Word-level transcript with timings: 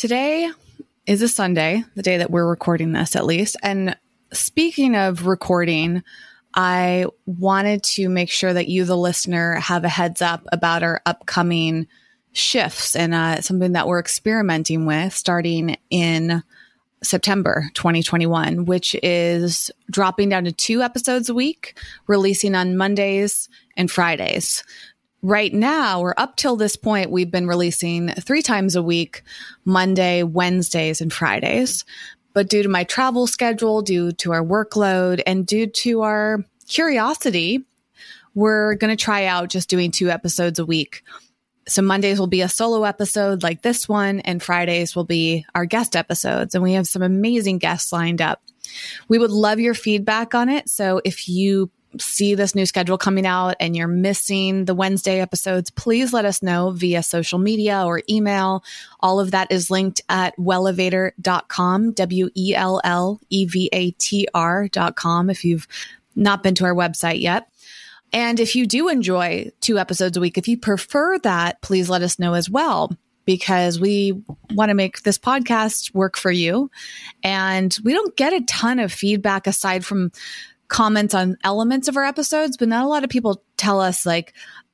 Today 0.00 0.50
is 1.04 1.20
a 1.20 1.28
Sunday, 1.28 1.84
the 1.94 2.00
day 2.02 2.16
that 2.16 2.30
we're 2.30 2.48
recording 2.48 2.92
this 2.92 3.14
at 3.14 3.26
least. 3.26 3.58
And 3.62 3.98
speaking 4.32 4.96
of 4.96 5.26
recording, 5.26 6.02
I 6.54 7.04
wanted 7.26 7.82
to 7.82 8.08
make 8.08 8.30
sure 8.30 8.50
that 8.50 8.66
you, 8.66 8.86
the 8.86 8.96
listener, 8.96 9.56
have 9.56 9.84
a 9.84 9.90
heads 9.90 10.22
up 10.22 10.46
about 10.52 10.82
our 10.82 11.02
upcoming 11.04 11.86
shifts 12.32 12.96
and 12.96 13.12
uh, 13.12 13.42
something 13.42 13.72
that 13.72 13.86
we're 13.86 14.00
experimenting 14.00 14.86
with 14.86 15.12
starting 15.12 15.76
in 15.90 16.42
September 17.02 17.66
2021, 17.74 18.64
which 18.64 18.96
is 19.02 19.70
dropping 19.90 20.30
down 20.30 20.44
to 20.44 20.52
two 20.52 20.80
episodes 20.80 21.28
a 21.28 21.34
week, 21.34 21.78
releasing 22.06 22.54
on 22.54 22.74
Mondays 22.74 23.50
and 23.76 23.90
Fridays 23.90 24.64
right 25.22 25.52
now, 25.52 26.00
or 26.00 26.18
up 26.18 26.36
till 26.36 26.56
this 26.56 26.76
point, 26.76 27.10
we've 27.10 27.30
been 27.30 27.46
releasing 27.46 28.08
three 28.08 28.42
times 28.42 28.76
a 28.76 28.82
week 28.82 29.22
Monday, 29.64 30.22
Wednesdays, 30.22 31.00
and 31.00 31.12
Fridays. 31.12 31.84
But 32.32 32.48
due 32.48 32.62
to 32.62 32.68
my 32.68 32.84
travel 32.84 33.26
schedule, 33.26 33.82
due 33.82 34.12
to 34.12 34.32
our 34.32 34.42
workload, 34.42 35.20
and 35.26 35.46
due 35.46 35.66
to 35.66 36.02
our 36.02 36.44
curiosity, 36.68 37.64
we're 38.34 38.76
going 38.76 38.96
to 38.96 39.02
try 39.02 39.24
out 39.24 39.50
just 39.50 39.68
doing 39.68 39.90
two 39.90 40.10
episodes 40.10 40.58
a 40.58 40.64
week. 40.64 41.02
So 41.66 41.82
Mondays 41.82 42.18
will 42.18 42.26
be 42.26 42.40
a 42.40 42.48
solo 42.48 42.84
episode 42.84 43.42
like 43.42 43.62
this 43.62 43.88
one, 43.88 44.20
and 44.20 44.42
Fridays 44.42 44.96
will 44.96 45.04
be 45.04 45.44
our 45.54 45.66
guest 45.66 45.96
episodes. 45.96 46.54
And 46.54 46.62
we 46.62 46.72
have 46.74 46.86
some 46.86 47.02
amazing 47.02 47.58
guests 47.58 47.92
lined 47.92 48.22
up. 48.22 48.42
We 49.08 49.18
would 49.18 49.30
love 49.30 49.58
your 49.58 49.74
feedback 49.74 50.34
on 50.34 50.48
it. 50.48 50.68
So 50.68 51.00
if 51.04 51.28
you 51.28 51.70
see 51.98 52.34
this 52.34 52.54
new 52.54 52.66
schedule 52.66 52.98
coming 52.98 53.26
out 53.26 53.56
and 53.58 53.76
you're 53.76 53.88
missing 53.88 54.64
the 54.64 54.74
Wednesday 54.74 55.20
episodes, 55.20 55.70
please 55.70 56.12
let 56.12 56.24
us 56.24 56.42
know 56.42 56.70
via 56.70 57.02
social 57.02 57.38
media 57.38 57.84
or 57.84 58.02
email. 58.08 58.62
All 59.00 59.20
of 59.20 59.32
that 59.32 59.50
is 59.50 59.70
linked 59.70 60.00
at 60.08 60.36
wellevatr.com, 60.36 61.92
W 61.92 62.30
E 62.36 62.54
L 62.54 62.80
L 62.84 63.20
E 63.30 63.46
V 63.46 63.68
A 63.72 63.90
T 63.92 64.28
R.com 64.32 65.30
if 65.30 65.44
you've 65.44 65.66
not 66.14 66.42
been 66.42 66.54
to 66.56 66.64
our 66.64 66.74
website 66.74 67.20
yet. 67.20 67.48
And 68.12 68.40
if 68.40 68.56
you 68.56 68.66
do 68.66 68.88
enjoy 68.88 69.50
two 69.60 69.78
episodes 69.78 70.16
a 70.16 70.20
week, 70.20 70.36
if 70.36 70.48
you 70.48 70.58
prefer 70.58 71.18
that, 71.20 71.62
please 71.62 71.88
let 71.88 72.02
us 72.02 72.18
know 72.18 72.34
as 72.34 72.50
well 72.50 72.90
because 73.24 73.78
we 73.78 74.20
want 74.50 74.70
to 74.70 74.74
make 74.74 75.02
this 75.02 75.18
podcast 75.18 75.94
work 75.94 76.16
for 76.16 76.32
you. 76.32 76.70
And 77.22 77.76
we 77.84 77.92
don't 77.92 78.16
get 78.16 78.32
a 78.32 78.40
ton 78.46 78.80
of 78.80 78.92
feedback 78.92 79.46
aside 79.46 79.84
from 79.84 80.10
comments 80.70 81.14
on 81.14 81.36
elements 81.44 81.88
of 81.88 81.98
our 81.98 82.04
episodes, 82.04 82.56
but 82.56 82.68
not 82.68 82.84
a 82.84 82.88
lot 82.88 83.04
of 83.04 83.10
people 83.10 83.42
tell 83.58 83.80
us 83.80 84.06
like 84.06 84.32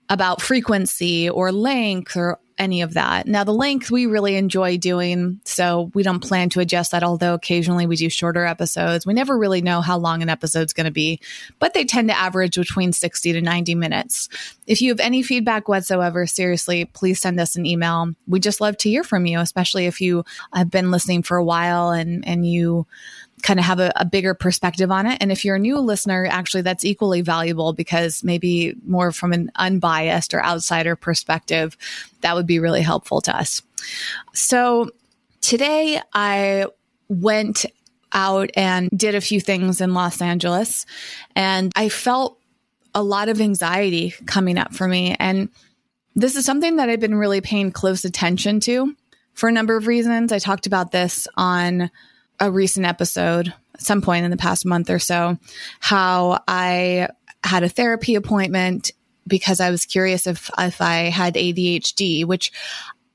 about 0.09 0.41
frequency 0.41 1.29
or 1.29 1.51
length 1.51 2.17
or 2.17 2.39
any 2.59 2.81
of 2.81 2.95
that. 2.95 3.27
Now, 3.27 3.45
the 3.45 3.53
length 3.53 3.91
we 3.91 4.07
really 4.07 4.37
enjoy 4.37 4.79
doing, 4.79 5.41
so 5.45 5.91
we 5.95 6.03
don't 6.03 6.21
plan 6.21 6.49
to 6.51 6.61
adjust 6.61 6.93
that, 6.93 7.03
although 7.03 7.35
occasionally 7.35 7.87
we 7.87 7.97
do 7.97 8.09
shorter 8.09 8.47
episodes. 8.47 9.05
We 9.05 9.15
never 9.15 9.37
really 9.37 9.61
know 9.61 9.81
how 9.81 9.99
long 9.99 10.23
an 10.23 10.31
episode's 10.31 10.73
going 10.73 10.87
to 10.87 10.91
be, 10.91 11.21
but 11.59 11.75
they 11.75 11.85
tend 11.85 12.09
to 12.09 12.17
average 12.17 12.57
between 12.57 12.93
60 12.93 13.33
to 13.33 13.41
90 13.41 13.75
minutes. 13.75 14.29
If 14.67 14.81
you 14.81 14.91
have 14.91 15.01
any 15.01 15.23
feedback 15.23 15.69
whatsoever, 15.69 16.27
seriously, 16.27 16.87
please 16.87 17.21
send 17.21 17.39
us 17.41 17.57
an 17.57 17.67
email. 17.67 18.15
We 18.27 18.41
just 18.41 18.61
love 18.61 18.79
to 18.79 18.89
hear 18.89 19.05
from 19.05 19.27
you, 19.27 19.41
especially 19.41 19.87
if 19.87 20.01
you 20.01 20.25
have 20.55 20.71
been 20.71 20.91
listening 20.91 21.23
for 21.25 21.37
a 21.37 21.45
while 21.45 21.91
and, 21.91 22.27
and 22.27 22.47
you 22.47 22.87
kind 23.43 23.59
of 23.59 23.67
have 23.67 23.81
a, 23.81 23.93
a, 23.97 24.05
bigger 24.05 24.35
perspective 24.35 24.91
on 24.91 25.07
it. 25.07 25.19
And 25.21 25.31
if 25.31 25.45
you're 25.45 25.57
a 25.57 25.61
new 25.61 25.79
listener, 25.79 26.27
actually, 26.27 26.63
that's 26.63 26.85
equally 26.85 27.21
valuable 27.21 27.73
because 27.73 28.25
maybe 28.25 28.75
more 28.85 29.13
from 29.13 29.33
an 29.33 29.51
unbiased 29.57 30.33
or 30.35 30.43
outsider 30.43 30.97
perspective, 30.97 31.77
that 32.23 32.35
would 32.35 32.47
be 32.47 32.59
really 32.59 32.83
helpful 32.83 33.21
to 33.23 33.37
us. 33.37 33.63
So 34.33 34.91
today 35.41 36.01
I 36.13 36.67
went 37.09 37.67
out 38.13 38.51
and 38.57 38.89
did 38.91 39.15
a 39.15 39.21
few 39.21 39.41
things 39.41 39.81
in 39.81 39.95
Los 39.95 40.23
Angeles 40.23 40.87
and 41.35 41.73
I 41.77 41.89
felt 41.89 42.39
a 42.95 43.03
lot 43.03 43.29
of 43.29 43.41
anxiety 43.41 44.15
coming 44.25 44.57
up 44.57 44.75
for 44.75 44.89
me. 44.89 45.15
And 45.21 45.51
this 46.15 46.35
is 46.35 46.47
something 46.47 46.77
that 46.77 46.89
I've 46.89 47.01
been 47.01 47.15
really 47.15 47.43
paying 47.43 47.71
close 47.71 48.05
attention 48.07 48.61
to 48.61 48.97
for 49.35 49.51
a 49.51 49.53
number 49.53 49.77
of 49.77 49.87
reasons. 49.87 50.33
I 50.33 50.39
talked 50.39 50.67
about 50.67 50.93
this 50.93 51.29
on 51.37 51.91
a 52.41 52.51
recent 52.51 52.87
episode 52.87 53.53
some 53.79 54.01
point 54.01 54.25
in 54.25 54.31
the 54.31 54.37
past 54.37 54.65
month 54.65 54.89
or 54.89 54.99
so 54.99 55.39
how 55.81 56.43
I 56.49 57.09
had 57.45 57.63
a 57.63 57.69
therapy 57.69 58.15
appointment 58.15 58.93
because 59.27 59.61
I 59.61 59.71
was 59.71 59.87
curious 59.87 60.27
if 60.27 60.51
if 60.59 60.81
I 60.81 61.11
had 61.11 61.35
ADHD, 61.35 62.25
which 62.25 62.53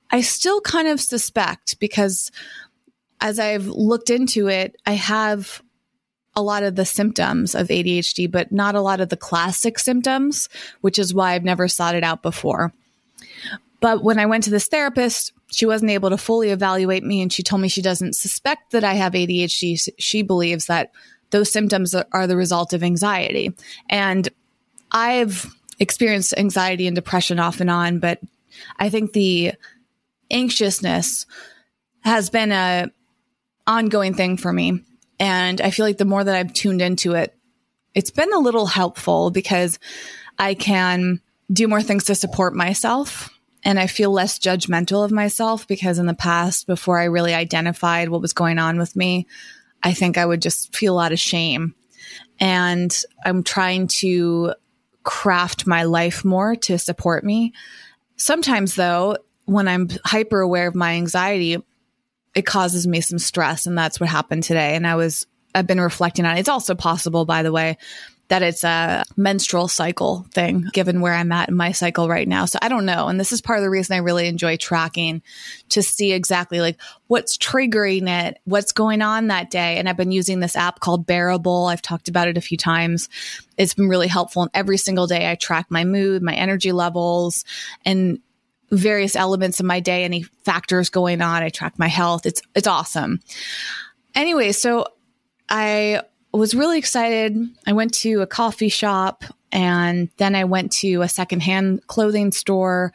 I 0.09 0.22
still 0.22 0.62
kind 0.62 0.88
of 0.88 1.00
suspect 1.00 1.80
because 1.80 2.32
as 3.20 3.40
I've 3.40 3.68
looked 3.68 4.09
into 4.09 4.48
it, 4.48 4.76
I 4.86 4.94
have 4.94 5.62
a 6.36 6.42
lot 6.42 6.64
of 6.64 6.76
the 6.76 6.86
symptoms 6.86 7.56
of 7.56 7.68
ADHD, 7.68 8.30
but 8.30 8.52
not 8.52 8.76
a 8.76 8.82
lot 8.82 9.02
of 9.02 9.09
the 9.09 9.18
classic 9.18 9.78
symptoms, 9.78 10.50
which 10.82 10.98
is 10.98 11.14
why 11.14 11.34
I've 11.34 11.44
never 11.44 11.68
sought 11.68 11.96
it 11.96 12.03
out 12.03 12.22
before. 12.22 12.74
But 13.80 14.03
when 14.03 14.20
I 14.20 14.28
went 14.28 14.46
to 14.46 14.50
this 14.50 14.68
therapist, 14.68 15.34
she 15.51 15.66
wasn't 15.66 15.91
able 15.91 16.09
to 16.09 16.17
fully 16.17 16.50
evaluate 16.50 17.03
me 17.03 17.22
and 17.22 17.31
she 17.31 17.44
told 17.44 17.62
me 17.62 17.67
she 17.67 17.81
doesn't 17.81 18.16
suspect 18.16 18.72
that 18.72 18.84
I 18.84 18.94
have 18.94 19.13
ADHD. 19.13 19.89
She 19.97 20.22
believes 20.22 20.67
that 20.67 20.91
those 21.31 21.51
symptoms 21.51 21.94
are 21.94 22.28
the 22.28 22.38
result 22.38 22.73
of 22.73 22.84
anxiety. 22.84 23.53
And 23.90 24.28
I've 24.91 25.45
experienced 25.79 26.34
anxiety 26.38 26.88
and 26.88 26.95
depression 26.95 27.40
off 27.40 27.59
and 27.59 27.69
on, 27.69 28.00
but 28.00 28.19
I 28.78 28.90
think 28.90 29.13
the 29.13 29.53
anxiousness 30.29 31.25
has 32.01 32.29
been 32.29 32.51
a 32.51 32.90
ongoing 33.67 34.13
thing 34.13 34.38
for 34.38 34.51
me. 34.51 34.84
And 35.19 35.61
I 35.61 35.72
feel 35.72 35.85
like 35.85 35.97
the 35.97 36.06
more 36.06 36.23
that 36.23 36.35
I've 36.35 36.53
tuned 36.53 36.81
into 36.81 37.13
it, 37.13 37.35
it's 37.94 38.11
been 38.11 38.34
a 38.34 38.40
little 38.40 38.66
helpful 38.66 39.31
because 39.31 39.79
I 40.40 40.53
can 40.53 41.22
do 41.51 41.67
more 41.67 41.81
things 41.81 42.06
to 42.06 42.16
support 42.16 42.56
myself 42.56 43.29
and 43.63 43.79
I 43.79 43.88
feel 43.88 44.11
less 44.11 44.39
judgmental 44.39 45.05
of 45.05 45.11
myself 45.11 45.67
because 45.67 45.99
in 45.99 46.07
the 46.07 46.13
past, 46.13 46.67
before 46.67 46.99
I 46.99 47.05
really 47.05 47.33
identified 47.33 48.09
what 48.09 48.22
was 48.22 48.33
going 48.33 48.57
on 48.57 48.77
with 48.77 48.95
me, 48.95 49.27
I 49.83 49.94
think 49.94 50.17
I 50.17 50.25
would 50.25 50.41
just 50.41 50.75
feel 50.75 50.94
a 50.94 50.95
lot 50.95 51.11
of 51.11 51.19
shame. 51.19 51.75
And 52.39 52.95
I'm 53.23 53.44
trying 53.44 53.88
to 53.88 54.53
craft 55.03 55.67
my 55.67 55.83
life 55.83 56.25
more 56.25 56.55
to 56.55 56.77
support 56.77 57.23
me. 57.23 57.53
Sometimes, 58.16 58.75
though, 58.75 59.17
when 59.45 59.67
I'm 59.67 59.89
hyper 60.05 60.39
aware 60.41 60.67
of 60.67 60.75
my 60.75 60.93
anxiety, 60.93 61.63
it 62.33 62.46
causes 62.46 62.87
me 62.87 63.02
some 63.02 63.19
stress. 63.19 63.66
And 63.66 63.78
that's 63.78 63.99
what 63.99 64.09
happened 64.09 64.43
today. 64.43 64.75
And 64.75 64.87
I 64.87 64.96
was, 64.96 65.28
I've 65.53 65.67
been 65.67 65.81
reflecting 65.81 66.25
on 66.25 66.37
it. 66.37 66.40
It's 66.40 66.49
also 66.49 66.75
possible, 66.75 67.25
by 67.25 67.43
the 67.43 67.52
way, 67.52 67.78
that 68.31 68.41
it's 68.41 68.63
a 68.63 69.03
menstrual 69.17 69.67
cycle 69.67 70.25
thing, 70.31 70.66
given 70.72 71.01
where 71.01 71.11
I'm 71.11 71.33
at 71.33 71.49
in 71.49 71.55
my 71.55 71.73
cycle 71.73 72.07
right 72.07 72.25
now. 72.25 72.45
So 72.45 72.59
I 72.61 72.69
don't 72.69 72.85
know. 72.85 73.09
And 73.09 73.19
this 73.19 73.33
is 73.33 73.41
part 73.41 73.59
of 73.59 73.63
the 73.63 73.69
reason 73.69 73.93
I 73.93 73.99
really 73.99 74.25
enjoy 74.25 74.55
tracking 74.55 75.22
to 75.67 75.83
see 75.83 76.13
exactly 76.13 76.61
like 76.61 76.79
what's 77.07 77.37
triggering 77.37 78.07
it, 78.07 78.39
what's 78.45 78.72
going 78.72 79.01
on 79.01 79.28
that 79.28 79.49
day. 79.49 79.75
And 79.78 79.89
I've 79.89 79.97
been 79.97 80.13
using 80.13 80.39
this 80.39 80.55
app 80.55 80.79
called 80.79 81.05
Bearable. 81.05 81.66
I've 81.66 81.81
talked 81.81 82.07
about 82.07 82.29
it 82.29 82.37
a 82.37 82.41
few 82.41 82.55
times. 82.57 83.09
It's 83.57 83.73
been 83.73 83.89
really 83.89 84.07
helpful. 84.07 84.43
And 84.43 84.51
every 84.53 84.78
single 84.78 85.07
day 85.07 85.29
I 85.29 85.35
track 85.35 85.66
my 85.67 85.83
mood, 85.83 86.23
my 86.23 86.33
energy 86.33 86.72
levels, 86.72 87.43
and 87.83 88.19
various 88.72 89.17
elements 89.17 89.59
of 89.59 89.66
my 89.66 89.81
day, 89.81 90.05
any 90.05 90.23
factors 90.45 90.89
going 90.89 91.22
on. 91.22 91.43
I 91.43 91.49
track 91.49 91.78
my 91.78 91.89
health. 91.89 92.25
It's, 92.25 92.41
it's 92.55 92.67
awesome. 92.67 93.19
Anyway, 94.16 94.53
so 94.53 94.85
I 95.49 96.03
was 96.37 96.55
really 96.55 96.78
excited. 96.78 97.37
I 97.67 97.73
went 97.73 97.93
to 97.95 98.22
a 98.22 98.28
coffee 98.28 98.69
shop 98.69 99.23
and 99.51 100.09
then 100.17 100.35
I 100.35 100.45
went 100.45 100.72
to 100.73 101.01
a 101.01 101.09
secondhand 101.09 101.85
clothing 101.87 102.31
store 102.31 102.93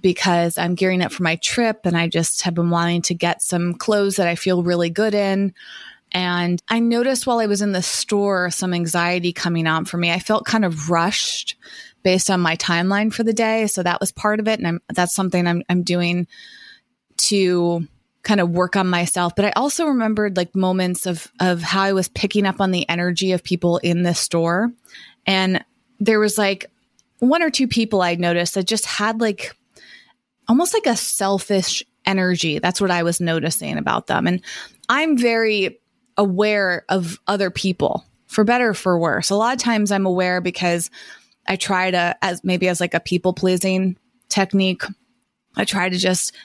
because 0.00 0.58
I'm 0.58 0.74
gearing 0.74 1.02
up 1.02 1.12
for 1.12 1.22
my 1.22 1.36
trip 1.36 1.80
and 1.84 1.96
I 1.96 2.08
just 2.08 2.42
have 2.42 2.54
been 2.54 2.70
wanting 2.70 3.02
to 3.02 3.14
get 3.14 3.42
some 3.42 3.74
clothes 3.74 4.16
that 4.16 4.28
I 4.28 4.34
feel 4.34 4.62
really 4.62 4.90
good 4.90 5.14
in. 5.14 5.54
And 6.12 6.62
I 6.68 6.80
noticed 6.80 7.26
while 7.26 7.38
I 7.38 7.46
was 7.46 7.62
in 7.62 7.72
the 7.72 7.82
store 7.82 8.50
some 8.50 8.72
anxiety 8.72 9.32
coming 9.32 9.66
on 9.66 9.84
for 9.84 9.98
me. 9.98 10.10
I 10.10 10.18
felt 10.18 10.46
kind 10.46 10.64
of 10.64 10.90
rushed 10.90 11.56
based 12.02 12.30
on 12.30 12.40
my 12.40 12.56
timeline 12.56 13.12
for 13.12 13.24
the 13.24 13.32
day. 13.32 13.66
So 13.66 13.82
that 13.82 14.00
was 14.00 14.12
part 14.12 14.40
of 14.40 14.48
it. 14.48 14.58
And 14.58 14.66
I'm, 14.66 14.80
that's 14.88 15.14
something 15.14 15.46
I'm, 15.46 15.62
I'm 15.68 15.82
doing 15.82 16.26
to 17.18 17.86
kind 18.28 18.42
of 18.42 18.50
work 18.50 18.76
on 18.76 18.86
myself. 18.86 19.34
But 19.34 19.46
I 19.46 19.52
also 19.56 19.86
remembered 19.86 20.36
like 20.36 20.54
moments 20.54 21.06
of, 21.06 21.32
of 21.40 21.62
how 21.62 21.80
I 21.80 21.94
was 21.94 22.08
picking 22.08 22.44
up 22.44 22.60
on 22.60 22.72
the 22.72 22.86
energy 22.86 23.32
of 23.32 23.42
people 23.42 23.78
in 23.78 24.02
this 24.02 24.20
store. 24.20 24.70
And 25.26 25.64
there 25.98 26.20
was 26.20 26.36
like 26.36 26.70
one 27.20 27.42
or 27.42 27.48
two 27.48 27.66
people 27.66 28.02
I 28.02 28.16
noticed 28.16 28.52
that 28.54 28.66
just 28.66 28.84
had 28.84 29.22
like 29.22 29.56
almost 30.46 30.74
like 30.74 30.84
a 30.84 30.94
selfish 30.94 31.82
energy. 32.04 32.58
That's 32.58 32.82
what 32.82 32.90
I 32.90 33.02
was 33.02 33.18
noticing 33.18 33.78
about 33.78 34.08
them. 34.08 34.26
And 34.26 34.42
I'm 34.90 35.16
very 35.16 35.80
aware 36.18 36.84
of 36.90 37.18
other 37.28 37.48
people 37.50 38.04
for 38.26 38.44
better 38.44 38.74
for 38.74 38.98
worse. 38.98 39.30
A 39.30 39.36
lot 39.36 39.54
of 39.54 39.62
times 39.62 39.90
I'm 39.90 40.04
aware 40.04 40.42
because 40.42 40.90
I 41.46 41.56
try 41.56 41.90
to 41.92 42.14
as 42.20 42.44
maybe 42.44 42.68
as 42.68 42.78
like 42.78 42.92
a 42.92 43.00
people 43.00 43.32
pleasing 43.32 43.96
technique. 44.28 44.82
I 45.56 45.64
try 45.64 45.88
to 45.88 45.96
just 45.96 46.36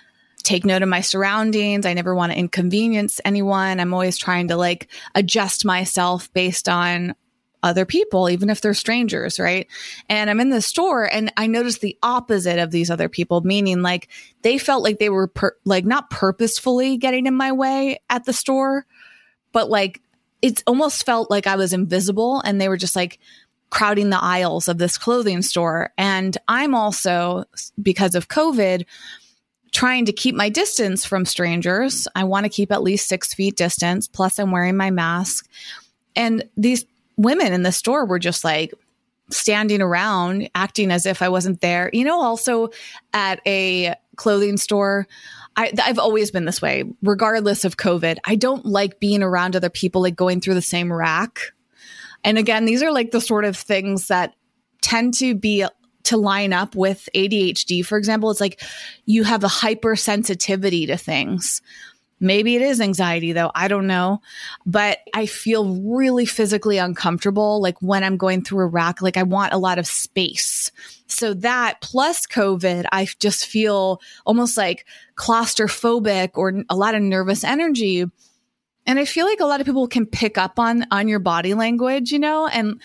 take 0.43 0.65
note 0.65 0.81
of 0.83 0.89
my 0.89 1.01
surroundings. 1.01 1.85
I 1.85 1.93
never 1.93 2.13
want 2.13 2.31
to 2.31 2.37
inconvenience 2.37 3.21
anyone. 3.23 3.79
I'm 3.79 3.93
always 3.93 4.17
trying 4.17 4.49
to 4.49 4.57
like 4.57 4.89
adjust 5.15 5.65
myself 5.65 6.31
based 6.33 6.67
on 6.67 7.15
other 7.63 7.85
people, 7.85 8.29
even 8.29 8.49
if 8.49 8.59
they're 8.59 8.73
strangers, 8.73 9.39
right? 9.39 9.67
And 10.09 10.29
I'm 10.29 10.41
in 10.41 10.49
the 10.49 10.61
store 10.61 11.05
and 11.05 11.31
I 11.37 11.47
noticed 11.47 11.79
the 11.79 11.97
opposite 12.03 12.59
of 12.59 12.71
these 12.71 12.91
other 12.91 13.07
people, 13.07 13.39
meaning 13.41 13.81
like 13.81 14.09
they 14.41 14.57
felt 14.57 14.83
like 14.83 14.99
they 14.99 15.09
were 15.09 15.27
per- 15.27 15.55
like 15.63 15.85
not 15.85 16.09
purposefully 16.09 16.97
getting 16.97 17.25
in 17.25 17.33
my 17.33 17.53
way 17.53 18.01
at 18.09 18.25
the 18.25 18.33
store, 18.33 18.85
but 19.53 19.69
like 19.69 20.01
it 20.41 20.61
almost 20.67 21.05
felt 21.05 21.31
like 21.31 21.47
I 21.47 21.55
was 21.55 21.71
invisible 21.71 22.41
and 22.41 22.59
they 22.59 22.67
were 22.67 22.75
just 22.75 22.97
like 22.97 23.17
crowding 23.69 24.09
the 24.09 24.21
aisles 24.21 24.67
of 24.67 24.77
this 24.77 24.97
clothing 24.97 25.41
store. 25.41 25.93
And 25.97 26.37
I'm 26.49 26.75
also, 26.75 27.45
because 27.81 28.13
of 28.13 28.27
COVID, 28.27 28.85
trying 29.73 30.05
to 30.05 30.13
keep 30.13 30.35
my 30.35 30.49
distance 30.49 31.03
from 31.03 31.25
strangers. 31.25 32.07
I 32.15 32.23
want 32.23 32.45
to 32.45 32.49
keep 32.49 32.71
at 32.71 32.83
least 32.83 33.07
six 33.07 33.33
feet 33.33 33.57
distance. 33.57 34.07
Plus, 34.07 34.39
I'm 34.39 34.51
wearing 34.51 34.77
my 34.77 34.91
mask. 34.91 35.49
And 36.15 36.47
these 36.55 36.85
women 37.17 37.51
in 37.53 37.63
the 37.63 37.71
store 37.71 38.05
were 38.05 38.19
just 38.19 38.43
like 38.43 38.71
standing 39.29 39.81
around, 39.81 40.49
acting 40.53 40.91
as 40.91 41.05
if 41.05 41.21
I 41.21 41.29
wasn't 41.29 41.61
there. 41.61 41.89
You 41.91 42.05
know, 42.05 42.21
also 42.21 42.69
at 43.13 43.41
a 43.47 43.95
clothing 44.15 44.57
store, 44.57 45.07
I, 45.55 45.71
I've 45.83 45.99
always 45.99 46.29
been 46.29 46.45
this 46.45 46.61
way, 46.61 46.83
regardless 47.01 47.65
of 47.65 47.77
COVID. 47.77 48.17
I 48.23 48.35
don't 48.35 48.65
like 48.65 48.99
being 48.99 49.23
around 49.23 49.55
other 49.55 49.69
people, 49.69 50.01
like 50.01 50.15
going 50.15 50.39
through 50.39 50.55
the 50.55 50.61
same 50.61 50.93
rack. 50.93 51.39
And 52.23 52.37
again, 52.37 52.65
these 52.65 52.83
are 52.83 52.91
like 52.91 53.11
the 53.11 53.21
sort 53.21 53.45
of 53.45 53.57
things 53.57 54.07
that 54.07 54.35
tend 54.81 55.15
to 55.15 55.35
be 55.35 55.65
to 56.03 56.17
line 56.17 56.53
up 56.53 56.75
with 56.75 57.07
ADHD, 57.15 57.85
for 57.85 57.97
example. 57.97 58.29
It's 58.31 58.41
like 58.41 58.61
you 59.05 59.23
have 59.23 59.43
a 59.43 59.47
hypersensitivity 59.47 60.87
to 60.87 60.97
things. 60.97 61.61
Maybe 62.19 62.55
it 62.55 62.61
is 62.61 62.79
anxiety 62.79 63.33
though. 63.33 63.51
I 63.53 63.67
don't 63.67 63.85
know. 63.85 64.21
But 64.65 64.99
I 65.13 65.25
feel 65.25 65.81
really 65.83 66.25
physically 66.25 66.77
uncomfortable. 66.77 67.61
Like 67.61 67.77
when 67.81 68.03
I'm 68.03 68.15
going 68.15 68.43
through 68.43 68.63
a 68.63 68.67
rack, 68.67 69.01
like 69.01 69.17
I 69.17 69.23
want 69.23 69.53
a 69.53 69.57
lot 69.57 69.77
of 69.77 69.85
space. 69.85 70.71
So 71.07 71.33
that 71.33 71.81
plus 71.81 72.25
COVID, 72.25 72.85
I 72.93 73.07
just 73.19 73.45
feel 73.45 74.01
almost 74.25 74.55
like 74.55 74.85
claustrophobic 75.15 76.31
or 76.35 76.63
a 76.69 76.75
lot 76.75 76.95
of 76.95 77.01
nervous 77.01 77.43
energy. 77.43 78.05
And 78.85 78.99
I 78.99 79.05
feel 79.05 79.25
like 79.25 79.41
a 79.41 79.45
lot 79.45 79.59
of 79.59 79.65
people 79.65 79.87
can 79.87 80.05
pick 80.05 80.37
up 80.37 80.59
on, 80.59 80.85
on 80.91 81.09
your 81.09 81.19
body 81.19 81.53
language, 81.53 82.11
you 82.11 82.19
know, 82.19 82.47
and 82.47 82.81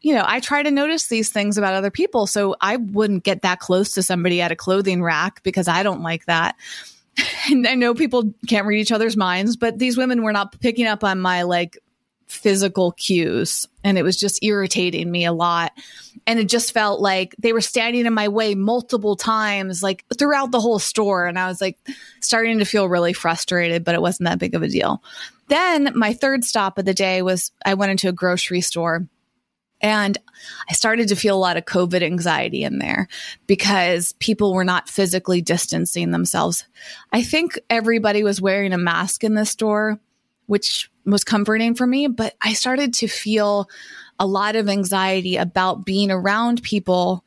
you 0.00 0.14
know, 0.14 0.24
I 0.26 0.40
try 0.40 0.62
to 0.62 0.70
notice 0.70 1.08
these 1.08 1.30
things 1.30 1.58
about 1.58 1.74
other 1.74 1.90
people. 1.90 2.26
So 2.26 2.56
I 2.60 2.76
wouldn't 2.76 3.24
get 3.24 3.42
that 3.42 3.60
close 3.60 3.92
to 3.94 4.02
somebody 4.02 4.40
at 4.40 4.52
a 4.52 4.56
clothing 4.56 5.02
rack 5.02 5.42
because 5.42 5.68
I 5.68 5.82
don't 5.82 6.02
like 6.02 6.26
that. 6.26 6.56
And 7.50 7.66
I 7.66 7.74
know 7.74 7.92
people 7.92 8.32
can't 8.48 8.66
read 8.66 8.80
each 8.80 8.92
other's 8.92 9.16
minds, 9.16 9.56
but 9.56 9.78
these 9.78 9.96
women 9.96 10.22
were 10.22 10.32
not 10.32 10.58
picking 10.60 10.86
up 10.86 11.02
on 11.02 11.20
my 11.20 11.42
like 11.42 11.78
physical 12.28 12.92
cues. 12.92 13.66
And 13.82 13.98
it 13.98 14.02
was 14.02 14.16
just 14.16 14.42
irritating 14.42 15.10
me 15.10 15.24
a 15.24 15.32
lot. 15.32 15.72
And 16.26 16.38
it 16.38 16.48
just 16.48 16.72
felt 16.72 17.00
like 17.00 17.34
they 17.38 17.52
were 17.52 17.60
standing 17.60 18.06
in 18.06 18.14
my 18.14 18.28
way 18.28 18.54
multiple 18.54 19.16
times 19.16 19.82
like 19.82 20.04
throughout 20.16 20.52
the 20.52 20.60
whole 20.60 20.78
store. 20.78 21.26
And 21.26 21.38
i 21.38 21.48
was 21.48 21.60
like 21.60 21.78
starting 22.20 22.60
to 22.60 22.64
feel 22.64 22.88
really 22.88 23.12
frustrated 23.12 23.84
but 23.84 23.94
it 23.94 24.00
wasn't 24.00 24.28
that 24.28 24.38
big 24.38 24.54
of 24.54 24.62
a 24.62 24.68
deal. 24.68 25.02
Then 25.48 25.92
my 25.94 26.12
third 26.12 26.44
stop 26.44 26.78
of 26.78 26.84
the 26.84 26.94
day 26.94 27.20
was 27.20 27.50
i 27.66 27.74
went 27.74 27.90
into 27.90 28.08
a 28.08 28.12
grocery 28.12 28.60
store 28.60 29.06
and 29.80 30.18
I 30.68 30.74
started 30.74 31.08
to 31.08 31.16
feel 31.16 31.36
a 31.36 31.38
lot 31.38 31.56
of 31.56 31.64
COVID 31.64 32.02
anxiety 32.02 32.64
in 32.64 32.78
there 32.78 33.08
because 33.46 34.12
people 34.18 34.52
were 34.52 34.64
not 34.64 34.88
physically 34.88 35.40
distancing 35.40 36.10
themselves. 36.10 36.64
I 37.12 37.22
think 37.22 37.58
everybody 37.68 38.22
was 38.22 38.40
wearing 38.40 38.72
a 38.72 38.78
mask 38.78 39.24
in 39.24 39.34
the 39.34 39.46
store, 39.46 39.98
which 40.46 40.90
was 41.06 41.24
comforting 41.24 41.74
for 41.74 41.86
me, 41.86 42.08
but 42.08 42.34
I 42.42 42.52
started 42.52 42.94
to 42.94 43.08
feel 43.08 43.68
a 44.18 44.26
lot 44.26 44.56
of 44.56 44.68
anxiety 44.68 45.36
about 45.36 45.86
being 45.86 46.10
around 46.10 46.62
people 46.62 47.24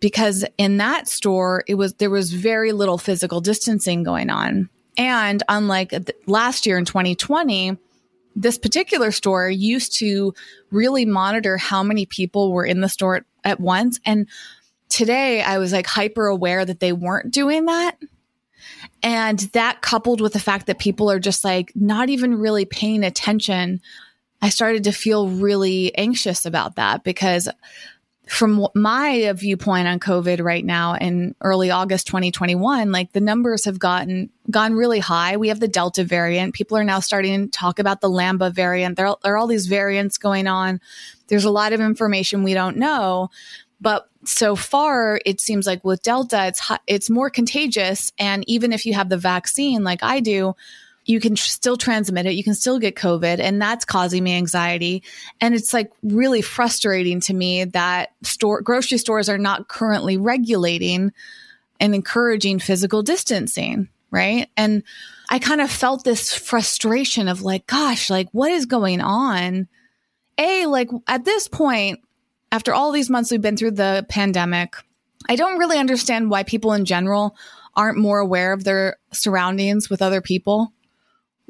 because 0.00 0.44
in 0.56 0.78
that 0.78 1.06
store 1.06 1.62
it 1.68 1.74
was 1.74 1.94
there 1.94 2.08
was 2.08 2.32
very 2.32 2.72
little 2.72 2.96
physical 2.96 3.42
distancing 3.42 4.02
going 4.02 4.30
on. 4.30 4.70
And 4.96 5.42
unlike 5.48 5.94
last 6.26 6.66
year 6.66 6.78
in 6.78 6.86
2020, 6.86 7.76
this 8.36 8.58
particular 8.58 9.10
store 9.10 9.48
used 9.50 9.98
to 9.98 10.34
really 10.70 11.04
monitor 11.04 11.56
how 11.56 11.82
many 11.82 12.06
people 12.06 12.52
were 12.52 12.64
in 12.64 12.80
the 12.80 12.88
store 12.88 13.16
at, 13.16 13.24
at 13.44 13.60
once. 13.60 14.00
And 14.04 14.28
today 14.88 15.42
I 15.42 15.58
was 15.58 15.72
like 15.72 15.86
hyper 15.86 16.26
aware 16.26 16.64
that 16.64 16.80
they 16.80 16.92
weren't 16.92 17.32
doing 17.32 17.66
that. 17.66 17.98
And 19.02 19.38
that 19.52 19.80
coupled 19.80 20.20
with 20.20 20.32
the 20.32 20.38
fact 20.38 20.66
that 20.66 20.78
people 20.78 21.10
are 21.10 21.18
just 21.18 21.44
like 21.44 21.72
not 21.74 22.08
even 22.08 22.38
really 22.38 22.64
paying 22.64 23.04
attention, 23.04 23.80
I 24.42 24.50
started 24.50 24.84
to 24.84 24.92
feel 24.92 25.28
really 25.28 25.96
anxious 25.96 26.46
about 26.46 26.76
that 26.76 27.04
because 27.04 27.48
from 28.30 28.68
my 28.76 29.32
viewpoint 29.34 29.88
on 29.88 29.98
COVID 29.98 30.40
right 30.40 30.64
now 30.64 30.94
in 30.94 31.34
early 31.40 31.72
August 31.72 32.06
2021, 32.06 32.92
like 32.92 33.12
the 33.12 33.20
numbers 33.20 33.64
have 33.64 33.80
gotten 33.80 34.30
gone 34.48 34.74
really 34.74 35.00
high. 35.00 35.36
We 35.36 35.48
have 35.48 35.58
the 35.58 35.66
Delta 35.66 36.04
variant. 36.04 36.54
People 36.54 36.76
are 36.76 36.84
now 36.84 37.00
starting 37.00 37.46
to 37.46 37.50
talk 37.50 37.80
about 37.80 38.00
the 38.00 38.08
Lambda 38.08 38.50
variant. 38.50 38.96
There 38.96 39.08
are, 39.08 39.18
there 39.24 39.34
are 39.34 39.36
all 39.36 39.48
these 39.48 39.66
variants 39.66 40.16
going 40.16 40.46
on. 40.46 40.80
There's 41.26 41.44
a 41.44 41.50
lot 41.50 41.72
of 41.72 41.80
information 41.80 42.44
we 42.44 42.54
don't 42.54 42.76
know, 42.76 43.30
but 43.80 44.08
so 44.24 44.54
far 44.54 45.20
it 45.26 45.40
seems 45.40 45.66
like 45.66 45.84
with 45.84 46.02
Delta, 46.02 46.46
it's 46.46 46.70
it's 46.86 47.10
more 47.10 47.30
contagious. 47.30 48.12
And 48.16 48.44
even 48.46 48.72
if 48.72 48.86
you 48.86 48.94
have 48.94 49.08
the 49.08 49.18
vaccine, 49.18 49.82
like 49.82 50.04
I 50.04 50.20
do, 50.20 50.54
you 51.04 51.20
can 51.20 51.34
tr- 51.34 51.44
still 51.44 51.76
transmit 51.76 52.26
it. 52.26 52.34
You 52.34 52.44
can 52.44 52.54
still 52.54 52.78
get 52.78 52.94
COVID. 52.94 53.40
And 53.40 53.60
that's 53.60 53.84
causing 53.84 54.24
me 54.24 54.36
anxiety. 54.36 55.02
And 55.40 55.54
it's 55.54 55.72
like 55.72 55.90
really 56.02 56.42
frustrating 56.42 57.20
to 57.20 57.34
me 57.34 57.64
that 57.64 58.10
store, 58.22 58.62
grocery 58.62 58.98
stores 58.98 59.28
are 59.28 59.38
not 59.38 59.68
currently 59.68 60.16
regulating 60.16 61.12
and 61.78 61.94
encouraging 61.94 62.58
physical 62.58 63.02
distancing. 63.02 63.88
Right. 64.10 64.48
And 64.56 64.82
I 65.28 65.38
kind 65.38 65.60
of 65.60 65.70
felt 65.70 66.02
this 66.02 66.34
frustration 66.34 67.28
of 67.28 67.42
like, 67.42 67.66
gosh, 67.66 68.10
like 68.10 68.28
what 68.32 68.50
is 68.50 68.66
going 68.66 69.00
on? 69.00 69.68
A, 70.36 70.66
like 70.66 70.90
at 71.06 71.24
this 71.24 71.46
point, 71.46 72.00
after 72.50 72.74
all 72.74 72.90
these 72.90 73.08
months 73.08 73.30
we've 73.30 73.40
been 73.40 73.56
through 73.56 73.72
the 73.72 74.04
pandemic, 74.08 74.74
I 75.28 75.36
don't 75.36 75.58
really 75.58 75.78
understand 75.78 76.30
why 76.30 76.42
people 76.42 76.72
in 76.72 76.84
general 76.84 77.36
aren't 77.76 77.98
more 77.98 78.18
aware 78.18 78.52
of 78.52 78.64
their 78.64 78.96
surroundings 79.12 79.88
with 79.88 80.02
other 80.02 80.20
people. 80.20 80.72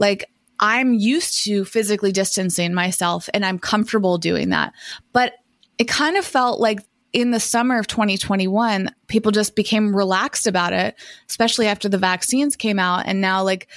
Like 0.00 0.28
I'm 0.58 0.94
used 0.94 1.44
to 1.44 1.64
physically 1.64 2.10
distancing 2.10 2.74
myself 2.74 3.30
and 3.32 3.44
I'm 3.44 3.60
comfortable 3.60 4.18
doing 4.18 4.48
that. 4.48 4.72
But 5.12 5.34
it 5.78 5.86
kind 5.86 6.16
of 6.16 6.24
felt 6.24 6.58
like 6.58 6.80
in 7.12 7.30
the 7.30 7.40
summer 7.40 7.78
of 7.78 7.86
2021, 7.86 8.90
people 9.08 9.32
just 9.32 9.56
became 9.56 9.94
relaxed 9.94 10.46
about 10.46 10.72
it, 10.72 10.94
especially 11.28 11.66
after 11.66 11.88
the 11.88 11.98
vaccines 11.98 12.56
came 12.56 12.78
out. 12.78 13.04
And 13.06 13.20
now, 13.20 13.42
like, 13.42 13.68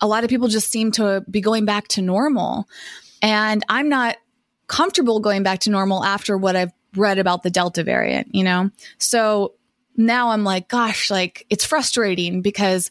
a 0.00 0.06
lot 0.06 0.24
of 0.24 0.30
people 0.30 0.48
just 0.48 0.70
seem 0.70 0.90
to 0.92 1.24
be 1.30 1.40
going 1.40 1.66
back 1.66 1.88
to 1.88 2.02
normal. 2.02 2.66
And 3.22 3.64
I'm 3.68 3.88
not 3.88 4.16
comfortable 4.66 5.20
going 5.20 5.42
back 5.42 5.60
to 5.60 5.70
normal 5.70 6.02
after 6.02 6.36
what 6.36 6.56
I've 6.56 6.72
read 6.96 7.18
about 7.18 7.42
the 7.42 7.50
Delta 7.50 7.84
variant, 7.84 8.34
you 8.34 8.42
know? 8.42 8.70
So 8.98 9.54
now 9.96 10.30
I'm 10.30 10.42
like, 10.42 10.68
gosh, 10.68 11.10
like, 11.10 11.46
it's 11.50 11.64
frustrating 11.64 12.42
because 12.42 12.90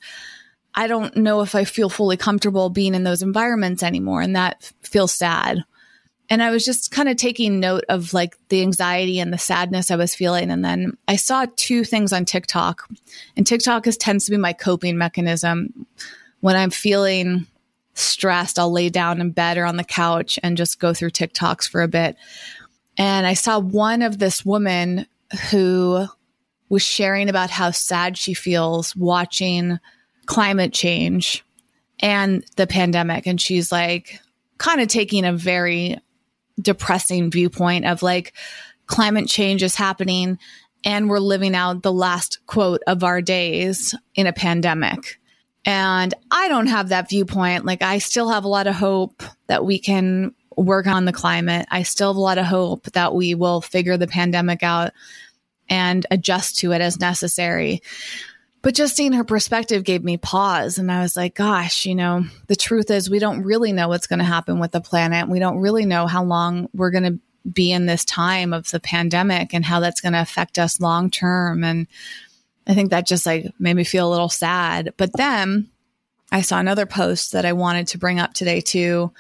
I 0.80 0.88
don't 0.88 1.18
know 1.18 1.42
if 1.42 1.56
I 1.56 1.66
feel 1.66 1.90
fully 1.90 2.16
comfortable 2.16 2.70
being 2.70 2.96
in 2.96 3.04
those 3.04 3.22
environments 3.22 3.84
anymore. 3.84 4.22
And 4.22 4.38
that 4.38 4.72
feels 4.82 5.12
sad. 5.12 5.66
And 6.30 6.42
I 6.42 6.52
was 6.52 6.64
just 6.64 6.90
kind 6.90 7.10
of 7.10 7.18
taking 7.18 7.60
note 7.60 7.84
of 7.90 8.14
like 8.14 8.38
the 8.48 8.62
anxiety 8.62 9.20
and 9.20 9.34
the 9.34 9.38
sadness 9.38 9.92
I 9.92 9.98
was 9.98 10.16
feeling. 10.16 10.50
And 10.50 10.64
then 10.64 10.98
I 11.06 11.18
saw 11.18 11.48
two 11.58 11.84
things 11.84 12.14
on 12.14 12.24
TikTok. 12.24 12.88
And 13.36 13.46
TikTok 13.46 13.88
is, 13.88 13.98
tends 13.98 14.24
to 14.24 14.32
be 14.32 14.38
my 14.38 14.54
coping 14.54 14.98
mechanism. 14.98 15.86
When 16.40 16.56
I'm 16.56 16.70
feeling 16.70 17.46
stressed, 17.96 18.58
I'll 18.58 18.72
lay 18.72 18.88
down 18.88 19.20
in 19.20 19.32
bed 19.32 19.58
or 19.58 19.66
on 19.66 19.76
the 19.76 19.84
couch 19.84 20.40
and 20.44 20.56
just 20.56 20.80
go 20.80 20.94
through 20.94 21.12
TikToks 21.12 21.68
for 21.68 21.82
a 21.82 21.90
bit. 21.90 22.16
And 22.98 23.28
I 23.28 23.34
saw 23.34 23.60
one 23.60 24.02
of 24.02 24.18
this 24.18 24.46
woman 24.46 25.08
who 25.52 26.06
was 26.70 26.84
sharing 26.84 27.28
about 27.28 27.50
how 27.50 27.72
sad 27.72 28.18
she 28.18 28.34
feels 28.34 28.96
watching 28.96 29.78
climate 30.30 30.72
change 30.72 31.44
and 32.00 32.46
the 32.56 32.68
pandemic. 32.68 33.26
And 33.26 33.42
she's 33.42 33.72
like, 33.72 34.22
kind 34.60 34.80
of 34.80 34.88
taking 34.88 35.26
a 35.26 35.34
very 35.34 35.98
depressing 36.62 37.32
viewpoint 37.32 37.86
of 37.86 38.04
like, 38.04 38.34
climate 38.86 39.28
change 39.28 39.64
is 39.64 39.74
happening 39.74 40.38
and 40.84 41.10
we're 41.10 41.18
living 41.18 41.56
out 41.56 41.82
the 41.82 41.92
last 41.92 42.46
quote 42.46 42.82
of 42.86 43.04
our 43.04 43.22
days 43.22 43.96
in 44.14 44.28
a 44.28 44.34
pandemic. 44.34 45.20
And 45.66 46.14
I 46.30 46.48
don't 46.48 46.68
have 46.68 46.90
that 46.90 47.10
viewpoint. 47.10 47.66
Like, 47.66 47.82
I 47.82 47.98
still 47.98 48.30
have 48.30 48.44
a 48.44 48.50
lot 48.50 48.68
of 48.68 48.76
hope 48.76 49.24
that 49.48 49.66
we 49.66 49.80
can 49.80 50.36
work 50.56 50.86
on 50.86 51.06
the 51.06 51.12
climate. 51.12 51.66
I 51.72 51.82
still 51.82 52.10
have 52.10 52.18
a 52.18 52.22
lot 52.22 52.38
of 52.38 52.46
hope 52.46 52.86
that 52.92 53.16
we 53.16 53.34
will 53.34 53.62
figure 53.62 53.98
the 53.98 54.08
pandemic 54.08 54.62
out 54.62 54.92
and 55.70 56.06
adjust 56.12 56.60
to 56.60 56.72
it 56.72 56.82
as 56.82 57.00
necessary. 57.00 57.82
But 58.62 58.76
just 58.76 58.96
seeing 58.96 59.14
her 59.14 59.24
perspective 59.24 59.86
gave 59.86 60.04
me 60.04 60.18
pause. 60.18 60.78
And 60.78 60.92
I 60.92 61.02
was 61.02 61.16
like, 61.16 61.36
gosh, 61.36 61.86
you 61.86 61.96
know, 61.96 62.26
the 62.48 62.56
truth 62.56 62.92
is, 62.92 63.10
we 63.10 63.20
don't 63.20 63.44
really 63.44 63.72
know 63.72 63.88
what's 63.88 64.08
going 64.08 64.20
to 64.20 64.26
happen 64.26 64.60
with 64.60 64.72
the 64.72 64.82
planet. 64.82 65.30
We 65.30 65.40
don't 65.40 65.60
really 65.60 65.86
know 65.86 66.08
how 66.08 66.24
long 66.24 66.68
we're 66.74 66.92
going 66.92 67.04
to 67.04 67.20
be 67.50 67.72
in 67.72 67.86
this 67.86 68.04
time 68.04 68.54
of 68.54 68.70
the 68.70 68.80
pandemic 68.82 69.54
and 69.54 69.64
how 69.64 69.80
that's 69.80 70.02
going 70.02 70.14
to 70.14 70.22
affect 70.22 70.60
us 70.60 70.82
long 70.82 71.10
term. 71.10 71.64
And 71.64 71.88
I 72.68 72.74
think 72.74 72.90
that 72.90 73.08
just 73.08 73.26
like 73.26 73.48
made 73.60 73.76
me 73.76 73.86
feel 73.86 74.08
a 74.08 74.12
little 74.12 74.30
sad. 74.30 74.94
But 74.98 75.12
then 75.16 75.70
I 76.32 76.42
saw 76.42 76.60
another 76.60 76.86
post 76.86 77.32
that 77.32 77.46
I 77.46 77.54
wanted 77.54 77.88
to 77.88 77.98
bring 77.98 78.20
up 78.20 78.34
today 78.34 78.62
too 78.62 79.12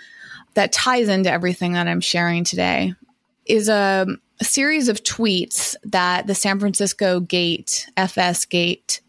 that 0.55 0.74
ties 0.74 1.08
into 1.08 1.31
everything 1.31 1.74
that 1.74 1.88
I'm 1.88 2.01
sharing 2.01 2.43
today 2.43 2.93
is 3.46 3.69
a, 3.69 4.05
a 4.39 4.43
series 4.43 4.89
of 4.89 5.03
tweets 5.03 5.75
that 5.84 6.27
the 6.27 6.36
San 6.36 6.60
Francisco 6.60 7.19
Gate, 7.19 7.88
FS 7.96 8.46
Gate, 8.46 9.01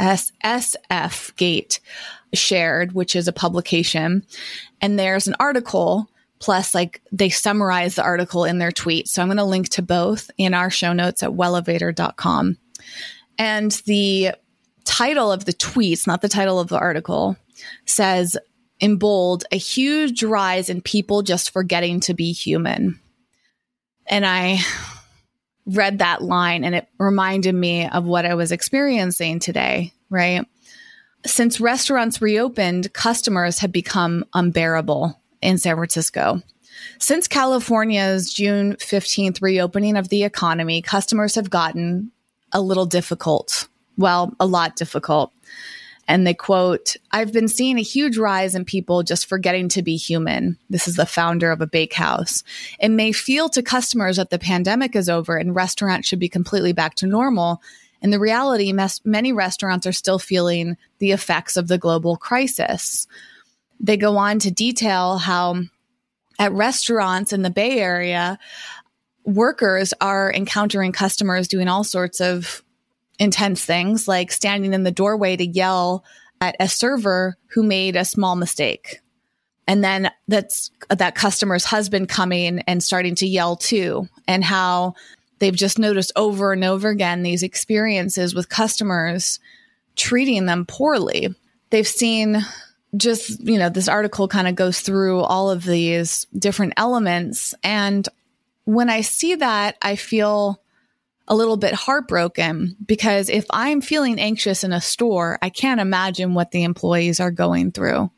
SSF 0.00 1.34
Gate 1.36 1.80
shared, 2.34 2.92
which 2.92 3.16
is 3.16 3.28
a 3.28 3.32
publication. 3.32 4.24
And 4.80 4.98
there's 4.98 5.26
an 5.26 5.36
article 5.40 6.08
plus 6.40 6.74
like 6.74 7.02
they 7.10 7.28
summarize 7.28 7.96
the 7.96 8.04
article 8.04 8.44
in 8.44 8.58
their 8.58 8.70
tweet. 8.70 9.08
So 9.08 9.20
I'm 9.20 9.28
going 9.28 9.38
to 9.38 9.44
link 9.44 9.70
to 9.70 9.82
both 9.82 10.30
in 10.38 10.54
our 10.54 10.70
show 10.70 10.92
notes 10.92 11.22
at 11.22 11.30
wellevatr.com. 11.30 12.56
And 13.38 13.72
the 13.86 14.32
title 14.84 15.32
of 15.32 15.44
the 15.44 15.52
tweets, 15.52 16.06
not 16.06 16.22
the 16.22 16.28
title 16.28 16.60
of 16.60 16.68
the 16.68 16.78
article, 16.78 17.36
says 17.86 18.36
in 18.80 18.96
bold, 18.96 19.44
a 19.50 19.56
huge 19.56 20.22
rise 20.22 20.68
in 20.68 20.80
people 20.80 21.22
just 21.22 21.50
forgetting 21.50 22.00
to 22.00 22.14
be 22.14 22.32
human. 22.32 23.00
And 24.06 24.24
I 24.24 24.60
read 25.68 25.98
that 25.98 26.22
line 26.22 26.64
and 26.64 26.74
it 26.74 26.88
reminded 26.98 27.54
me 27.54 27.88
of 27.88 28.04
what 28.04 28.24
I 28.24 28.34
was 28.34 28.52
experiencing 28.52 29.38
today, 29.38 29.92
right? 30.10 30.46
Since 31.26 31.60
restaurants 31.60 32.22
reopened, 32.22 32.92
customers 32.92 33.58
have 33.58 33.72
become 33.72 34.24
unbearable 34.34 35.20
in 35.42 35.58
San 35.58 35.76
Francisco. 35.76 36.42
Since 36.98 37.28
California's 37.28 38.32
June 38.32 38.76
15th 38.76 39.42
reopening 39.42 39.96
of 39.96 40.08
the 40.08 40.24
economy, 40.24 40.80
customers 40.80 41.34
have 41.34 41.50
gotten 41.50 42.12
a 42.52 42.60
little 42.60 42.86
difficult. 42.86 43.68
Well, 43.96 44.34
a 44.40 44.46
lot 44.46 44.76
difficult. 44.76 45.32
And 46.08 46.26
they 46.26 46.32
quote, 46.32 46.96
I've 47.12 47.34
been 47.34 47.48
seeing 47.48 47.78
a 47.78 47.82
huge 47.82 48.16
rise 48.16 48.54
in 48.54 48.64
people 48.64 49.02
just 49.02 49.26
forgetting 49.26 49.68
to 49.68 49.82
be 49.82 49.96
human. 49.96 50.58
This 50.70 50.88
is 50.88 50.96
the 50.96 51.04
founder 51.04 51.52
of 51.52 51.60
a 51.60 51.66
bakehouse. 51.66 52.42
It 52.80 52.88
may 52.88 53.12
feel 53.12 53.50
to 53.50 53.62
customers 53.62 54.16
that 54.16 54.30
the 54.30 54.38
pandemic 54.38 54.96
is 54.96 55.10
over 55.10 55.36
and 55.36 55.54
restaurants 55.54 56.08
should 56.08 56.18
be 56.18 56.30
completely 56.30 56.72
back 56.72 56.94
to 56.96 57.06
normal. 57.06 57.60
In 58.00 58.10
the 58.10 58.18
reality, 58.18 58.72
many 59.04 59.32
restaurants 59.32 59.86
are 59.86 59.92
still 59.92 60.18
feeling 60.18 60.78
the 60.98 61.12
effects 61.12 61.58
of 61.58 61.68
the 61.68 61.78
global 61.78 62.16
crisis. 62.16 63.06
They 63.78 63.98
go 63.98 64.16
on 64.16 64.38
to 64.40 64.50
detail 64.50 65.18
how 65.18 65.62
at 66.38 66.52
restaurants 66.52 67.32
in 67.34 67.42
the 67.42 67.50
Bay 67.50 67.80
Area, 67.80 68.38
workers 69.24 69.92
are 70.00 70.32
encountering 70.32 70.92
customers 70.92 71.48
doing 71.48 71.68
all 71.68 71.84
sorts 71.84 72.20
of 72.20 72.62
intense 73.18 73.64
things 73.64 74.06
like 74.06 74.32
standing 74.32 74.72
in 74.72 74.84
the 74.84 74.90
doorway 74.90 75.36
to 75.36 75.46
yell 75.46 76.04
at 76.40 76.56
a 76.60 76.68
server 76.68 77.36
who 77.48 77.62
made 77.62 77.96
a 77.96 78.04
small 78.04 78.36
mistake. 78.36 79.00
And 79.66 79.84
then 79.84 80.10
that's 80.28 80.70
that 80.88 81.14
customer's 81.14 81.64
husband 81.64 82.08
coming 82.08 82.60
and 82.60 82.82
starting 82.82 83.14
to 83.16 83.26
yell 83.26 83.56
too, 83.56 84.08
and 84.26 84.42
how 84.42 84.94
they've 85.40 85.54
just 85.54 85.78
noticed 85.78 86.12
over 86.16 86.52
and 86.52 86.64
over 86.64 86.88
again 86.88 87.22
these 87.22 87.42
experiences 87.42 88.34
with 88.34 88.48
customers 88.48 89.40
treating 89.94 90.46
them 90.46 90.64
poorly. 90.64 91.34
They've 91.70 91.86
seen 91.86 92.38
just, 92.96 93.40
you 93.40 93.58
know, 93.58 93.68
this 93.68 93.88
article 93.88 94.28
kind 94.28 94.48
of 94.48 94.54
goes 94.54 94.80
through 94.80 95.20
all 95.20 95.50
of 95.50 95.64
these 95.64 96.26
different 96.38 96.72
elements. 96.78 97.54
And 97.62 98.08
when 98.64 98.88
I 98.88 99.02
see 99.02 99.34
that, 99.34 99.76
I 99.82 99.96
feel 99.96 100.62
a 101.28 101.36
little 101.36 101.56
bit 101.56 101.74
heartbroken 101.74 102.76
because 102.84 103.28
if 103.28 103.46
I'm 103.50 103.80
feeling 103.80 104.18
anxious 104.18 104.64
in 104.64 104.72
a 104.72 104.80
store, 104.80 105.38
I 105.42 105.50
can't 105.50 105.80
imagine 105.80 106.34
what 106.34 106.50
the 106.50 106.64
employees 106.64 107.20
are 107.20 107.30
going 107.30 107.70
through. 107.70 108.10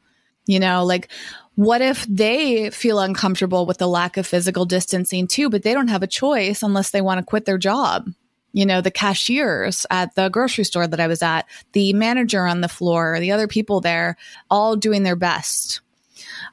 You 0.47 0.61
know, 0.61 0.85
like 0.85 1.11
what 1.57 1.83
if 1.83 2.07
they 2.07 2.71
feel 2.71 3.01
uncomfortable 3.01 3.67
with 3.67 3.79
the 3.79 3.89
lack 3.89 4.17
of 4.17 4.27
physical 4.27 4.65
distancing 4.65 5.27
too, 5.27 5.51
but 5.51 5.63
they 5.63 5.75
don't 5.75 5.89
have 5.89 6.03
a 6.03 6.07
choice 6.07 6.63
unless 6.63 6.91
they 6.91 7.03
want 7.03 7.19
to 7.19 7.27
quit 7.27 7.45
their 7.45 7.59
job? 7.59 8.09
You 8.53 8.67
know, 8.67 8.81
the 8.81 8.91
cashiers 8.91 9.87
at 9.91 10.15
the 10.15 10.29
grocery 10.29 10.65
store 10.65 10.87
that 10.87 10.99
I 10.99 11.07
was 11.07 11.23
at, 11.23 11.47
the 11.73 11.93
manager 11.93 12.47
on 12.47 12.63
the 12.63 12.69
floor, 12.69 13.21
the 13.21 13.33
other 13.33 13.47
people 13.47 13.81
there, 13.81 14.17
all 14.51 14.75
doing 14.75 15.03
their 15.03 15.17
best. 15.17 15.83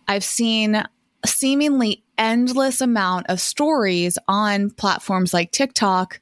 I've 0.08 0.24
seen 0.24 0.84
seemingly 1.26 2.04
endless 2.18 2.82
amount 2.82 3.28
of 3.30 3.40
stories 3.40 4.18
on 4.28 4.72
platforms 4.72 5.34
like 5.34 5.52
TikTok 5.52 6.20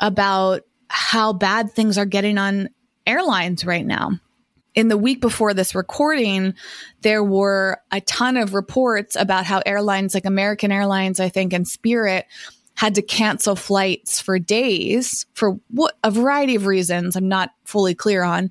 about 0.00 0.62
how 0.88 1.32
bad 1.32 1.70
things 1.70 1.98
are 1.98 2.06
getting 2.06 2.38
on 2.38 2.68
airlines 3.06 3.64
right 3.64 3.86
now. 3.86 4.12
In 4.74 4.88
the 4.88 4.98
week 4.98 5.20
before 5.20 5.52
this 5.52 5.74
recording, 5.74 6.54
there 7.02 7.24
were 7.24 7.80
a 7.90 8.00
ton 8.00 8.36
of 8.36 8.54
reports 8.54 9.16
about 9.16 9.44
how 9.44 9.62
airlines 9.66 10.14
like 10.14 10.24
American 10.24 10.72
Airlines, 10.72 11.20
I 11.20 11.28
think, 11.28 11.52
and 11.52 11.66
Spirit 11.66 12.26
had 12.74 12.94
to 12.94 13.02
cancel 13.02 13.56
flights 13.56 14.20
for 14.20 14.38
days 14.38 15.26
for 15.34 15.58
what 15.68 15.98
a 16.02 16.10
variety 16.10 16.54
of 16.54 16.66
reasons 16.66 17.16
I'm 17.16 17.28
not 17.28 17.50
fully 17.64 17.94
clear 17.94 18.22
on. 18.22 18.50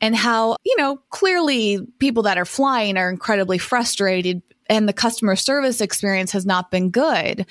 And 0.00 0.14
how, 0.14 0.56
you 0.64 0.76
know, 0.76 1.00
clearly 1.08 1.78
people 1.98 2.24
that 2.24 2.38
are 2.38 2.44
flying 2.44 2.98
are 2.98 3.08
incredibly 3.08 3.56
frustrated 3.56 4.42
and 4.68 4.88
the 4.88 4.92
customer 4.92 5.36
service 5.36 5.80
experience 5.80 6.32
has 6.32 6.44
not 6.44 6.70
been 6.70 6.90
good 6.90 7.46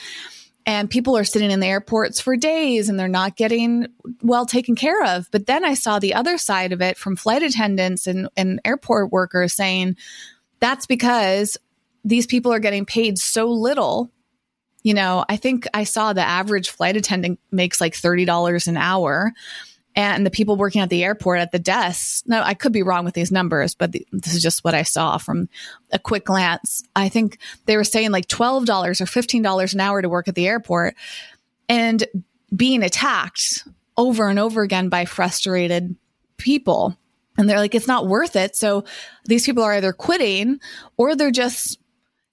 and 0.65 0.89
people 0.89 1.15
are 1.15 1.24
sitting 1.24 1.51
in 1.51 1.60
the 1.60 1.67
airports 1.67 2.19
for 2.19 2.36
days 2.36 2.89
and 2.89 3.00
they're 3.00 3.07
not 3.07 3.36
getting 3.36 3.88
well 4.22 4.45
taken 4.45 4.75
care 4.75 5.03
of. 5.03 5.29
But 5.31 5.45
then 5.45 5.63
I 5.63 5.75
saw 5.75 6.00
the 6.00 6.15
other 6.15 6.38
side 6.38 6.72
of 6.74 6.81
it 6.81 6.98
from 6.98 7.15
flight 7.15 7.43
attendants 7.43 8.07
and, 8.07 8.29
and 8.36 8.60
airport 8.65 9.12
workers 9.12 9.53
saying 9.53 9.95
that's 10.60 10.88
because 10.88 11.57
these 12.03 12.25
people 12.25 12.51
are 12.51 12.60
getting 12.60 12.86
paid 12.86 13.19
so 13.19 13.48
little. 13.50 14.12
You 14.81 14.93
know, 14.93 15.25
I 15.27 15.38
think 15.38 15.67
I 15.74 15.84
saw 15.84 16.13
the 16.13 16.22
average 16.22 16.69
flight 16.69 16.98
attendant 16.98 17.39
makes 17.51 17.79
like 17.79 17.93
$30 17.93 18.67
an 18.67 18.77
hour 18.77 19.34
and 19.96 20.25
the 20.25 20.32
people 20.32 20.58
working 20.58 20.82
at 20.82 20.90
the 20.90 21.04
airport 21.04 21.40
at 21.40 21.52
the 21.52 21.60
desks. 21.60 22.24
No, 22.25 22.42
I 22.42 22.54
could 22.54 22.74
be 22.74 22.84
wrong 22.84 23.06
with 23.06 23.14
these 23.14 23.32
numbers, 23.32 23.75
but 23.75 23.92
the, 23.94 24.06
this 24.12 24.36
is 24.36 24.42
just 24.42 24.64
what 24.64 24.74
I 24.74 24.84
saw 24.84 25.18
from 25.18 25.48
a 25.92 26.00
quick 26.00 26.25
glance. 26.25 26.84
I 26.96 27.10
think 27.10 27.40
they 27.66 27.78
were 27.78 27.84
saying 27.84 28.12
like 28.12 28.28
$12 28.28 28.68
or 28.70 29.06
$15 29.06 29.74
an 29.74 29.80
hour 29.80 30.02
to 30.02 30.10
work 30.10 30.28
at 30.28 30.36
the 30.36 30.48
airport 30.48 30.96
and 31.70 32.04
being 32.54 32.84
attacked 32.84 33.68
over 33.98 34.28
and 34.28 34.38
over 34.38 34.62
again 34.62 34.90
by 34.90 35.06
frustrated 35.06 35.96
people. 36.38 36.98
And 37.38 37.50
they're 37.50 37.60
like, 37.60 37.75
it's 37.75 37.88
not 37.88 38.08
worth 38.08 38.36
it. 38.36 38.56
So 38.56 38.84
these 39.25 39.46
people 39.46 39.64
are 39.64 39.74
either 39.74 39.94
quitting 39.94 40.60
or 40.98 41.16
they're 41.16 41.32
just, 41.32 41.80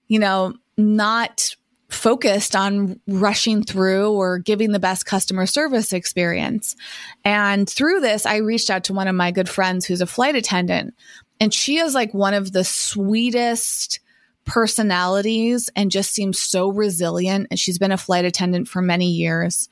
you 0.07 0.19
know, 0.19 0.53
not 0.77 1.55
focused 1.93 2.55
on 2.55 2.99
rushing 3.07 3.63
through 3.63 4.11
or 4.11 4.39
giving 4.39 4.71
the 4.71 4.79
best 4.79 5.05
customer 5.05 5.45
service 5.45 5.93
experience. 5.93 6.75
And 7.23 7.69
through 7.69 7.99
this, 8.01 8.25
I 8.25 8.37
reached 8.37 8.69
out 8.69 8.85
to 8.85 8.93
one 8.93 9.07
of 9.07 9.15
my 9.15 9.31
good 9.31 9.49
friends 9.49 9.85
who's 9.85 10.01
a 10.01 10.07
flight 10.07 10.35
attendant, 10.35 10.95
and 11.39 11.53
she 11.53 11.77
is 11.77 11.93
like 11.93 12.13
one 12.13 12.33
of 12.33 12.51
the 12.51 12.63
sweetest 12.63 13.99
personalities 14.45 15.69
and 15.75 15.91
just 15.91 16.11
seems 16.11 16.39
so 16.39 16.69
resilient. 16.69 17.47
And 17.49 17.59
she's 17.59 17.79
been 17.79 17.91
a 17.91 17.97
flight 17.97 18.25
attendant 18.25 18.67
for 18.67 18.81
many 18.81 19.11
years. 19.11 19.69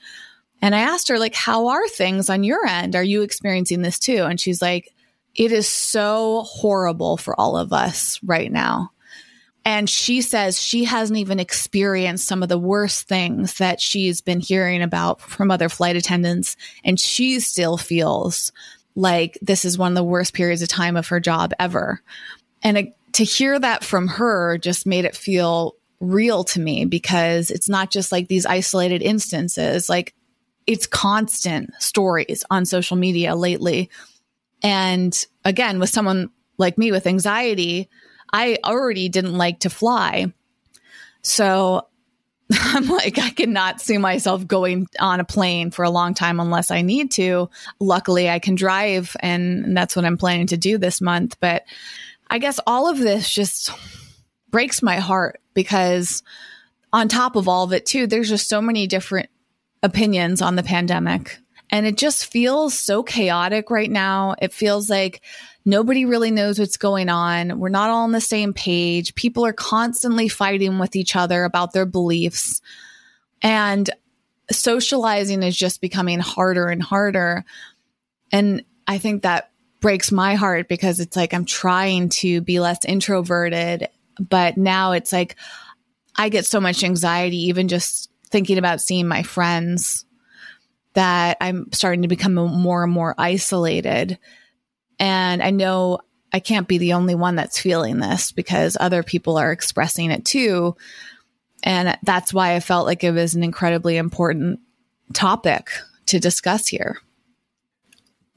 And 0.61 0.75
I 0.75 0.79
asked 0.81 1.09
her, 1.09 1.19
like, 1.19 1.35
how 1.35 1.67
are 1.67 1.87
things 1.87 2.29
on 2.29 2.43
your 2.43 2.65
end? 2.65 2.95
Are 2.95 3.03
you 3.03 3.21
experiencing 3.21 3.81
this 3.81 3.99
too? 3.99 4.23
And 4.23 4.39
she's 4.39 4.61
like, 4.61 4.93
it 5.35 5.51
is 5.51 5.67
so 5.67 6.43
horrible 6.43 7.17
for 7.17 7.39
all 7.39 7.57
of 7.57 7.73
us 7.73 8.19
right 8.23 8.51
now 8.51 8.91
And 9.63 9.89
she 9.89 10.21
says 10.21 10.59
she 10.59 10.85
hasn't 10.85 11.19
even 11.19 11.39
experienced 11.39 12.27
some 12.27 12.41
of 12.41 12.49
the 12.49 12.57
worst 12.57 13.07
things 13.07 13.55
that 13.55 13.79
she's 13.79 14.19
been 14.19 14.39
hearing 14.39 14.81
about 14.81 15.21
from 15.21 15.51
other 15.51 15.69
flight 15.69 15.95
attendants. 15.95 16.57
And 16.83 16.99
she 16.99 17.39
still 17.39 17.77
feels 17.77 18.51
like 18.95 19.37
this 19.41 19.63
is 19.63 19.77
one 19.77 19.91
of 19.91 19.95
the 19.95 20.03
worst 20.03 20.33
periods 20.33 20.61
of 20.61 20.67
time 20.67 20.97
of 20.97 21.07
her 21.09 21.19
job 21.19 21.53
ever. 21.59 22.01
And 22.63 22.77
it, 22.77 22.97
to 23.13 23.23
hear 23.23 23.59
that 23.59 23.83
from 23.83 24.07
her 24.07 24.57
just 24.57 24.85
made 24.85 25.05
it 25.05 25.15
feel 25.15 25.75
real 25.99 26.43
to 26.43 26.59
me 26.59 26.85
because 26.85 27.51
it's 27.51 27.69
not 27.69 27.91
just 27.91 28.11
like 28.11 28.27
these 28.27 28.47
isolated 28.47 29.03
instances. 29.03 29.89
Like 29.89 30.15
it's 30.65 30.87
constant 30.87 31.71
stories 31.79 32.43
on 32.49 32.65
social 32.65 32.97
media 32.97 33.35
lately. 33.35 33.89
And 34.63 35.25
again, 35.45 35.79
with 35.79 35.89
someone 35.89 36.31
like 36.57 36.77
me 36.77 36.91
with 36.91 37.07
anxiety, 37.07 37.89
I 38.33 38.57
already 38.63 39.09
didn't 39.09 39.37
like 39.37 39.59
to 39.61 39.69
fly. 39.69 40.33
So 41.21 41.87
I'm 42.53 42.87
like, 42.87 43.17
I 43.17 43.29
cannot 43.29 43.81
see 43.81 43.97
myself 43.97 44.45
going 44.45 44.87
on 44.99 45.19
a 45.19 45.25
plane 45.25 45.71
for 45.71 45.83
a 45.83 45.89
long 45.89 46.13
time 46.13 46.39
unless 46.39 46.71
I 46.71 46.81
need 46.81 47.11
to. 47.11 47.49
Luckily, 47.79 48.29
I 48.29 48.39
can 48.39 48.55
drive, 48.55 49.15
and 49.19 49.75
that's 49.75 49.95
what 49.95 50.05
I'm 50.05 50.17
planning 50.17 50.47
to 50.47 50.57
do 50.57 50.77
this 50.77 51.01
month. 51.01 51.37
But 51.39 51.63
I 52.29 52.39
guess 52.39 52.59
all 52.65 52.89
of 52.89 52.97
this 52.97 53.29
just 53.29 53.71
breaks 54.49 54.81
my 54.81 54.97
heart 54.97 55.39
because, 55.53 56.23
on 56.91 57.07
top 57.07 57.35
of 57.35 57.47
all 57.47 57.63
of 57.63 57.73
it, 57.73 57.85
too, 57.85 58.07
there's 58.07 58.29
just 58.29 58.49
so 58.49 58.61
many 58.61 58.87
different 58.87 59.29
opinions 59.83 60.41
on 60.41 60.55
the 60.55 60.63
pandemic. 60.63 61.37
And 61.69 61.85
it 61.85 61.97
just 61.97 62.29
feels 62.29 62.77
so 62.77 63.01
chaotic 63.01 63.69
right 63.69 63.89
now. 63.89 64.35
It 64.41 64.51
feels 64.51 64.89
like 64.89 65.21
nobody 65.65 66.05
really 66.05 66.31
knows 66.31 66.59
what's 66.59 66.77
going 66.77 67.09
on. 67.09 67.59
We're 67.59 67.69
not 67.69 67.89
all 67.89 68.03
on 68.03 68.11
the 68.11 68.21
same 68.21 68.53
page. 68.53 69.15
People 69.15 69.45
are 69.45 69.53
constantly 69.53 70.27
fighting 70.27 70.79
with 70.79 70.95
each 70.95 71.15
other 71.15 71.43
about 71.43 71.73
their 71.73 71.85
beliefs. 71.85 72.61
And 73.41 73.89
socializing 74.51 75.43
is 75.43 75.55
just 75.55 75.81
becoming 75.81 76.19
harder 76.19 76.67
and 76.67 76.81
harder. 76.81 77.45
And 78.31 78.63
I 78.87 78.97
think 78.97 79.23
that 79.23 79.51
breaks 79.79 80.11
my 80.11 80.35
heart 80.35 80.67
because 80.67 80.99
it's 80.99 81.15
like 81.15 81.33
I'm 81.33 81.45
trying 81.45 82.09
to 82.09 82.41
be 82.41 82.59
less 82.59 82.85
introverted, 82.85 83.89
but 84.19 84.57
now 84.57 84.91
it's 84.91 85.11
like 85.11 85.35
I 86.15 86.29
get 86.29 86.45
so 86.45 86.59
much 86.59 86.83
anxiety 86.83 87.47
even 87.47 87.67
just 87.67 88.09
thinking 88.29 88.57
about 88.57 88.81
seeing 88.81 89.07
my 89.07 89.23
friends 89.23 90.05
that 90.93 91.37
I'm 91.41 91.71
starting 91.71 92.01
to 92.03 92.07
become 92.07 92.33
more 92.33 92.83
and 92.83 92.91
more 92.91 93.15
isolated. 93.17 94.19
And 95.01 95.41
I 95.41 95.49
know 95.49 95.97
I 96.31 96.39
can't 96.39 96.67
be 96.67 96.77
the 96.77 96.93
only 96.93 97.15
one 97.15 97.35
that's 97.35 97.59
feeling 97.59 97.99
this 97.99 98.31
because 98.31 98.77
other 98.79 99.01
people 99.01 99.35
are 99.37 99.51
expressing 99.51 100.11
it 100.11 100.23
too. 100.25 100.77
And 101.63 101.97
that's 102.03 102.31
why 102.31 102.53
I 102.53 102.59
felt 102.59 102.85
like 102.85 103.03
it 103.03 103.11
was 103.11 103.33
an 103.33 103.43
incredibly 103.43 103.97
important 103.97 104.59
topic 105.13 105.71
to 106.05 106.19
discuss 106.19 106.67
here. 106.67 106.99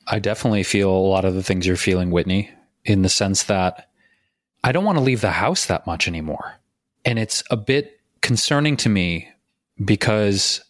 I 0.07 0.19
definitely 0.19 0.63
feel 0.63 0.91
a 0.91 0.97
lot 0.97 1.27
of 1.27 1.35
the 1.35 1.43
things 1.43 1.67
you're 1.67 1.77
feeling, 1.77 2.11
Whitney, 2.11 2.51
in 2.83 3.03
the 3.03 3.09
sense 3.11 3.43
that 3.45 3.91
I 4.63 4.73
don't 4.73 4.85
want 4.85 4.97
to 4.97 5.05
leave 5.05 5.21
the 5.21 5.33
house 5.33 5.67
that 5.67 5.87
much 5.87 6.09
anymore. 6.09 6.55
And 7.05 7.19
it's 7.19 7.43
a 7.51 7.59
bit 7.59 8.01
concerning 8.23 8.79
to 8.79 8.89
me 8.89 9.29
because 9.85 10.65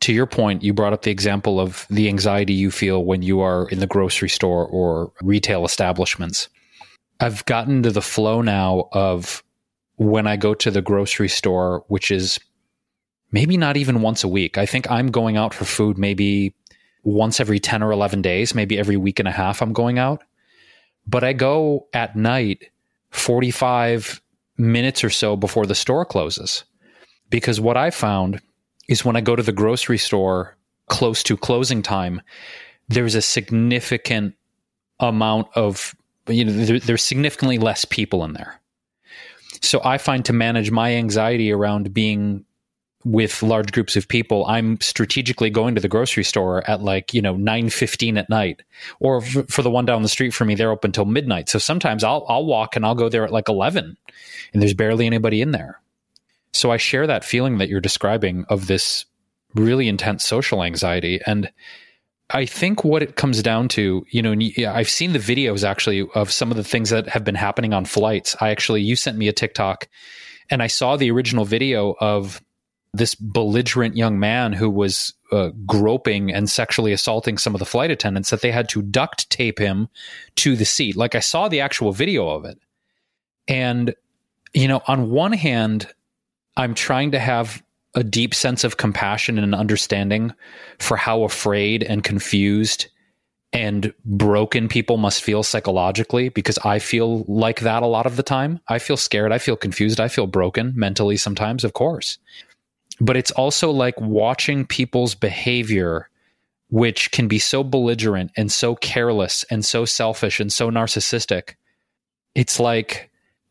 to 0.00 0.12
your 0.12 0.26
point, 0.26 0.62
you 0.62 0.72
brought 0.72 0.92
up 0.92 1.02
the 1.02 1.10
example 1.10 1.60
of 1.60 1.86
the 1.90 2.08
anxiety 2.08 2.52
you 2.52 2.70
feel 2.70 3.04
when 3.04 3.22
you 3.22 3.40
are 3.40 3.68
in 3.68 3.80
the 3.80 3.86
grocery 3.86 4.28
store 4.28 4.66
or 4.66 5.12
retail 5.22 5.64
establishments. 5.64 6.48
I've 7.20 7.44
gotten 7.46 7.82
to 7.82 7.90
the 7.90 8.02
flow 8.02 8.42
now 8.42 8.88
of 8.92 9.42
when 9.96 10.26
I 10.26 10.36
go 10.36 10.54
to 10.54 10.70
the 10.70 10.82
grocery 10.82 11.28
store, 11.28 11.84
which 11.88 12.10
is 12.10 12.38
maybe 13.32 13.56
not 13.56 13.76
even 13.76 14.02
once 14.02 14.22
a 14.22 14.28
week. 14.28 14.56
I 14.56 14.66
think 14.66 14.90
I'm 14.90 15.08
going 15.08 15.36
out 15.36 15.52
for 15.52 15.64
food 15.64 15.98
maybe 15.98 16.54
once 17.02 17.40
every 17.40 17.58
10 17.58 17.82
or 17.82 17.90
11 17.90 18.22
days, 18.22 18.54
maybe 18.54 18.78
every 18.78 18.96
week 18.96 19.18
and 19.18 19.28
a 19.28 19.32
half 19.32 19.60
I'm 19.62 19.72
going 19.72 19.98
out. 19.98 20.22
But 21.06 21.24
I 21.24 21.32
go 21.32 21.88
at 21.92 22.16
night 22.16 22.70
45 23.10 24.20
minutes 24.56 25.02
or 25.02 25.10
so 25.10 25.36
before 25.36 25.66
the 25.66 25.74
store 25.74 26.04
closes. 26.04 26.64
Because 27.30 27.60
what 27.60 27.76
I 27.76 27.90
found 27.90 28.40
is 28.88 29.04
when 29.04 29.16
I 29.16 29.20
go 29.20 29.36
to 29.36 29.42
the 29.42 29.52
grocery 29.52 29.98
store 29.98 30.56
close 30.88 31.22
to 31.24 31.36
closing 31.36 31.82
time, 31.82 32.20
there's 32.88 33.14
a 33.14 33.22
significant 33.22 34.34
amount 34.98 35.48
of, 35.54 35.94
you 36.26 36.44
know, 36.44 36.52
there, 36.52 36.80
there's 36.80 37.04
significantly 37.04 37.58
less 37.58 37.84
people 37.84 38.24
in 38.24 38.32
there. 38.32 38.60
So 39.60 39.80
I 39.84 39.98
find 39.98 40.24
to 40.24 40.32
manage 40.32 40.70
my 40.70 40.94
anxiety 40.94 41.52
around 41.52 41.92
being 41.92 42.44
with 43.04 43.42
large 43.42 43.72
groups 43.72 43.96
of 43.96 44.08
people, 44.08 44.44
I'm 44.46 44.80
strategically 44.80 45.50
going 45.50 45.74
to 45.74 45.80
the 45.80 45.88
grocery 45.88 46.24
store 46.24 46.68
at 46.68 46.82
like, 46.82 47.14
you 47.14 47.22
know, 47.22 47.34
9:15 47.34 48.18
at 48.18 48.28
night. 48.28 48.62
Or 49.00 49.22
f- 49.22 49.48
for 49.48 49.62
the 49.62 49.70
one 49.70 49.86
down 49.86 50.02
the 50.02 50.08
street 50.08 50.34
from 50.34 50.48
me, 50.48 50.54
they're 50.54 50.70
open 50.70 50.92
till 50.92 51.04
midnight. 51.04 51.48
So 51.48 51.58
sometimes 51.58 52.02
I'll 52.02 52.24
I'll 52.28 52.44
walk 52.44 52.76
and 52.76 52.84
I'll 52.84 52.94
go 52.94 53.08
there 53.08 53.24
at 53.24 53.32
like 53.32 53.48
11 53.48 53.96
and 54.52 54.62
there's 54.62 54.74
barely 54.74 55.06
anybody 55.06 55.40
in 55.40 55.52
there. 55.52 55.80
So 56.52 56.70
I 56.70 56.76
share 56.76 57.06
that 57.06 57.24
feeling 57.24 57.58
that 57.58 57.68
you're 57.68 57.80
describing 57.80 58.44
of 58.48 58.66
this 58.66 59.04
really 59.54 59.88
intense 59.88 60.24
social 60.24 60.62
anxiety. 60.62 61.20
And 61.26 61.50
I 62.30 62.44
think 62.44 62.84
what 62.84 63.02
it 63.02 63.16
comes 63.16 63.42
down 63.42 63.68
to, 63.68 64.04
you 64.10 64.22
know, 64.22 64.34
I've 64.68 64.88
seen 64.88 65.12
the 65.12 65.18
videos 65.18 65.64
actually 65.64 66.06
of 66.14 66.30
some 66.30 66.50
of 66.50 66.56
the 66.56 66.64
things 66.64 66.90
that 66.90 67.08
have 67.08 67.24
been 67.24 67.34
happening 67.34 67.72
on 67.72 67.84
flights. 67.84 68.36
I 68.40 68.50
actually, 68.50 68.82
you 68.82 68.96
sent 68.96 69.16
me 69.16 69.28
a 69.28 69.32
TikTok 69.32 69.88
and 70.50 70.62
I 70.62 70.66
saw 70.66 70.96
the 70.96 71.10
original 71.10 71.44
video 71.44 71.94
of 72.00 72.42
this 72.92 73.14
belligerent 73.14 73.96
young 73.96 74.18
man 74.18 74.52
who 74.52 74.68
was 74.70 75.14
uh, 75.30 75.50
groping 75.66 76.32
and 76.32 76.48
sexually 76.48 76.92
assaulting 76.92 77.38
some 77.38 77.54
of 77.54 77.58
the 77.58 77.66
flight 77.66 77.90
attendants 77.90 78.30
that 78.30 78.40
they 78.40 78.50
had 78.50 78.68
to 78.70 78.82
duct 78.82 79.28
tape 79.30 79.58
him 79.58 79.88
to 80.36 80.56
the 80.56 80.64
seat. 80.64 80.96
Like 80.96 81.14
I 81.14 81.20
saw 81.20 81.48
the 81.48 81.60
actual 81.60 81.92
video 81.92 82.28
of 82.28 82.44
it. 82.44 82.58
And, 83.46 83.94
you 84.54 84.68
know, 84.68 84.82
on 84.86 85.10
one 85.10 85.32
hand, 85.32 85.92
I'm 86.58 86.74
trying 86.74 87.12
to 87.12 87.18
have 87.18 87.62
a 87.94 88.04
deep 88.04 88.34
sense 88.34 88.64
of 88.64 88.76
compassion 88.76 89.38
and 89.38 89.54
understanding 89.54 90.34
for 90.78 90.96
how 90.96 91.22
afraid 91.22 91.82
and 91.82 92.04
confused 92.04 92.86
and 93.52 93.94
broken 94.04 94.68
people 94.68 94.98
must 94.98 95.22
feel 95.22 95.42
psychologically 95.42 96.28
because 96.28 96.58
I 96.58 96.80
feel 96.80 97.24
like 97.26 97.60
that 97.60 97.82
a 97.82 97.86
lot 97.86 98.04
of 98.04 98.16
the 98.16 98.22
time. 98.22 98.60
I 98.68 98.78
feel 98.78 98.98
scared, 98.98 99.32
I 99.32 99.38
feel 99.38 99.56
confused, 99.56 100.00
I 100.00 100.08
feel 100.08 100.26
broken 100.26 100.74
mentally 100.76 101.16
sometimes, 101.16 101.64
of 101.64 101.72
course. 101.72 102.18
But 103.00 103.16
it's 103.16 103.30
also 103.30 103.70
like 103.70 103.98
watching 104.00 104.66
people's 104.66 105.14
behavior 105.14 106.10
which 106.70 107.10
can 107.12 107.28
be 107.28 107.38
so 107.38 107.64
belligerent 107.64 108.30
and 108.36 108.52
so 108.52 108.74
careless 108.76 109.44
and 109.50 109.64
so 109.64 109.84
selfish 109.86 110.38
and 110.38 110.52
so 110.52 110.70
narcissistic. 110.70 111.54
It's 112.34 112.60
like 112.60 113.07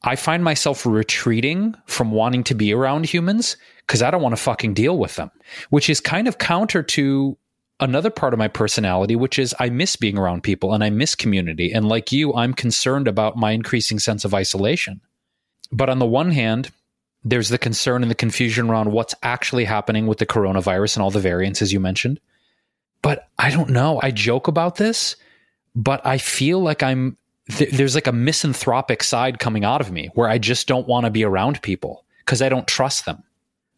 I 0.08 0.16
find 0.16 0.42
myself 0.42 0.86
retreating 0.86 1.76
from 1.86 2.12
wanting 2.12 2.46
to 2.46 2.56
be 2.56 2.74
around 2.74 3.06
humans 3.06 3.58
because 3.86 4.02
I 4.02 4.10
don't 4.10 4.22
want 4.22 4.32
to 4.32 4.42
fucking 4.42 4.74
deal 4.74 4.98
with 4.98 5.18
them, 5.18 5.32
which 5.70 5.90
is 5.90 6.00
kind 6.00 6.30
of 6.30 6.38
counter 6.38 6.82
to 6.82 7.38
another 7.82 8.10
part 8.10 8.32
of 8.32 8.40
my 8.40 8.48
personality, 8.48 9.18
which 9.18 9.38
is 9.38 9.54
I 9.60 9.70
miss 9.70 9.98
being 9.98 10.18
around 10.18 10.44
people 10.44 10.74
and 10.74 10.82
I 10.82 10.90
miss 10.92 11.14
community. 11.14 11.74
And 11.74 11.90
like 11.90 12.14
you, 12.14 12.34
I'm 12.34 12.54
concerned 12.54 13.10
about 13.10 13.36
my 13.36 13.52
increasing 13.52 14.00
sense 14.00 14.24
of 14.24 14.34
isolation. 14.34 15.02
But 15.74 15.90
on 15.90 16.00
the 16.00 16.06
one 16.06 16.32
hand, 16.32 16.72
there's 17.26 17.50
the 17.50 17.58
concern 17.58 18.02
and 18.02 18.10
the 18.10 18.16
confusion 18.16 18.70
around 18.70 18.94
what's 18.94 19.14
actually 19.24 19.66
happening 19.66 20.08
with 20.08 20.20
the 20.20 20.26
coronavirus 20.26 20.96
and 20.96 21.04
all 21.04 21.12
the 21.12 21.20
variants, 21.20 21.62
as 21.62 21.74
you 21.74 21.82
mentioned. 21.82 22.22
But 23.02 23.28
I 23.38 23.50
don't 23.50 23.72
know. 23.72 24.00
I 24.02 24.12
joke 24.12 24.48
about 24.48 24.78
this, 24.78 25.18
but 25.76 26.06
I 26.06 26.18
feel 26.18 26.62
like 26.62 26.82
I'm 26.82 27.18
th- 27.50 27.72
there's 27.72 27.96
like 27.96 28.08
a 28.08 28.12
misanthropic 28.12 29.04
side 29.04 29.40
coming 29.40 29.64
out 29.64 29.82
of 29.82 29.92
me 29.92 30.10
where 30.14 30.30
I 30.30 30.38
just 30.38 30.68
don't 30.68 30.88
want 30.88 31.06
to 31.06 31.12
be 31.12 31.24
around 31.24 31.62
people 31.62 32.06
because 32.20 32.42
I 32.42 32.50
don't 32.50 32.68
trust 32.68 33.06
them. 33.06 33.24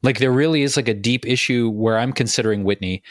Like 0.02 0.20
there 0.20 0.32
really 0.32 0.64
is 0.64 0.78
like 0.78 0.88
a 0.88 0.94
deep 0.94 1.26
issue 1.26 1.70
where 1.70 1.98
I'm 1.98 2.14
considering 2.14 2.64
Whitney. 2.64 3.04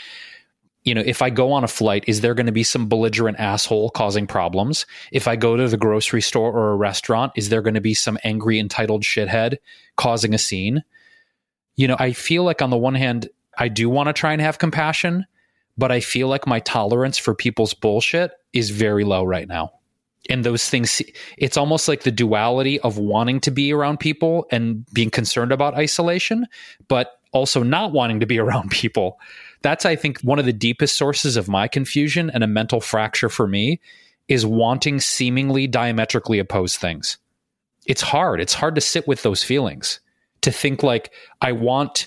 You 0.85 0.95
know, 0.95 1.03
if 1.05 1.21
I 1.21 1.29
go 1.29 1.53
on 1.53 1.65
a 1.65 1.69
flight, 1.69 2.05
is 2.07 2.23
there 2.23 2.35
going 2.35 2.47
to 2.47 2.53
be 2.53 2.63
some 2.63 2.89
belligerent 2.89 3.39
asshole 3.39 3.91
causing 3.91 4.27
problems? 4.27 4.87
If 5.13 5.29
I 5.29 5.37
go 5.37 5.57
to 5.57 5.69
the 5.69 5.77
grocery 5.77 6.23
store 6.23 6.51
or 6.51 6.73
a 6.73 6.77
restaurant, 6.77 7.33
is 7.37 7.51
there 7.51 7.63
going 7.63 7.75
to 7.75 7.81
be 7.81 7.95
some 7.95 8.19
angry, 8.25 8.59
entitled 8.59 9.03
shithead 9.03 9.59
causing 9.97 10.33
a 10.33 10.39
scene? 10.39 10.83
You 11.77 11.89
know, 11.89 11.97
I 11.99 12.13
feel 12.13 12.43
like 12.43 12.63
on 12.63 12.71
the 12.71 12.79
one 12.79 12.95
hand, 12.95 13.29
I 13.59 13.69
do 13.69 13.91
want 13.91 14.09
to 14.09 14.13
try 14.13 14.33
and 14.33 14.41
have 14.41 14.59
compassion, 14.59 15.27
but 15.77 15.93
I 15.93 16.01
feel 16.01 16.29
like 16.29 16.47
my 16.47 16.61
tolerance 16.61 17.19
for 17.19 17.35
people's 17.35 17.75
bullshit 17.75 18.33
is 18.53 18.71
very 18.71 19.05
low 19.05 19.25
right 19.25 19.47
now 19.47 19.78
and 20.29 20.45
those 20.45 20.69
things 20.69 21.01
it's 21.37 21.57
almost 21.57 21.89
like 21.89 22.03
the 22.03 22.11
duality 22.11 22.81
of 22.81 22.99
wanting 22.99 23.41
to 23.41 23.51
be 23.51 23.73
around 23.73 23.99
people 23.99 24.47
and 24.51 24.85
being 24.93 25.11
concerned 25.11 25.53
about 25.53 25.75
isolation 25.75 26.47
but 26.89 27.21
also 27.33 27.63
not 27.63 27.93
wanting 27.93 28.21
to 28.21 28.27
be 28.27 28.39
around 28.41 28.71
people 28.71 29.19
that's 29.63 29.85
i 29.85 29.97
think 29.97 30.21
one 30.21 30.39
of 30.39 30.47
the 30.47 30.53
deepest 30.53 30.97
sources 30.97 31.37
of 31.37 31.49
my 31.49 31.69
confusion 31.69 32.31
and 32.31 32.43
a 32.43 32.49
mental 32.49 32.81
fracture 32.81 33.29
for 33.29 33.47
me 33.47 33.81
is 34.29 34.45
wanting 34.45 35.01
seemingly 35.01 35.67
diametrically 35.67 36.39
opposed 36.39 36.77
things 36.77 37.19
it's 37.89 38.03
hard. 38.03 38.41
It's 38.41 38.55
hard 38.55 38.77
to 38.77 38.81
sit 38.81 39.09
with 39.09 39.23
those 39.23 39.43
feelings, 39.43 39.99
to 40.43 40.53
think 40.53 40.83
like, 40.83 41.11
I 41.41 41.53
want 41.53 42.07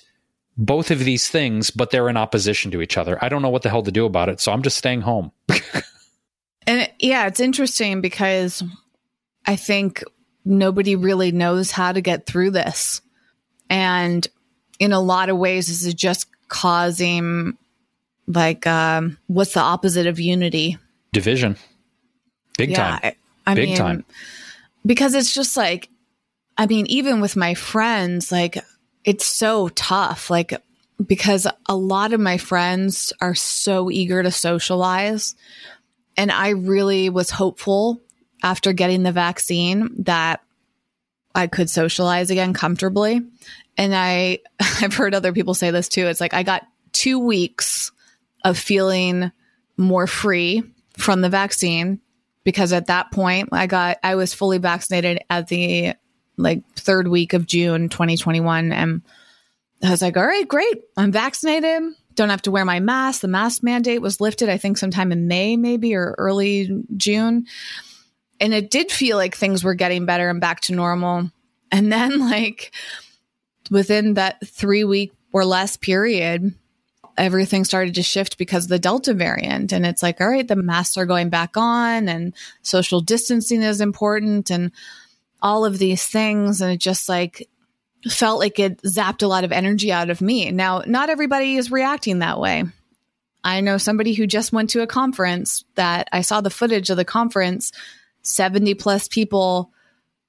both 0.56 0.91
of 0.91 1.00
these 1.00 1.28
things, 1.28 1.71
but 1.71 1.89
they're 1.89 2.08
in 2.08 2.17
opposition 2.17 2.69
to 2.71 2.82
each 2.82 2.97
other. 2.97 3.17
I 3.21 3.30
don't 3.30 3.41
know 3.41 3.50
what 3.50 3.63
the 3.63 3.69
hell 3.69 3.82
to 3.82 3.91
do 3.91 4.06
about 4.06 4.30
it. 4.30 4.39
So 4.39 4.52
I'm 4.52 4.62
just 4.62 4.78
staying 4.78 5.02
home. 5.02 5.32
and 6.67 6.89
yeah, 7.00 7.28
it's 7.28 7.39
interesting 7.39 8.02
because 8.02 8.63
I 9.45 9.56
think 9.56 10.04
nobody 10.45 10.95
really 10.95 11.32
knows 11.32 11.71
how 11.71 11.91
to 11.91 12.02
get 12.02 12.26
through 12.26 12.52
this. 12.52 13.02
And 13.69 14.28
in 14.80 14.91
a 14.91 15.00
lot 15.00 15.30
of 15.30 15.38
ways, 15.38 15.67
this 15.67 15.86
is 15.86 15.93
just 15.93 16.28
causing 16.47 17.58
like 18.28 18.67
um, 18.67 19.17
what's 19.28 19.54
the 19.54 19.62
opposite 19.62 20.08
of 20.08 20.19
unity? 20.19 20.78
Division. 21.13 21.58
Big 22.58 22.71
yeah, 22.71 22.78
time. 22.78 23.00
I, 23.04 23.15
I 23.52 23.56
Big 23.56 23.69
mean, 23.69 23.78
time 23.78 24.06
because 24.86 25.13
it's 25.13 25.34
just 25.34 25.58
like, 25.58 25.89
I 26.58 26.65
mean, 26.67 26.86
even 26.88 27.21
with 27.21 27.36
my 27.36 27.54
friends, 27.54 28.32
like 28.32 28.58
it's 29.04 29.26
so 29.26 29.69
tough. 29.69 30.30
Like, 30.30 30.54
because 31.04 31.47
a 31.67 31.76
lot 31.76 32.13
of 32.13 32.19
my 32.19 32.38
friends 32.38 33.13
are 33.21 33.36
so 33.36 33.89
eager 33.89 34.21
to 34.21 34.32
socialize. 34.32 35.36
And 36.21 36.31
I 36.31 36.49
really 36.49 37.10
was 37.10 37.31
hopeful 37.31 37.99
after 38.43 38.73
getting 38.73 39.01
the 39.01 39.12
vaccine 39.12 40.03
that 40.03 40.43
I 41.34 41.47
could 41.47 41.67
socialize 41.67 42.29
again 42.29 42.53
comfortably. 42.53 43.23
And 43.75 43.95
I, 43.95 44.38
I've 44.60 44.93
heard 44.93 45.15
other 45.15 45.34
people 45.34 45.55
say 45.55 45.71
this 45.71 45.89
too. 45.89 46.05
It's 46.05 46.21
like 46.21 46.36
I 46.36 46.43
got 46.43 46.62
two 46.91 47.17
weeks 47.17 47.91
of 48.45 48.55
feeling 48.55 49.31
more 49.77 50.05
free 50.05 50.62
from 50.95 51.21
the 51.21 51.29
vaccine 51.29 51.99
because 52.43 52.71
at 52.71 52.86
that 52.86 53.12
point 53.12 53.49
I 53.51 53.65
got 53.65 53.97
I 54.03 54.13
was 54.13 54.31
fully 54.31 54.60
vaccinated 54.60 55.23
at 55.27 55.47
the 55.47 55.95
like 56.38 56.62
third 56.75 57.07
week 57.07 57.34
of 57.34 57.47
June 57.47 57.89
2021 57.89 58.71
and 58.71 59.01
I 59.84 59.89
was 59.89 60.03
like, 60.03 60.17
all 60.17 60.27
right, 60.27 60.47
great. 60.47 60.84
I'm 60.95 61.12
vaccinated. 61.12 61.81
Don't 62.15 62.30
have 62.30 62.41
to 62.43 62.52
wear 62.52 62.65
my 62.65 62.80
mask. 62.80 63.21
The 63.21 63.28
mask 63.28 63.63
mandate 63.63 64.02
was 64.02 64.21
lifted, 64.21 64.50
I 64.50 64.58
think 64.58 64.78
sometime 64.78 65.12
in 65.12 65.28
May, 65.28 65.58
maybe, 65.58 65.95
or 65.95 66.15
early 66.17 66.84
June. 66.97 67.45
And 68.39 68.54
it 68.54 68.71
did 68.71 68.91
feel 68.91 69.17
like 69.17 69.36
things 69.36 69.63
were 69.63 69.76
getting 69.76 70.06
better 70.06 70.30
and 70.30 70.41
back 70.41 70.62
to 70.62 70.74
normal. 70.74 71.32
And 71.71 71.91
then, 71.91 72.19
like, 72.30 72.74
within 73.69 74.15
that 74.15 74.45
three 74.45 74.84
week 74.84 75.13
or 75.32 75.45
less 75.45 75.78
period, 75.78 76.54
everything 77.17 77.63
started 77.63 77.95
to 77.95 78.04
shift 78.04 78.38
because 78.38 78.65
of 78.65 78.69
the 78.69 78.80
Delta 78.80 79.13
variant. 79.13 79.71
And 79.71 79.86
it's 79.86 80.04
like, 80.04 80.19
all 80.19 80.28
right, 80.28 80.47
the 80.47 80.56
masks 80.56 80.97
are 80.97 81.06
going 81.06 81.30
back 81.30 81.56
on 81.56 82.10
and 82.10 82.34
social 82.62 83.02
distancing 83.02 83.62
is 83.62 83.82
important 83.82 84.50
and 84.50 84.71
all 85.41 85.65
of 85.65 85.78
these 85.78 86.06
things. 86.06 86.62
And 86.62 86.71
it 86.71 86.80
just 86.80 87.10
like 87.10 87.47
felt 88.10 88.40
like 88.40 88.60
it 88.60 88.82
zapped 88.82 89.22
a 89.22 89.28
lot 89.28 89.44
of 89.44 89.52
energy 89.52 89.92
out 89.92 90.10
of 90.10 90.22
me. 90.22 90.52
Now, 90.52 90.84
not 90.86 91.10
everybody 91.10 91.56
is 91.56 91.72
reacting 91.72 92.20
that 92.20 92.40
way. 92.40 92.64
I 93.44 93.62
know 93.62 93.78
somebody 93.78 94.14
who 94.14 94.28
just 94.28 94.54
went 94.54 94.70
to 94.72 94.82
a 94.82 94.88
conference 94.88 95.66
that 95.76 96.08
I 96.12 96.22
saw 96.22 96.42
the 96.42 96.50
footage 96.50 96.90
of 96.90 96.98
the 96.98 97.06
conference, 97.06 97.72
70 98.24 98.76
plus 98.76 99.08
people. 99.08 99.72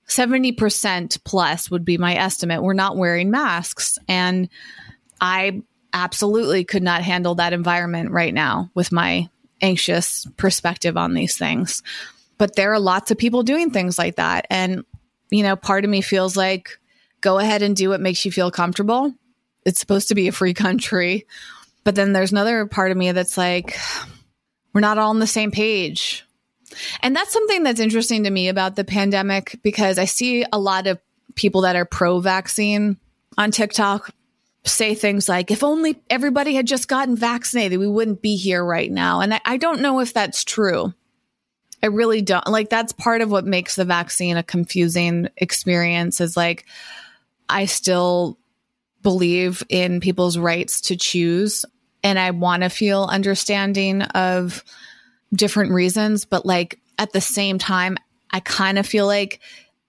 70% 0.09 1.23
plus 1.25 1.71
would 1.71 1.85
be 1.85 1.97
my 1.97 2.17
estimate. 2.17 2.63
We're 2.63 2.73
not 2.73 2.97
wearing 2.97 3.31
masks. 3.31 3.99
And 4.09 4.49
I 5.21 5.63
absolutely 5.93 6.65
could 6.65 6.83
not 6.83 7.03
handle 7.03 7.37
that 7.37 7.53
environment 7.53 8.11
right 8.11 8.35
now 8.35 8.71
with 8.75 8.93
my 8.93 9.29
anxious 9.61 10.27
perspective 10.37 10.97
on 10.97 11.15
these 11.15 11.39
things. 11.39 11.83
But 12.37 12.57
there 12.57 12.73
are 12.73 12.81
lots 12.81 13.11
of 13.11 13.19
people 13.19 13.43
doing 13.43 13.71
things 13.71 13.99
like 13.99 14.17
that. 14.17 14.47
And, 14.51 14.85
you 15.31 15.43
know, 15.43 15.55
part 15.55 15.85
of 15.85 15.91
me 15.91 16.01
feels 16.01 16.37
like 16.37 16.79
go 17.23 17.39
ahead 17.39 17.63
and 17.63 17.75
do 17.75 17.89
what 17.89 18.01
makes 18.01 18.25
you 18.25 18.31
feel 18.31 18.51
comfortable. 18.51 19.15
It's 19.65 19.81
supposed 19.81 20.09
to 20.09 20.15
be 20.15 20.29
a 20.29 20.33
free 20.33 20.55
country. 20.55 21.27
But 21.85 21.95
then 21.95 22.13
there's 22.13 22.33
another 22.33 22.67
part 22.67 22.91
of 22.91 22.97
me 22.97 23.11
that's 23.13 23.39
like, 23.39 23.77
we're 24.73 24.81
not 24.81 24.99
all 24.99 25.11
on 25.11 25.19
the 25.19 25.27
same 25.27 25.51
page. 25.51 26.25
And 27.01 27.15
that's 27.15 27.33
something 27.33 27.63
that's 27.63 27.81
interesting 27.81 28.25
to 28.25 28.31
me 28.31 28.49
about 28.49 28.77
the 28.77 28.85
pandemic 28.85 29.59
because 29.63 29.99
I 29.99 30.05
see 30.05 30.45
a 30.53 30.59
lot 30.59 30.87
of 30.87 30.99
people 31.35 31.63
that 31.63 31.77
are 31.77 31.85
pro 31.85 32.21
vaccine 32.21 32.99
on 33.37 33.51
TikTok 33.51 34.11
say 34.65 34.95
things 34.95 35.29
like, 35.29 35.51
if 35.51 35.65
only 35.65 36.01
everybody 36.09 36.55
had 36.55 36.67
just 36.67 36.89
gotten 36.89 37.17
vaccinated, 37.17 37.79
we 37.79 37.89
wouldn't 37.89 38.23
be 38.23 38.37
here 38.37 38.65
right 38.65 38.91
now. 38.91 39.21
And 39.21 39.35
I, 39.35 39.41
I, 39.45 39.57
don't 39.57 39.81
know 39.81 40.01
if 40.01 40.15
that's 40.15 40.45
true. 40.45 40.95
I 41.83 41.87
really 41.87 42.23
don't. 42.23 42.47
Like, 42.47 42.71
that's 42.71 42.93
part 42.93 43.23
of 43.23 43.31
what 43.31 43.45
makes 43.45 43.75
the 43.75 43.85
vaccine 43.85 44.37
a 44.37 44.43
confusing 44.45 45.29
experience 45.37 46.21
is 46.21 46.37
like, 46.37 46.65
I 47.49 47.67
still 47.67 48.39
believe 49.03 49.63
in 49.69 50.01
people's 50.01 50.39
rights 50.39 50.83
to 50.83 50.97
choose. 50.97 51.65
And 52.05 52.19
I 52.19 52.31
want 52.31 52.63
to 52.63 52.69
feel 52.69 53.05
understanding 53.05 54.03
of 54.03 54.65
different 55.33 55.73
reasons. 55.73 56.25
But 56.25 56.47
like, 56.47 56.79
at 56.99 57.13
the 57.13 57.21
same 57.21 57.59
time, 57.59 57.97
I 58.31 58.41
kind 58.41 58.79
of 58.79 58.87
feel 58.87 59.07
like 59.07 59.41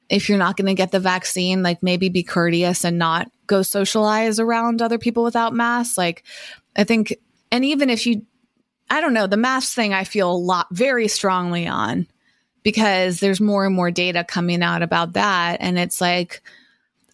if 0.09 0.29
you're 0.29 0.37
not 0.37 0.57
going 0.57 0.67
to 0.67 0.73
get 0.73 0.91
the 0.91 0.99
vaccine, 0.99 1.63
like 1.63 1.81
maybe 1.81 2.09
be 2.09 2.23
courteous 2.23 2.83
and 2.83 2.97
not 2.97 3.29
go 3.47 3.61
socialize 3.61 4.39
around 4.39 4.81
other 4.81 4.97
people 4.97 5.23
without 5.23 5.53
masks. 5.53 5.97
Like, 5.97 6.23
I 6.75 6.83
think, 6.83 7.15
and 7.51 7.65
even 7.65 7.89
if 7.89 8.05
you, 8.05 8.25
I 8.89 9.01
don't 9.01 9.13
know, 9.13 9.27
the 9.27 9.37
mask 9.37 9.73
thing, 9.73 9.93
I 9.93 10.03
feel 10.03 10.31
a 10.31 10.33
lot 10.33 10.67
very 10.71 11.07
strongly 11.07 11.67
on 11.67 12.07
because 12.63 13.19
there's 13.19 13.41
more 13.41 13.65
and 13.65 13.75
more 13.75 13.91
data 13.91 14.23
coming 14.23 14.61
out 14.63 14.81
about 14.81 15.13
that. 15.13 15.57
And 15.59 15.77
it's 15.77 15.99
like, 15.99 16.41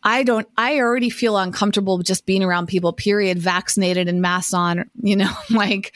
I 0.03 0.23
don't, 0.23 0.47
I 0.57 0.79
already 0.79 1.09
feel 1.09 1.37
uncomfortable 1.37 1.97
just 1.99 2.25
being 2.25 2.43
around 2.43 2.67
people, 2.67 2.93
period, 2.93 3.37
vaccinated 3.37 4.07
and 4.07 4.21
masks 4.21 4.53
on, 4.53 4.89
you 5.01 5.15
know, 5.15 5.31
like, 5.49 5.93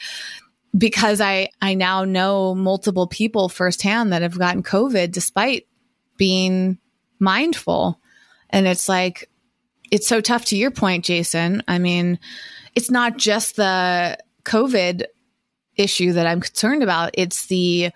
because 0.76 1.20
I, 1.20 1.48
I 1.62 1.74
now 1.74 2.04
know 2.04 2.54
multiple 2.54 3.06
people 3.06 3.48
firsthand 3.48 4.12
that 4.12 4.22
have 4.22 4.38
gotten 4.38 4.62
COVID 4.62 5.12
despite 5.12 5.66
being 6.16 6.78
mindful. 7.18 8.00
And 8.50 8.66
it's 8.66 8.88
like, 8.88 9.30
it's 9.90 10.08
so 10.08 10.20
tough 10.20 10.46
to 10.46 10.56
your 10.56 10.70
point, 10.70 11.04
Jason. 11.04 11.62
I 11.68 11.78
mean, 11.78 12.18
it's 12.74 12.90
not 12.90 13.16
just 13.16 13.56
the 13.56 14.18
COVID 14.44 15.04
issue 15.76 16.12
that 16.12 16.26
I'm 16.26 16.40
concerned 16.40 16.82
about, 16.82 17.10
it's 17.14 17.46
the 17.46 17.90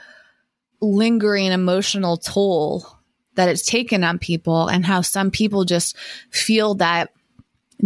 lingering 0.81 1.53
emotional 1.53 2.17
toll 2.17 2.98
that 3.39 3.49
it's 3.49 3.65
taken 3.65 4.03
on 4.03 4.19
people 4.19 4.67
and 4.67 4.85
how 4.85 5.01
some 5.01 5.31
people 5.31 5.65
just 5.65 5.97
feel 6.31 6.75
that 6.75 7.13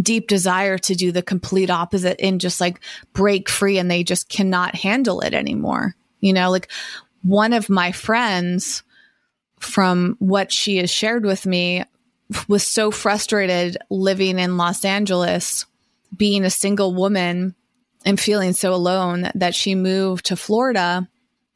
deep 0.01 0.27
desire 0.27 0.79
to 0.79 0.95
do 0.95 1.11
the 1.11 1.21
complete 1.21 1.69
opposite 1.69 2.19
and 2.19 2.41
just 2.41 2.59
like 2.59 2.79
break 3.13 3.47
free 3.47 3.77
and 3.77 3.89
they 3.89 4.03
just 4.03 4.29
cannot 4.29 4.73
handle 4.73 5.21
it 5.21 5.35
anymore. 5.35 5.93
You 6.21 6.33
know, 6.33 6.49
like 6.49 6.71
one 7.21 7.53
of 7.53 7.69
my 7.69 7.91
friends 7.91 8.81
from 9.59 10.15
what 10.17 10.51
she 10.51 10.77
has 10.77 10.89
shared 10.89 11.23
with 11.23 11.45
me 11.45 11.83
was 12.47 12.63
so 12.63 12.89
frustrated 12.89 13.77
living 13.91 14.39
in 14.39 14.57
Los 14.57 14.83
Angeles, 14.83 15.67
being 16.17 16.45
a 16.45 16.49
single 16.49 16.95
woman 16.95 17.53
and 18.05 18.19
feeling 18.19 18.53
so 18.53 18.73
alone 18.73 19.29
that 19.35 19.53
she 19.53 19.75
moved 19.75 20.25
to 20.25 20.35
Florida. 20.35 21.07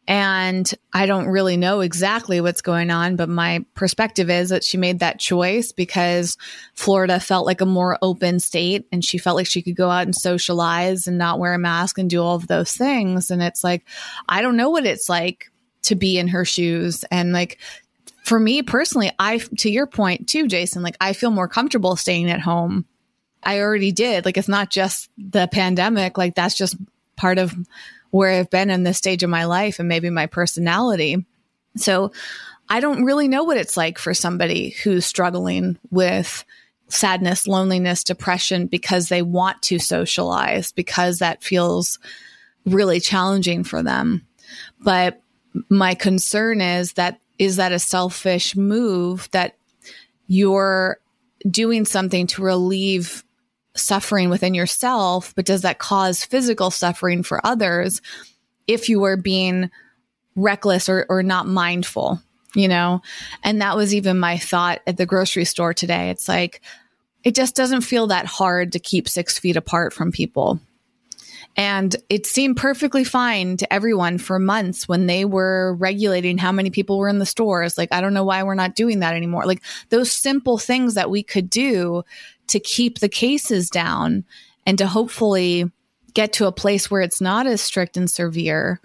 And 0.07 0.73
I 0.93 1.05
don't 1.05 1.27
really 1.27 1.57
know 1.57 1.81
exactly 1.81 2.39
what's 2.39 2.61
going 2.61 2.91
on, 2.91 3.17
but 3.17 3.27
my 3.27 3.65
perspective 3.75 4.29
is 4.29 4.49
that 4.49 4.63
she 4.63 4.77
made 4.77 4.99
that 4.99 5.19
choice 5.19 5.73
because 5.73 6.37
Florida 6.75 7.19
felt 7.19 7.45
like 7.45 7.59
a 7.59 7.65
more 7.65 7.97
open 8.01 8.39
state 8.39 8.87
and 8.91 9.03
she 9.03 9.17
felt 9.17 9.35
like 9.35 9.47
she 9.47 9.61
could 9.61 9.75
go 9.75 9.89
out 9.89 10.05
and 10.05 10.15
socialize 10.15 11.07
and 11.07 11.17
not 11.17 11.39
wear 11.39 11.53
a 11.53 11.59
mask 11.59 11.97
and 11.97 12.09
do 12.09 12.21
all 12.21 12.35
of 12.35 12.47
those 12.47 12.71
things. 12.71 13.29
And 13.29 13.43
it's 13.43 13.65
like, 13.65 13.85
I 14.29 14.41
don't 14.41 14.55
know 14.55 14.69
what 14.69 14.85
it's 14.85 15.09
like 15.09 15.51
to 15.83 15.95
be 15.95 16.17
in 16.17 16.29
her 16.29 16.45
shoes 16.45 17.03
and 17.11 17.33
like 17.33 17.59
for 18.23 18.39
me 18.39 18.61
personally, 18.61 19.09
I, 19.19 19.37
to 19.59 19.69
your 19.69 19.87
point 19.87 20.27
too, 20.27 20.47
Jason, 20.47 20.83
like 20.83 20.97
I 20.99 21.13
feel 21.13 21.31
more 21.31 21.47
comfortable 21.47 21.95
staying 21.95 22.29
at 22.29 22.41
home. 22.41 22.85
I 23.41 23.61
already 23.61 23.93
did. 23.93 24.25
Like 24.25 24.37
it's 24.37 24.49
not 24.49 24.69
just 24.69 25.09
the 25.17 25.47
pandemic. 25.47 26.17
Like 26.17 26.35
that's 26.35 26.57
just 26.57 26.75
part 27.15 27.37
of 27.39 27.55
where 28.17 28.31
I've 28.39 28.49
been 28.49 28.71
in 28.71 28.81
this 28.83 28.97
stage 28.97 29.21
of 29.21 29.29
my 29.29 29.45
life 29.45 29.77
and 29.77 29.87
maybe 29.87 30.09
my 30.09 30.25
personality. 30.25 31.23
So 31.75 32.11
I 32.67 32.79
don't 32.79 33.05
really 33.05 33.27
know 33.27 33.43
what 33.43 33.57
it's 33.57 33.77
like 33.77 33.99
for 33.99 34.15
somebody 34.15 34.71
who's 34.83 35.05
struggling 35.05 35.77
with 35.91 36.43
sadness, 36.87 37.45
loneliness, 37.45 38.03
depression 38.03 38.65
because 38.65 39.09
they 39.09 39.21
want 39.21 39.61
to 39.63 39.77
socialize, 39.77 40.71
because 40.71 41.19
that 41.19 41.43
feels 41.43 41.99
really 42.65 42.99
challenging 42.99 43.63
for 43.63 43.83
them. 43.83 44.25
But 44.79 45.21
my 45.69 45.93
concern 45.93 46.59
is 46.59 46.93
that 46.93 47.19
is 47.37 47.57
that 47.57 47.71
a 47.71 47.77
selfish 47.77 48.55
move 48.55 49.29
that 49.31 49.57
you're 50.25 50.97
doing 51.47 51.85
something 51.85 52.25
to 52.25 52.41
relieve 52.41 53.23
suffering 53.77 54.29
within 54.29 54.53
yourself, 54.53 55.33
but 55.35 55.45
does 55.45 55.61
that 55.61 55.79
cause 55.79 56.23
physical 56.23 56.71
suffering 56.71 57.23
for 57.23 57.45
others 57.45 58.01
if 58.67 58.89
you 58.89 59.03
are 59.03 59.17
being 59.17 59.69
reckless 60.35 60.89
or, 60.89 61.05
or 61.09 61.23
not 61.23 61.47
mindful 61.47 62.21
you 62.57 62.67
know? 62.67 63.01
And 63.43 63.61
that 63.61 63.75
was 63.75 63.93
even 63.93 64.19
my 64.19 64.37
thought 64.37 64.81
at 64.87 64.97
the 64.97 65.05
grocery 65.05 65.45
store 65.45 65.73
today. 65.73 66.09
It's 66.09 66.27
like, 66.27 66.61
it 67.23 67.35
just 67.35 67.55
doesn't 67.55 67.81
feel 67.81 68.07
that 68.07 68.25
hard 68.25 68.71
to 68.73 68.79
keep 68.79 69.07
six 69.07 69.37
feet 69.37 69.55
apart 69.55 69.93
from 69.93 70.11
people. 70.11 70.59
And 71.57 71.95
it 72.07 72.27
seemed 72.27 72.55
perfectly 72.55 73.03
fine 73.03 73.57
to 73.57 73.73
everyone 73.73 74.19
for 74.19 74.37
months 74.37 74.87
when 74.87 75.07
they 75.07 75.25
were 75.25 75.75
regulating 75.79 76.37
how 76.37 76.51
many 76.51 76.69
people 76.69 76.99
were 76.99 77.09
in 77.09 77.17
the 77.17 77.25
stores. 77.25 77.79
Like, 77.79 77.91
I 77.91 77.99
don't 77.99 78.13
know 78.13 78.23
why 78.23 78.43
we're 78.43 78.53
not 78.53 78.75
doing 78.75 78.99
that 78.99 79.15
anymore. 79.15 79.43
Like, 79.45 79.63
those 79.89 80.11
simple 80.11 80.59
things 80.59 80.93
that 80.93 81.09
we 81.09 81.23
could 81.23 81.49
do 81.49 82.03
to 82.47 82.59
keep 82.59 82.99
the 82.99 83.09
cases 83.09 83.71
down 83.71 84.23
and 84.67 84.77
to 84.77 84.85
hopefully 84.85 85.71
get 86.13 86.33
to 86.33 86.45
a 86.45 86.51
place 86.51 86.91
where 86.91 87.01
it's 87.01 87.21
not 87.21 87.47
as 87.47 87.59
strict 87.59 87.97
and 87.97 88.09
severe. 88.09 88.79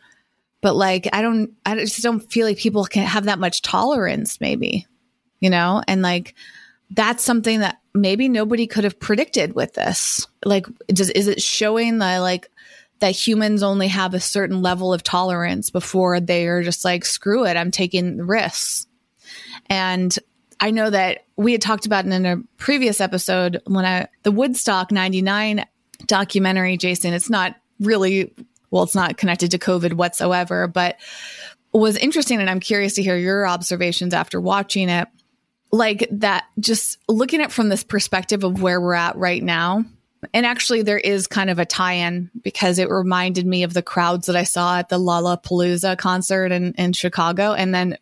But 0.63 0.75
like, 0.75 1.09
I 1.13 1.21
don't, 1.21 1.53
I 1.67 1.75
just 1.75 2.03
don't 2.03 2.21
feel 2.21 2.47
like 2.47 2.57
people 2.57 2.85
can 2.87 3.05
have 3.07 3.25
that 3.25 3.39
much 3.39 3.61
tolerance, 3.61 4.41
maybe, 4.41 4.87
you 5.41 5.51
know? 5.51 5.83
And 5.87 6.01
like, 6.01 6.35
that's 6.91 7.23
something 7.23 7.61
that 7.61 7.79
maybe 7.95 8.29
nobody 8.29 8.67
could 8.67 8.85
have 8.85 9.01
predicted 9.01 9.55
with 9.55 9.75
this. 9.75 10.27
Like, 10.45 10.67
does, 10.89 11.11
is 11.11 11.29
it 11.29 11.43
showing 11.43 11.99
that 11.99 12.19
like 12.19 12.49
that 13.03 13.11
humans 13.11 13.65
only 13.65 13.89
have 13.89 14.15
a 14.15 14.21
certain 14.21 14.63
level 14.63 14.95
of 14.95 15.03
tolerance 15.03 15.71
before 15.71 16.21
they 16.21 16.47
are 16.47 16.63
just 16.63 16.85
like, 16.85 17.05
screw 17.05 17.45
it, 17.45 17.57
I'm 17.57 17.73
taking 17.73 18.19
risks. 18.19 18.87
And 19.69 20.17
I 20.61 20.71
know 20.71 20.89
that 20.89 21.25
we 21.35 21.51
had 21.51 21.61
talked 21.61 21.85
about 21.85 22.05
in 22.05 22.25
a 22.25 22.37
previous 22.59 23.01
episode 23.01 23.61
when 23.67 23.85
I, 23.85 24.07
the 24.23 24.31
Woodstock 24.31 24.93
99 24.93 25.67
documentary, 26.07 26.77
Jason, 26.77 27.13
it's 27.13 27.29
not 27.29 27.57
really, 27.81 28.33
well, 28.71 28.85
it's 28.85 28.95
not 28.95 29.17
connected 29.17 29.51
to 29.51 29.59
COVID 29.59 29.95
whatsoever, 29.95 30.69
but 30.69 30.97
was 31.73 31.97
interesting. 31.97 32.39
And 32.39 32.49
I'm 32.49 32.61
curious 32.61 32.95
to 32.95 33.03
hear 33.03 33.17
your 33.17 33.49
observations 33.49 34.15
after 34.15 34.41
watching 34.41 34.89
it. 34.89 35.09
Like 35.73 36.07
that, 36.13 36.45
just 36.61 36.99
looking 37.09 37.41
at 37.41 37.51
from 37.51 37.69
this 37.69 37.83
perspective 37.83 38.45
of 38.45 38.63
where 38.63 38.81
we're 38.81 38.95
at 38.95 39.17
right 39.17 39.43
now, 39.43 39.87
and 40.33 40.47
actually, 40.47 40.83
there 40.83 40.99
is 40.99 41.27
kind 41.27 41.51
of 41.51 41.59
a 41.59 41.65
tie 41.65 41.95
in 41.95 42.31
because 42.43 42.79
it 42.79 42.89
reminded 42.89 43.47
me 43.47 43.65
of 43.65 43.75
the 43.75 43.83
crowds 43.83 44.27
that 44.27 44.37
I 44.37 44.45
saw 44.45 44.79
at 44.79 44.89
the 44.89 44.99
Lollapalooza 44.99 45.99
concert 45.99 46.53
in, 46.53 46.75
in 46.75 46.93
Chicago. 46.93 47.53
And 47.53 47.75
then 47.75 47.99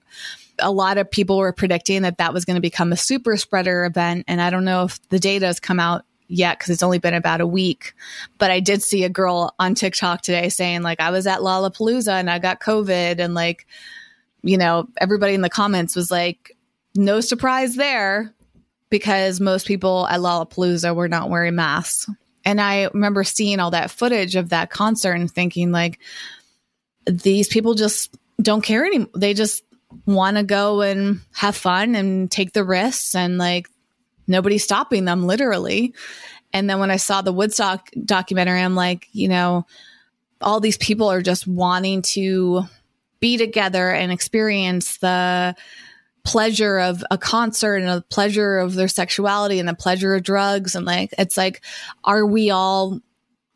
a 0.58 0.70
lot 0.70 0.98
of 0.98 1.10
people 1.10 1.38
were 1.38 1.52
predicting 1.52 2.02
that 2.02 2.18
that 2.18 2.34
was 2.34 2.44
going 2.44 2.56
to 2.56 2.60
become 2.60 2.92
a 2.92 2.96
super 2.96 3.36
spreader 3.36 3.86
event. 3.86 4.26
And 4.28 4.42
I 4.42 4.50
don't 4.50 4.66
know 4.66 4.84
if 4.84 5.08
the 5.08 5.18
data 5.18 5.46
has 5.46 5.60
come 5.60 5.80
out 5.80 6.04
yet 6.28 6.58
because 6.58 6.70
it's 6.70 6.82
only 6.82 6.98
been 6.98 7.14
about 7.14 7.40
a 7.40 7.46
week. 7.46 7.94
But 8.36 8.50
I 8.50 8.60
did 8.60 8.82
see 8.82 9.04
a 9.04 9.08
girl 9.08 9.54
on 9.58 9.74
TikTok 9.74 10.20
today 10.20 10.50
saying, 10.50 10.82
like, 10.82 11.00
I 11.00 11.10
was 11.10 11.26
at 11.26 11.40
Lollapalooza 11.40 12.12
and 12.12 12.30
I 12.30 12.38
got 12.38 12.60
COVID. 12.60 13.18
And, 13.18 13.32
like, 13.32 13.66
you 14.42 14.58
know, 14.58 14.88
everybody 14.98 15.32
in 15.32 15.40
the 15.40 15.48
comments 15.48 15.96
was 15.96 16.10
like, 16.10 16.54
no 16.94 17.20
surprise 17.20 17.76
there 17.76 18.34
because 18.90 19.40
most 19.40 19.66
people 19.66 20.06
at 20.08 20.20
Lollapalooza 20.20 20.94
were 20.94 21.08
not 21.08 21.30
wearing 21.30 21.54
masks. 21.54 22.10
And 22.44 22.60
I 22.60 22.88
remember 22.92 23.24
seeing 23.24 23.60
all 23.60 23.70
that 23.70 23.90
footage 23.90 24.36
of 24.36 24.48
that 24.48 24.70
concert 24.70 25.12
and 25.12 25.30
thinking, 25.30 25.72
like, 25.72 25.98
these 27.06 27.48
people 27.48 27.74
just 27.74 28.14
don't 28.40 28.62
care 28.62 28.84
anymore. 28.84 29.10
They 29.14 29.34
just 29.34 29.62
want 30.06 30.36
to 30.36 30.42
go 30.42 30.80
and 30.80 31.20
have 31.32 31.56
fun 31.56 31.94
and 31.94 32.30
take 32.30 32.52
the 32.52 32.64
risks, 32.64 33.14
and 33.14 33.38
like, 33.38 33.68
nobody's 34.26 34.64
stopping 34.64 35.04
them, 35.04 35.26
literally. 35.26 35.94
And 36.52 36.68
then 36.68 36.78
when 36.80 36.90
I 36.90 36.96
saw 36.96 37.22
the 37.22 37.32
Woodstock 37.32 37.90
documentary, 38.04 38.60
I'm 38.60 38.74
like, 38.74 39.08
you 39.12 39.28
know, 39.28 39.66
all 40.40 40.60
these 40.60 40.78
people 40.78 41.10
are 41.10 41.22
just 41.22 41.46
wanting 41.46 42.02
to 42.02 42.62
be 43.20 43.36
together 43.36 43.90
and 43.90 44.10
experience 44.10 44.96
the 44.98 45.54
pleasure 46.24 46.78
of 46.78 47.04
a 47.10 47.18
concert 47.18 47.76
and 47.76 47.88
the 47.88 48.04
pleasure 48.10 48.58
of 48.58 48.74
their 48.74 48.88
sexuality 48.88 49.58
and 49.58 49.68
the 49.68 49.74
pleasure 49.74 50.14
of 50.14 50.22
drugs. 50.22 50.74
And 50.74 50.86
like 50.86 51.14
it's 51.18 51.36
like 51.36 51.62
are 52.04 52.26
we 52.26 52.50
all 52.50 53.00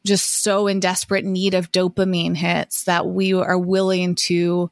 just 0.04 0.42
so 0.42 0.66
in 0.66 0.80
desperate 0.80 1.24
need 1.24 1.54
of 1.54 1.72
dopamine 1.72 2.36
hits 2.36 2.84
that 2.84 3.06
we 3.06 3.32
are 3.32 3.58
willing 3.58 4.14
to 4.14 4.70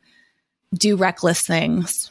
do 0.75 0.97
reckless 0.97 1.41
things? 1.41 2.11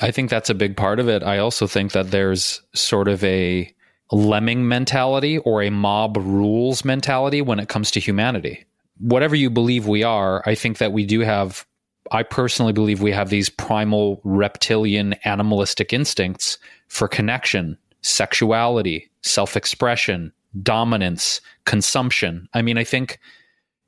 I 0.00 0.10
think 0.10 0.30
that's 0.30 0.50
a 0.50 0.54
big 0.54 0.76
part 0.76 1.00
of 1.00 1.08
it. 1.08 1.22
I 1.22 1.38
also 1.38 1.66
think 1.66 1.92
that 1.92 2.10
there's 2.10 2.62
sort 2.74 3.08
of 3.08 3.22
a 3.24 3.72
lemming 4.10 4.66
mentality 4.68 5.38
or 5.38 5.62
a 5.62 5.70
mob 5.70 6.16
rules 6.16 6.84
mentality 6.84 7.42
when 7.42 7.58
it 7.60 7.68
comes 7.68 7.90
to 7.92 8.00
humanity. 8.00 8.64
Whatever 8.98 9.36
you 9.36 9.48
believe 9.48 9.86
we 9.86 10.02
are 10.02 10.42
i 10.44 10.56
think 10.56 10.78
that 10.78 10.92
we 10.92 11.06
do 11.06 11.20
have 11.20 11.64
I 12.10 12.22
personally 12.22 12.72
believe 12.72 13.02
we 13.02 13.12
have 13.12 13.30
these 13.30 13.48
primal 13.48 14.20
reptilian 14.24 15.14
animalistic 15.24 15.92
instincts 15.92 16.58
for 16.88 17.08
connection, 17.08 17.76
sexuality, 18.02 19.10
self 19.22 19.56
expression, 19.56 20.32
dominance, 20.62 21.40
consumption. 21.64 22.48
I 22.54 22.62
mean, 22.62 22.78
I 22.78 22.84
think 22.84 23.18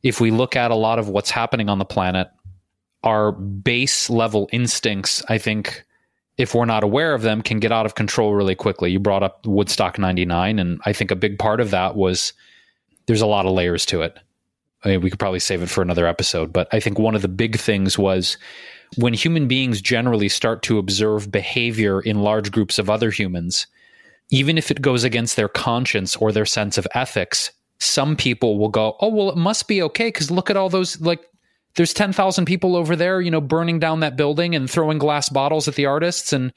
if 0.03 0.21
we 0.21 0.31
look 0.31 0.57
at 0.57 0.71
a 0.71 0.77
lot 0.77 0.99
of 0.99 1.09
what's 1.09 1.31
happening 1.31 1.69
on 1.69 1.79
the 1.79 1.85
planet, 1.85 2.29
our 3.03 3.33
base 3.33 4.11
level 4.11 4.49
instincts, 4.53 5.23
I 5.29 5.39
think, 5.39 5.85
if 6.37 6.55
we're 6.55 6.65
not 6.65 6.85
aware 6.85 7.13
of 7.15 7.23
them, 7.23 7.43
can 7.43 7.59
get 7.59 7.73
out 7.73 7.87
of 7.87 7.95
control 7.95 8.35
really 8.35 8.55
quickly. 8.55 8.91
You 8.91 8.99
brought 8.99 9.23
up 9.23 9.47
Woodstock 9.47 9.99
99, 9.99 10.59
and 10.59 10.81
I 10.85 10.93
think 10.93 11.11
a 11.11 11.17
big 11.17 11.39
part 11.39 11.61
of 11.61 11.71
that 11.71 11.97
was 11.97 12.33
there's 13.07 13.21
a 13.21 13.27
lot 13.27 13.47
of 13.47 13.53
layers 13.53 13.85
to 13.87 14.03
it. 14.03 14.19
I 14.85 14.89
mean, 14.89 15.01
we 15.01 15.11
could 15.11 15.19
probably 15.19 15.41
save 15.41 15.63
it 15.63 15.69
for 15.69 15.83
another 15.83 16.07
episode, 16.07 16.53
but 16.53 16.69
I 16.73 16.81
think 16.81 16.99
one 16.99 17.15
of 17.15 17.23
the 17.23 17.29
big 17.29 17.59
things 17.59 17.99
was 17.99 18.39
when 18.97 19.15
human 19.15 19.47
beings 19.47 19.81
generally 19.81 20.29
start 20.29 20.63
to 20.63 20.79
observe 20.79 21.31
behavior 21.31 22.01
in 22.01 22.23
large 22.23 22.51
groups 22.51 22.79
of 22.79 22.91
other 22.91 23.11
humans, 23.11 23.67
even 24.31 24.59
if 24.59 24.71
it 24.71 24.83
goes 24.83 25.05
against 25.05 25.37
their 25.37 25.49
conscience 25.49 26.17
or 26.17 26.33
their 26.33 26.47
sense 26.47 26.79
of 26.79 26.87
ethics, 26.95 27.53
some 27.79 28.17
people 28.17 28.59
will 28.59 28.69
go, 28.69 28.97
"Oh, 29.01 29.09
well, 29.09 29.31
it 29.31 29.37
must 29.37 29.69
be 29.69 29.83
okay 29.83 30.09
because 30.09 30.31
look 30.31 30.51
at 30.51 30.57
all 30.57 30.69
those 30.69 31.01
like 31.01 31.21
there's 31.77 31.95
10,000 31.95 32.45
people 32.47 32.75
over 32.75 32.97
there, 32.97 33.21
you 33.21 33.31
know, 33.31 33.41
burning 33.41 33.79
down 33.79 34.01
that 34.01 34.17
building 34.17 34.55
and 34.55 34.69
throwing 34.69 34.99
glass 34.99 35.29
bottles 35.29 35.69
at 35.69 35.77
the 35.77 35.87
artists 35.87 36.33
and, 36.33 36.53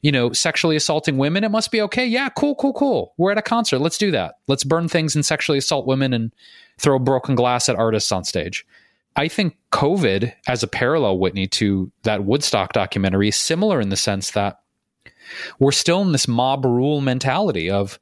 you 0.00 0.10
know, 0.10 0.32
sexually 0.32 0.74
assaulting 0.74 1.18
women. 1.18 1.44
It 1.44 1.50
must 1.50 1.70
be 1.70 1.82
okay. 1.82 2.06
Yeah, 2.06 2.30
cool, 2.30 2.54
cool, 2.54 2.72
cool. 2.72 3.12
We're 3.18 3.32
at 3.32 3.38
a 3.38 3.42
concert. 3.42 3.80
Let's 3.80 3.98
do 3.98 4.10
that. 4.12 4.36
Let's 4.46 4.64
burn 4.64 4.88
things 4.88 5.14
and 5.14 5.24
sexually 5.24 5.58
assault 5.58 5.86
women 5.86 6.14
and 6.14 6.32
throw 6.78 6.98
broken 6.98 7.34
glass 7.34 7.68
at 7.68 7.76
artists 7.76 8.12
on 8.12 8.24
stage. 8.24 8.64
I 9.16 9.28
think 9.28 9.56
COVID, 9.72 10.32
as 10.48 10.62
a 10.62 10.68
parallel, 10.68 11.18
Whitney, 11.18 11.46
to 11.48 11.90
that 12.02 12.24
Woodstock 12.24 12.72
documentary, 12.72 13.28
is 13.28 13.36
similar 13.36 13.80
in 13.80 13.90
the 13.90 13.96
sense 13.96 14.32
that 14.32 14.60
we're 15.58 15.72
still 15.72 16.02
in 16.02 16.12
this 16.12 16.28
mob 16.28 16.64
rule 16.64 17.00
mentality 17.00 17.70
of, 17.70 17.98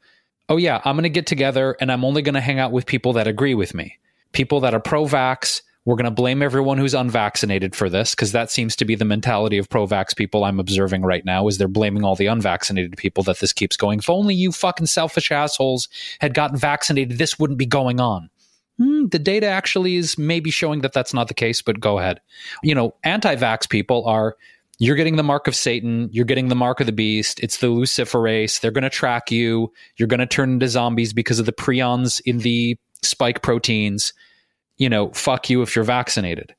oh, 0.49 0.57
yeah, 0.57 0.81
I'm 0.85 0.97
going 0.97 1.05
to 1.05 1.11
get 1.11 1.27
together 1.27 1.77
and 1.81 1.93
I'm 1.93 2.05
only 2.05 2.23
going 2.23 2.35
to 2.35 2.41
hang 2.41 2.59
out 2.59 2.73
with 2.73 2.87
people 2.87 3.13
that 3.15 3.27
agree 3.27 3.55
with 3.55 3.75
me, 3.75 3.99
people 4.33 4.61
that 4.61 4.75
are 4.75 4.81
pro 4.81 5.05
vax. 5.05 5.63
We're 5.85 5.97
going 5.97 6.05
to 6.05 6.13
blame 6.13 6.43
everyone 6.43 6.79
who's 6.79 6.95
unvaccinated 6.95 7.75
for 7.75 7.91
this 7.91 8.15
because 8.15 8.31
that 8.33 8.53
seems 8.53 8.77
to 8.77 8.85
be 8.85 8.95
the 8.95 9.05
mentality 9.05 9.59
of 9.59 9.69
pro 9.69 9.87
vax 9.87 10.17
people 10.17 10.45
I'm 10.45 10.61
observing 10.61 11.03
right 11.03 11.25
now 11.25 11.49
is 11.49 11.59
they're 11.59 11.67
blaming 11.67 12.05
all 12.05 12.15
the 12.15 12.27
unvaccinated 12.27 12.97
people 12.97 13.25
that 13.25 13.41
this 13.41 13.53
keeps 13.53 13.77
going. 13.77 13.99
If 13.99 14.09
only 14.09 14.35
you 14.35 14.53
fucking 14.53 14.87
selfish 14.87 15.33
assholes 15.33 15.89
had 16.21 16.35
gotten 16.35 16.57
vaccinated, 16.57 17.19
this 17.19 17.37
wouldn't 17.37 17.59
be 17.59 17.67
going 17.67 18.01
on 18.01 18.31
hmm, 18.83 19.07
the 19.07 19.19
data 19.19 19.47
actually 19.47 19.97
is 19.97 20.19
maybe 20.19 20.51
showing 20.51 20.81
that 20.81 20.93
that's 20.93 21.15
not 21.15 21.29
the 21.29 21.35
case, 21.35 21.63
but 21.63 21.81
go 21.81 21.99
ahead. 21.99 22.21
You 22.63 22.75
know, 22.75 22.95
anti 23.05 23.37
vax 23.37 23.69
people 23.69 24.05
are 24.07 24.37
you're 24.79 24.97
getting 24.97 25.17
the 25.17 25.23
mark 25.23 25.47
of 25.47 25.55
Satan, 25.55 26.09
you're 26.13 26.25
getting 26.25 26.49
the 26.49 26.57
mark 26.57 26.81
of 26.81 26.87
the 26.87 26.93
beast, 26.93 27.39
it's 27.41 27.59
the 27.59 27.69
luciferase, 27.69 28.61
they're 28.61 28.73
going 28.73 28.83
to 28.83 28.91
track 28.91 29.31
you, 29.31 29.73
you're 29.97 30.09
going 30.09 30.21
to 30.21 30.27
turn 30.27 30.55
into 30.55 30.67
zombies 30.67 31.13
because 31.13 31.39
of 31.39 31.47
the 31.47 31.53
prions 31.53 32.21
in 32.25 32.39
the 32.39 32.77
spike 33.03 33.43
proteins. 33.43 34.13
You 34.79 34.89
know, 34.89 35.11
fuck 35.13 35.49
you 35.49 35.63
if 35.63 35.77
you're 35.77 35.85
vaccinated. 35.85 36.55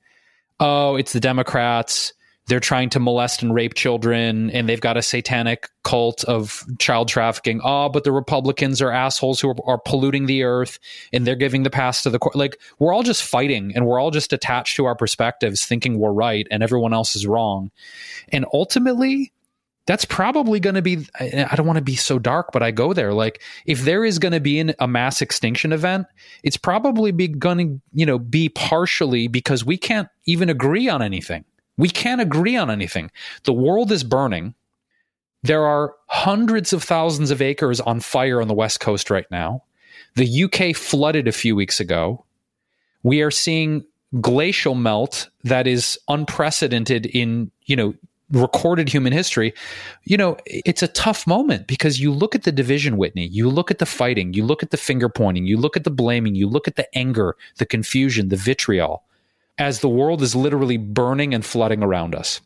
Oh, 0.59 0.95
it's 0.95 1.11
the 1.11 1.19
Democrats 1.19 2.13
they're 2.47 2.59
trying 2.59 2.89
to 2.89 2.99
molest 2.99 3.41
and 3.41 3.53
rape 3.53 3.73
children 3.73 4.49
and 4.49 4.67
they've 4.67 4.81
got 4.81 4.97
a 4.97 5.01
satanic 5.01 5.69
cult 5.83 6.23
of 6.25 6.63
child 6.77 7.07
trafficking. 7.07 7.61
Oh, 7.63 7.89
but 7.89 8.03
the 8.03 8.11
Republicans 8.11 8.81
are 8.81 8.91
assholes 8.91 9.39
who 9.39 9.49
are, 9.49 9.55
are, 9.65 9.77
polluting 9.77 10.25
the 10.25 10.43
earth 10.43 10.79
and 11.13 11.25
they're 11.25 11.35
giving 11.35 11.63
the 11.63 11.69
pass 11.69 12.03
to 12.03 12.09
the 12.09 12.19
court. 12.19 12.35
Like, 12.35 12.59
we're 12.79 12.93
all 12.93 13.03
just 13.03 13.23
fighting 13.23 13.73
and 13.75 13.85
we're 13.85 13.99
all 13.99 14.11
just 14.11 14.33
attached 14.33 14.75
to 14.77 14.85
our 14.85 14.95
perspectives, 14.95 15.65
thinking 15.65 15.99
we're 15.99 16.11
right 16.11 16.47
and 16.51 16.63
everyone 16.63 16.93
else 16.93 17.15
is 17.15 17.25
wrong. 17.25 17.71
And 18.29 18.45
ultimately, 18.53 19.31
that's 19.85 20.05
probably 20.05 20.61
going 20.61 20.75
to 20.75 20.81
be 20.81 21.05
i 21.19 21.55
don't 21.57 21.65
want 21.65 21.77
to 21.77 21.83
be 21.83 21.95
so 21.95 22.17
dark 22.17 22.51
but 22.53 22.63
i 22.63 22.71
go 22.71 22.93
there 22.93 23.13
like 23.13 23.41
if 23.65 23.81
there 23.81 24.05
is 24.05 24.17
going 24.17 24.31
to 24.31 24.39
be 24.39 24.59
an, 24.59 24.73
a 24.79 24.87
mass 24.87 25.21
extinction 25.21 25.73
event 25.73 26.07
it's 26.41 26.55
probably 26.55 27.11
going 27.11 27.57
to 27.57 27.81
you 27.91 28.05
know 28.05 28.17
be 28.17 28.47
partially 28.47 29.27
because 29.27 29.65
we 29.65 29.77
can't 29.77 30.07
even 30.25 30.49
agree 30.49 30.87
on 30.87 31.01
anything 31.01 31.43
we 31.77 31.89
can't 31.89 32.21
agree 32.21 32.55
on 32.55 32.69
anything. 32.69 33.11
The 33.43 33.53
world 33.53 33.91
is 33.91 34.03
burning. 34.03 34.53
There 35.41 35.65
are 35.65 35.95
hundreds 36.07 36.73
of 36.73 36.83
thousands 36.83 37.31
of 37.31 37.41
acres 37.41 37.81
on 37.81 37.99
fire 37.99 38.41
on 38.41 38.47
the 38.47 38.53
West 38.53 38.79
Coast 38.79 39.09
right 39.09 39.29
now. 39.29 39.63
The 40.15 40.43
UK 40.43 40.75
flooded 40.75 41.27
a 41.27 41.31
few 41.31 41.55
weeks 41.55 41.79
ago. 41.79 42.23
We 43.01 43.21
are 43.21 43.31
seeing 43.31 43.83
glacial 44.21 44.75
melt 44.75 45.29
that 45.43 45.67
is 45.67 45.99
unprecedented 46.07 47.07
in, 47.07 47.51
you 47.65 47.75
know, 47.75 47.93
recorded 48.31 48.89
human 48.89 49.13
history, 49.13 49.53
you 50.03 50.17
know, 50.17 50.37
it's 50.45 50.81
a 50.81 50.87
tough 50.87 51.27
moment 51.27 51.67
because 51.67 51.99
you 51.99 52.11
look 52.11 52.35
at 52.35 52.43
the 52.43 52.51
division, 52.51 52.97
Whitney, 52.97 53.27
you 53.27 53.49
look 53.49 53.69
at 53.69 53.79
the 53.79 53.85
fighting, 53.85 54.33
you 54.33 54.43
look 54.43 54.63
at 54.63 54.71
the 54.71 54.77
finger 54.77 55.07
pointing, 55.07 55.45
you 55.45 55.57
look 55.57 55.77
at 55.77 55.83
the 55.83 55.91
blaming, 55.91 56.35
you 56.35 56.47
look 56.47 56.67
at 56.67 56.75
the 56.75 56.97
anger, 56.97 57.35
the 57.57 57.65
confusion, 57.65 58.29
the 58.29 58.35
vitriol, 58.35 59.03
as 59.57 59.79
the 59.79 59.89
world 59.89 60.21
is 60.21 60.35
literally 60.35 60.77
burning 60.77 61.33
and 61.33 61.45
flooding 61.45 61.83
around 61.83 62.15
us. 62.15 62.41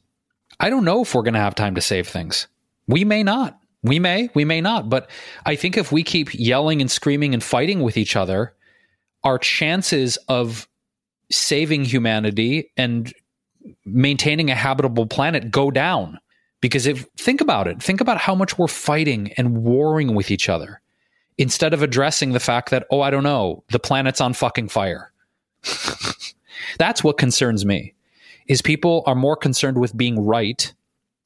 I 0.59 0.69
don't 0.69 0.85
know 0.85 1.01
if 1.01 1.13
we're 1.13 1.23
going 1.23 1.33
to 1.33 1.39
have 1.39 1.55
time 1.55 1.75
to 1.75 1.81
save 1.81 2.07
things. 2.07 2.47
We 2.87 3.05
may 3.05 3.23
not. 3.23 3.59
We 3.83 3.99
may, 3.99 4.29
we 4.33 4.43
may 4.43 4.59
not. 4.59 4.89
But 4.89 5.09
I 5.45 5.55
think 5.55 5.77
if 5.77 5.91
we 5.91 6.03
keep 6.03 6.33
yelling 6.33 6.81
and 6.81 6.89
screaming 6.89 7.33
and 7.33 7.43
fighting 7.43 7.81
with 7.81 7.97
each 7.97 8.15
other, 8.15 8.53
our 9.23 9.37
chances 9.37 10.17
of 10.27 10.67
saving 11.31 11.85
humanity 11.85 12.71
and 12.77 13.13
maintaining 13.85 14.49
a 14.49 14.55
habitable 14.55 15.05
planet 15.05 15.51
go 15.51 15.71
down. 15.71 16.19
Because 16.61 16.87
if 16.87 17.05
think 17.17 17.39
about 17.41 17.67
it, 17.67 17.81
think 17.81 18.01
about 18.01 18.17
how 18.17 18.33
much 18.33 18.57
we're 18.57 18.67
fighting 18.67 19.31
and 19.33 19.63
warring 19.63 20.15
with 20.15 20.31
each 20.31 20.49
other 20.49 20.81
instead 21.37 21.73
of 21.73 21.83
addressing 21.83 22.31
the 22.31 22.39
fact 22.39 22.71
that, 22.71 22.87
oh, 22.89 23.01
I 23.01 23.11
don't 23.11 23.23
know, 23.23 23.63
the 23.69 23.79
planet's 23.79 24.21
on 24.21 24.33
fucking 24.33 24.69
fire. 24.69 25.11
That's 26.77 27.03
what 27.03 27.17
concerns 27.17 27.65
me. 27.65 27.93
Is 28.47 28.61
people 28.61 29.03
are 29.05 29.15
more 29.15 29.35
concerned 29.35 29.77
with 29.77 29.95
being 29.95 30.25
right. 30.25 30.73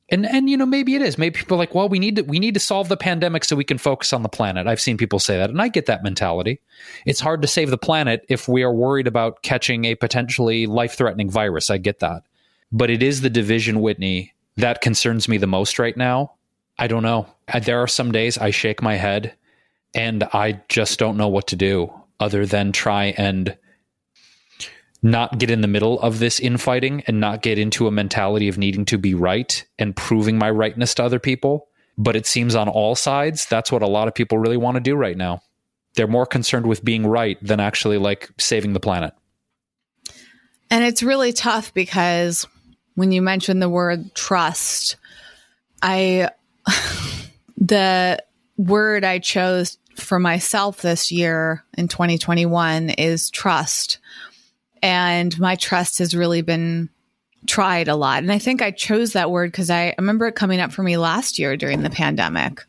And 0.10 0.26
and 0.26 0.50
you 0.50 0.58
know, 0.58 0.65
maybe 0.65 0.96
it 0.96 1.02
is. 1.02 1.17
Maybe 1.17 1.39
people 1.39 1.56
are 1.56 1.60
like, 1.60 1.76
well, 1.76 1.88
we 1.88 2.00
need 2.00 2.17
to 2.17 2.24
we 2.24 2.39
need 2.39 2.56
to 2.56 2.60
solve 2.60 2.89
the 2.89 2.98
pandemic 2.98 3.46
so 3.46 3.56
we 3.56 3.63
can 3.63 3.78
focus 3.78 4.12
on 4.12 4.24
the 4.24 4.30
planet. 4.30 4.67
I've 4.67 4.82
seen 4.82 4.98
people 4.98 5.20
say 5.20 5.38
that, 5.38 5.50
and 5.50 5.62
I 5.62 5.67
get 5.67 5.86
that 5.86 6.04
mentality. 6.04 6.60
It's 7.06 7.20
hard 7.20 7.41
to 7.44 7.48
save 7.48 7.70
the 7.70 7.78
planet 7.78 8.26
if 8.28 8.48
we 8.48 8.63
are 8.63 8.74
worried 8.74 9.08
about 9.08 9.44
catching 9.44 9.86
a 9.86 9.96
potentially 9.96 10.65
life-threatening 10.65 11.30
virus. 11.30 11.70
I 11.70 11.78
get 11.78 12.00
that 12.00 12.24
but 12.72 12.89
it 12.89 13.04
is 13.04 13.22
the 13.22 13.30
division, 13.30 13.82
Whitney, 13.82 14.34
that 14.58 14.82
concerns 14.82 15.28
me 15.28 15.38
the 15.38 15.48
most 15.48 15.80
right 15.80 15.96
now. 15.96 16.34
I 16.78 16.88
don't 16.88 17.04
know. 17.04 17.28
There 17.62 17.80
are 17.80 17.88
some 17.88 18.12
days 18.12 18.38
I 18.38 18.52
shake 18.52 18.82
my 18.82 18.96
head 18.96 19.36
and 19.94 20.24
I 20.34 20.62
just 20.70 20.98
don't 20.98 21.17
know 21.17 21.28
what 21.28 21.48
to 21.48 21.56
do 21.56 21.94
other 22.20 22.46
than 22.46 22.72
try 22.72 23.13
and 23.17 23.58
not 25.03 25.37
get 25.39 25.49
in 25.49 25.61
the 25.61 25.67
middle 25.67 25.99
of 25.99 26.19
this 26.19 26.39
infighting 26.39 27.03
and 27.07 27.19
not 27.19 27.41
get 27.41 27.57
into 27.57 27.87
a 27.87 27.91
mentality 27.91 28.47
of 28.47 28.57
needing 28.57 28.85
to 28.85 28.97
be 28.97 29.13
right 29.13 29.65
and 29.79 29.95
proving 29.95 30.37
my 30.37 30.49
rightness 30.49 30.93
to 30.95 31.03
other 31.03 31.19
people. 31.19 31.67
But 31.97 32.15
it 32.15 32.25
seems 32.25 32.55
on 32.55 32.69
all 32.69 32.95
sides, 32.95 33.45
that's 33.47 33.71
what 33.71 33.81
a 33.81 33.87
lot 33.87 34.07
of 34.07 34.13
people 34.13 34.37
really 34.37 34.57
want 34.57 34.75
to 34.75 34.81
do 34.81 34.95
right 34.95 35.17
now. 35.17 35.41
They're 35.95 36.07
more 36.07 36.25
concerned 36.25 36.67
with 36.67 36.85
being 36.85 37.05
right 37.05 37.37
than 37.41 37.59
actually 37.59 37.97
like 37.97 38.29
saving 38.39 38.73
the 38.73 38.79
planet. 38.79 39.13
And 40.69 40.85
it's 40.85 41.03
really 41.03 41.33
tough 41.33 41.73
because 41.73 42.45
when 42.95 43.11
you 43.11 43.21
mention 43.21 43.59
the 43.59 43.69
word 43.69 44.15
trust, 44.15 44.95
I, 45.81 46.29
the 47.57 48.23
word 48.55 49.03
I 49.03 49.19
chose 49.19 49.77
for 49.95 50.19
myself 50.19 50.81
this 50.81 51.11
year 51.11 51.65
in 51.77 51.87
2021 51.87 52.91
is 52.91 53.29
trust. 53.29 53.99
And 54.82 55.38
my 55.39 55.56
trust 55.56 56.00
has 56.00 56.15
really 56.15 56.41
been 56.41 56.89
tried 57.48 57.88
a 57.88 57.96
lot. 57.96 58.24
And 58.24 58.32
I 58.32 58.39
think 58.39 58.62
I 58.62 58.72
chose 58.72 59.13
that 59.13 59.32
word 59.32 59.52
because 59.52 59.70
I 59.70 59.96
remember 59.98 60.28
it 60.28 60.36
coming 60.36 60.60
up 60.60 60.72
for 60.72 60.84
me 60.84 60.98
last 60.98 61.39
year 61.39 61.58
during 61.58 61.82
the 61.82 61.89
pandemic. 61.89 62.63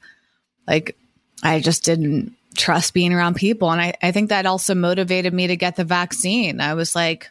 Like, 0.67 0.97
I 1.43 1.61
just 1.61 1.85
didn't 1.85 2.35
trust 2.57 2.95
being 2.95 3.13
around 3.13 3.35
people. 3.35 3.71
And 3.71 3.81
I, 3.81 3.95
I 4.03 4.13
think 4.13 4.29
that 4.29 4.47
also 4.47 4.75
motivated 4.75 5.33
me 5.33 5.49
to 5.49 5.57
get 5.57 5.77
the 5.77 5.85
vaccine. 5.85 6.61
I 6.61 6.75
was 6.75 6.95
like, 6.95 7.31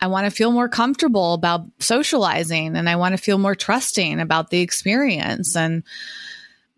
I 0.00 0.06
want 0.06 0.24
to 0.26 0.30
feel 0.30 0.52
more 0.52 0.68
comfortable 0.68 1.34
about 1.34 1.66
socializing 1.78 2.76
and 2.76 2.88
I 2.88 2.96
want 2.96 3.12
to 3.12 3.22
feel 3.22 3.38
more 3.38 3.54
trusting 3.54 4.20
about 4.20 4.50
the 4.50 4.60
experience. 4.60 5.56
And, 5.56 5.82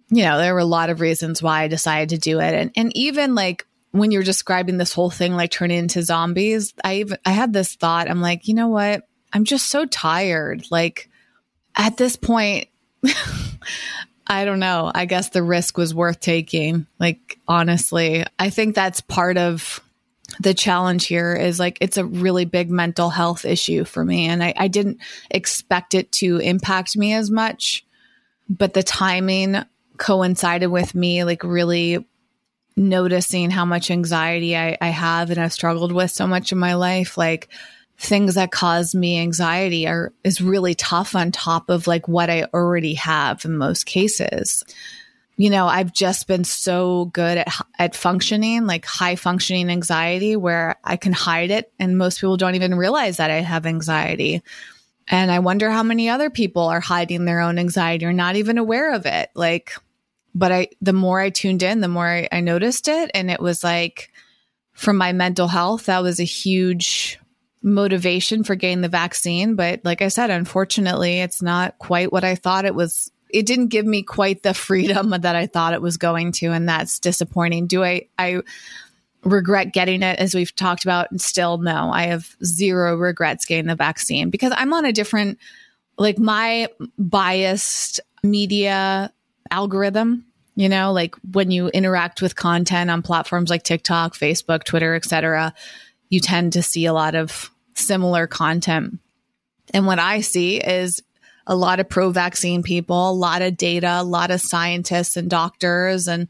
you 0.09 0.25
know, 0.25 0.39
there 0.39 0.55
were 0.55 0.61
a 0.61 0.65
lot 0.65 0.91
of 0.91 1.01
reasons 1.01 1.43
why 1.43 1.63
I 1.63 1.69
decided 1.69 2.09
to 2.11 2.19
do 2.19 2.41
it. 2.41 2.55
And, 2.55 2.73
and 2.77 2.97
even 2.97 3.35
like 3.35 3.67
when 3.93 4.11
you're 4.11 4.23
describing 4.23 4.79
this 4.79 4.93
whole 4.93 5.11
thing, 5.11 5.35
like 5.35 5.51
turning 5.51 5.79
into 5.79 6.03
zombies, 6.03 6.75
I 6.83 6.97
even, 6.97 7.19
I 7.25 7.31
had 7.31 7.53
this 7.53 7.75
thought. 7.75 8.11
I'm 8.11 8.21
like, 8.21 8.49
you 8.49 8.55
know 8.55 8.69
what? 8.69 9.07
I'm 9.33 9.45
just 9.45 9.69
so 9.69 9.87
tired. 9.87 10.67
Like 10.71 11.09
at 11.77 11.97
this 11.97 12.17
point, 12.17 12.69
I 14.27 14.45
don't 14.45 14.61
know. 14.61 14.91
I 14.95 15.05
guess 15.05 15.29
the 15.29 15.43
risk 15.43 15.77
was 15.77 15.95
worth 15.95 16.21
taking. 16.21 16.87
Like, 16.99 17.39
honestly, 17.47 18.25
I 18.39 18.51
think 18.51 18.75
that's 18.75 19.01
part 19.03 19.37
of 19.37 19.81
the 20.41 20.55
challenge 20.55 21.07
here 21.07 21.35
is 21.35 21.59
like 21.59 21.77
it's 21.83 21.99
a 21.99 22.05
really 22.05 22.47
big 22.47 22.71
mental 22.71 23.11
health 23.11 23.45
issue 23.45 23.85
for 23.85 24.03
me 24.03 24.27
and 24.27 24.43
I, 24.43 24.55
I, 24.57 24.69
didn't 24.69 24.99
expect 25.31 25.95
it 25.95 26.11
to 26.13 26.39
impact 26.39 26.97
me 26.97 27.13
as 27.13 27.31
much 27.31 27.85
but 28.49 28.73
the 28.73 28.83
timing 28.83 29.57
coincided 29.99 30.69
with 30.69 30.95
me 30.95 31.25
like 31.25 31.45
really 31.45 32.07
noticing 32.77 33.51
how 33.51 33.65
much 33.65 33.91
anxiety 33.91 34.57
I, 34.57 34.77
I 34.81 34.89
have 34.89 35.31
and 35.31 35.39
i've 35.39 35.53
struggled 35.53 35.93
with 35.93 36.11
so 36.11 36.27
much 36.27 36.53
in 36.53 36.59
my 36.59 36.75
life 36.75 37.19
like 37.19 37.49
things 37.99 38.35
that 38.35 38.51
cause 38.51 38.95
me 38.95 39.21
anxiety 39.21 39.87
are 39.87 40.13
is 40.25 40.41
really 40.41 40.75
tough 40.75 41.15
on 41.15 41.33
top 41.33 41.71
of 41.71 41.87
like 41.87 42.09
what 42.09 42.31
i 42.31 42.45
already 42.55 42.95
have 42.95 43.45
in 43.45 43.57
most 43.57 43.85
cases 43.87 44.65
you 45.37 45.51
know, 45.51 45.67
I've 45.67 45.93
just 45.93 46.29
been 46.29 46.45
so 46.45 47.07
good 47.07 47.39
at 47.39 47.49
at 47.79 47.97
functioning, 47.97 48.67
like 48.67 48.85
high 48.85 49.17
functioning 49.17 49.71
anxiety 49.71 50.37
where 50.37 50.77
I 50.85 50.97
can 50.97 51.13
hide 51.13 51.51
it 51.51 51.73
and 51.79 51.97
most 51.97 52.21
people 52.21 52.37
don't 52.37 52.55
even 52.55 52.75
realize 52.75 53.17
that 53.17 53.31
I 53.31 53.41
have 53.41 53.67
anxiety. 53.67 54.43
And 55.09 55.31
I 55.31 55.41
wonder 55.41 55.71
how 55.71 55.83
many 55.83 56.09
other 56.09 56.31
people 56.31 56.65
are 56.65 56.81
hiding 56.81 57.25
their 57.25 57.41
own 57.41 57.59
anxiety 57.59 58.07
or 58.07 58.13
not 58.13 58.37
even 58.37 58.59
aware 58.59 58.95
of 58.95 59.07
it. 59.07 59.31
Like 59.35 59.73
but 60.35 60.53
I 60.53 60.69
the 60.81 60.93
more 60.93 61.21
I 61.21 61.31
tuned 61.31 61.63
in, 61.63 61.81
the 61.81 61.89
more 61.89 62.07
I, 62.07 62.29
I 62.31 62.41
noticed 62.41 62.89
it 62.89 63.11
and 63.15 63.31
it 63.31 63.41
was 63.41 63.63
like 63.63 64.11
from 64.73 64.97
my 64.97 65.13
mental 65.13 65.49
health, 65.49 65.87
that 65.87 66.03
was 66.03 66.19
a 66.19 66.25
huge 66.25 67.19
motivation 67.63 68.43
for 68.45 68.55
getting 68.55 68.81
the 68.81 68.89
vaccine, 68.89 69.55
but 69.55 69.85
like 69.85 70.03
I 70.03 70.09
said, 70.09 70.31
unfortunately, 70.31 71.21
it's 71.21 71.43
not 71.43 71.79
quite 71.79 72.13
what 72.13 72.25
I 72.25 72.35
thought 72.35 72.65
it 72.65 72.75
was 72.75 73.11
it 73.31 73.47
didn't 73.47 73.69
give 73.69 73.87
me 73.87 74.03
quite 74.03 74.43
the 74.43 74.55
freedom 74.69 75.11
that 75.11 75.37
I 75.37 75.47
thought 75.47 75.75
it 75.75 75.83
was 75.83 75.97
going 75.97 76.33
to, 76.33 76.49
and 76.49 76.69
that's 76.69 76.99
disappointing. 76.99 77.67
Do 77.67 77.85
I 77.85 78.09
I 78.19 78.43
regret 79.25 79.73
getting 79.73 80.03
it 80.03 80.19
as 80.19 80.35
we've 80.35 80.55
talked 80.55 80.85
about? 80.85 81.11
And 81.11 81.21
still, 81.21 81.59
no. 81.59 81.91
I 81.93 82.05
have 82.05 82.35
zero 82.45 82.97
regrets 82.97 83.45
getting 83.45 83.67
the 83.67 83.77
vaccine 83.77 84.31
because 84.31 84.53
I'm 84.57 84.73
on 84.73 84.85
a 84.85 84.93
different 84.93 85.39
like 85.99 86.19
my 86.19 86.69
biased 86.99 88.01
media 88.23 89.13
algorithm 89.51 90.25
you 90.55 90.69
know 90.69 90.93
like 90.93 91.15
when 91.33 91.51
you 91.51 91.69
interact 91.69 92.23
with 92.23 92.37
content 92.37 92.91
on 92.91 93.03
platforms 93.03 93.51
like 93.51 93.63
tiktok 93.63 94.15
facebook 94.15 94.65
twitter 94.65 94.95
etc 94.95 95.53
you 96.13 96.21
tend 96.21 96.53
to 96.53 96.63
see 96.63 96.85
a 96.85 96.93
lot 96.93 97.15
of 97.15 97.51
similar 97.75 98.27
content. 98.27 98.99
And 99.73 99.87
what 99.87 99.99
i 99.99 100.21
see 100.21 100.59
is 100.59 101.03
a 101.47 101.57
lot 101.57 101.81
of 101.81 101.89
pro 101.89 102.11
vaccine 102.11 102.63
people, 102.63 103.11
a 103.11 103.13
lot 103.13 103.43
of 103.43 103.57
data, 103.57 103.97
a 103.99 104.05
lot 104.05 104.31
of 104.31 104.41
scientists 104.41 105.17
and 105.17 105.29
doctors 105.29 106.07
and 106.07 106.29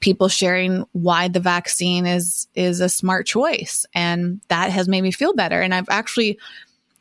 people 0.00 0.28
sharing 0.28 0.84
why 0.92 1.28
the 1.28 1.40
vaccine 1.40 2.04
is 2.04 2.48
is 2.54 2.80
a 2.80 2.88
smart 2.88 3.26
choice. 3.26 3.86
And 3.94 4.40
that 4.48 4.70
has 4.70 4.88
made 4.88 5.02
me 5.02 5.12
feel 5.12 5.34
better. 5.34 5.60
And 5.62 5.72
I've 5.72 5.88
actually 5.88 6.38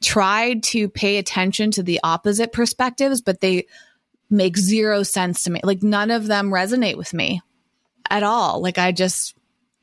tried 0.02 0.64
to 0.64 0.90
pay 0.90 1.18
attention 1.18 1.72
to 1.72 1.84
the 1.84 2.00
opposite 2.04 2.52
perspectives 2.52 3.22
but 3.22 3.40
they 3.42 3.66
make 4.32 4.58
zero 4.58 5.04
sense 5.04 5.44
to 5.44 5.52
me. 5.52 5.60
Like 5.64 5.84
none 5.84 6.12
of 6.12 6.28
them 6.28 6.50
resonate 6.50 6.98
with 6.98 7.14
me 7.14 7.42
at 8.10 8.24
all. 8.24 8.62
Like 8.62 8.78
I 8.78 8.92
just 8.92 9.36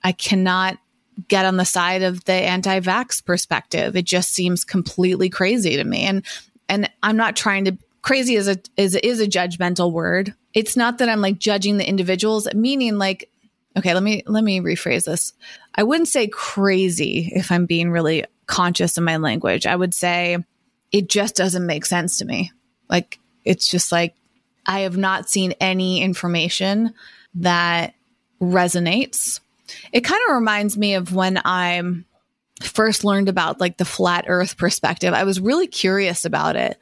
I 0.02 0.12
cannot 0.12 0.78
get 1.26 1.44
on 1.44 1.56
the 1.56 1.64
side 1.64 2.02
of 2.02 2.24
the 2.24 2.32
anti-vax 2.32 3.24
perspective. 3.24 3.96
It 3.96 4.04
just 4.04 4.32
seems 4.32 4.64
completely 4.64 5.28
crazy 5.28 5.76
to 5.76 5.84
me. 5.84 6.02
And 6.02 6.24
and 6.68 6.90
I'm 7.02 7.16
not 7.16 7.36
trying 7.36 7.64
to 7.66 7.76
crazy 8.02 8.36
is 8.36 8.48
a 8.48 8.56
is 8.76 8.94
is 8.94 9.20
a 9.20 9.26
judgmental 9.26 9.92
word. 9.92 10.34
It's 10.54 10.76
not 10.76 10.98
that 10.98 11.08
I'm 11.08 11.20
like 11.20 11.38
judging 11.38 11.76
the 11.76 11.88
individuals, 11.88 12.48
meaning 12.54 12.98
like 12.98 13.30
okay, 13.76 13.94
let 13.94 14.02
me 14.02 14.22
let 14.26 14.44
me 14.44 14.60
rephrase 14.60 15.04
this. 15.04 15.32
I 15.74 15.82
wouldn't 15.82 16.08
say 16.08 16.28
crazy 16.28 17.32
if 17.34 17.52
I'm 17.52 17.66
being 17.66 17.90
really 17.90 18.24
conscious 18.46 18.96
of 18.96 19.04
my 19.04 19.16
language. 19.18 19.66
I 19.66 19.76
would 19.76 19.94
say 19.94 20.38
it 20.90 21.08
just 21.08 21.36
doesn't 21.36 21.66
make 21.66 21.84
sense 21.84 22.18
to 22.18 22.24
me. 22.24 22.52
Like 22.88 23.18
it's 23.44 23.68
just 23.68 23.92
like 23.92 24.14
I 24.68 24.80
have 24.80 24.98
not 24.98 25.30
seen 25.30 25.54
any 25.60 26.02
information 26.02 26.92
that 27.36 27.94
resonates. 28.40 29.40
It 29.92 30.02
kind 30.02 30.20
of 30.28 30.34
reminds 30.34 30.76
me 30.76 30.94
of 30.94 31.14
when 31.14 31.40
I'm 31.44 32.04
first 32.62 33.02
learned 33.02 33.28
about 33.28 33.60
like 33.60 33.78
the 33.78 33.84
flat 33.84 34.26
earth 34.28 34.56
perspective, 34.56 35.14
I 35.14 35.24
was 35.24 35.40
really 35.40 35.66
curious 35.66 36.24
about 36.24 36.54
it. 36.56 36.78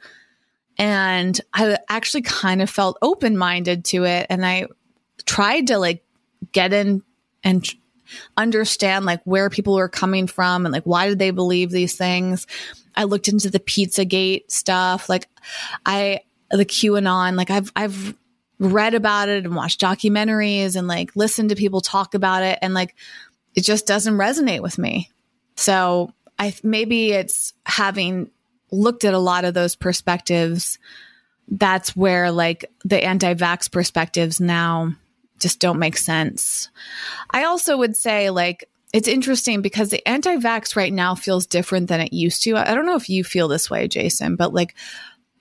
And 0.77 1.39
I 1.53 1.77
actually 1.89 2.21
kind 2.23 2.61
of 2.61 2.69
felt 2.69 2.97
open 3.01 3.37
minded 3.37 3.85
to 3.85 4.03
it. 4.03 4.27
And 4.29 4.45
I 4.45 4.67
tried 5.25 5.67
to 5.67 5.77
like 5.79 6.03
get 6.51 6.73
in 6.73 7.03
and 7.43 7.67
understand 8.35 9.05
like 9.05 9.21
where 9.23 9.49
people 9.49 9.75
were 9.75 9.89
coming 9.89 10.27
from 10.27 10.65
and 10.65 10.73
like 10.73 10.83
why 10.83 11.07
did 11.07 11.19
they 11.19 11.31
believe 11.31 11.71
these 11.71 11.95
things. 11.95 12.47
I 12.95 13.03
looked 13.03 13.27
into 13.27 13.49
the 13.49 13.59
Pizzagate 13.59 14.51
stuff. 14.51 15.09
Like 15.09 15.27
I 15.85 16.21
the 16.51 16.65
QAnon. 16.65 17.35
Like 17.35 17.49
I've, 17.49 17.71
I've 17.75 18.15
read 18.59 18.93
about 18.93 19.29
it 19.29 19.45
and 19.45 19.55
watched 19.55 19.81
documentaries 19.81 20.75
and 20.75 20.87
like 20.87 21.15
listened 21.15 21.49
to 21.49 21.55
people 21.55 21.81
talk 21.81 22.13
about 22.13 22.43
it. 22.43 22.59
And 22.61 22.73
like, 22.73 22.95
it 23.55 23.61
just 23.61 23.87
doesn't 23.87 24.17
resonate 24.17 24.61
with 24.61 24.77
me. 24.77 25.09
So 25.55 26.13
I, 26.37 26.53
maybe 26.63 27.11
it's 27.11 27.53
having 27.65 28.29
looked 28.71 29.05
at 29.05 29.13
a 29.13 29.19
lot 29.19 29.45
of 29.45 29.53
those 29.53 29.75
perspectives. 29.75 30.77
That's 31.47 31.95
where 31.95 32.31
like 32.31 32.71
the 32.83 33.03
anti 33.03 33.33
vax 33.33 33.71
perspectives 33.71 34.39
now 34.39 34.93
just 35.39 35.59
don't 35.59 35.79
make 35.79 35.97
sense. 35.97 36.69
I 37.31 37.45
also 37.45 37.77
would 37.77 37.95
say 37.95 38.29
like, 38.29 38.69
it's 38.93 39.07
interesting 39.07 39.61
because 39.61 39.89
the 39.89 40.05
anti 40.07 40.37
vax 40.37 40.75
right 40.75 40.93
now 40.93 41.13
feels 41.15 41.45
different 41.45 41.89
than 41.89 41.99
it 42.01 42.13
used 42.13 42.43
to. 42.43 42.55
I 42.55 42.73
don't 42.73 42.85
know 42.85 42.95
if 42.95 43.09
you 43.09 43.23
feel 43.23 43.47
this 43.47 43.69
way, 43.69 43.87
Jason, 43.87 44.35
but 44.35 44.53
like 44.53 44.75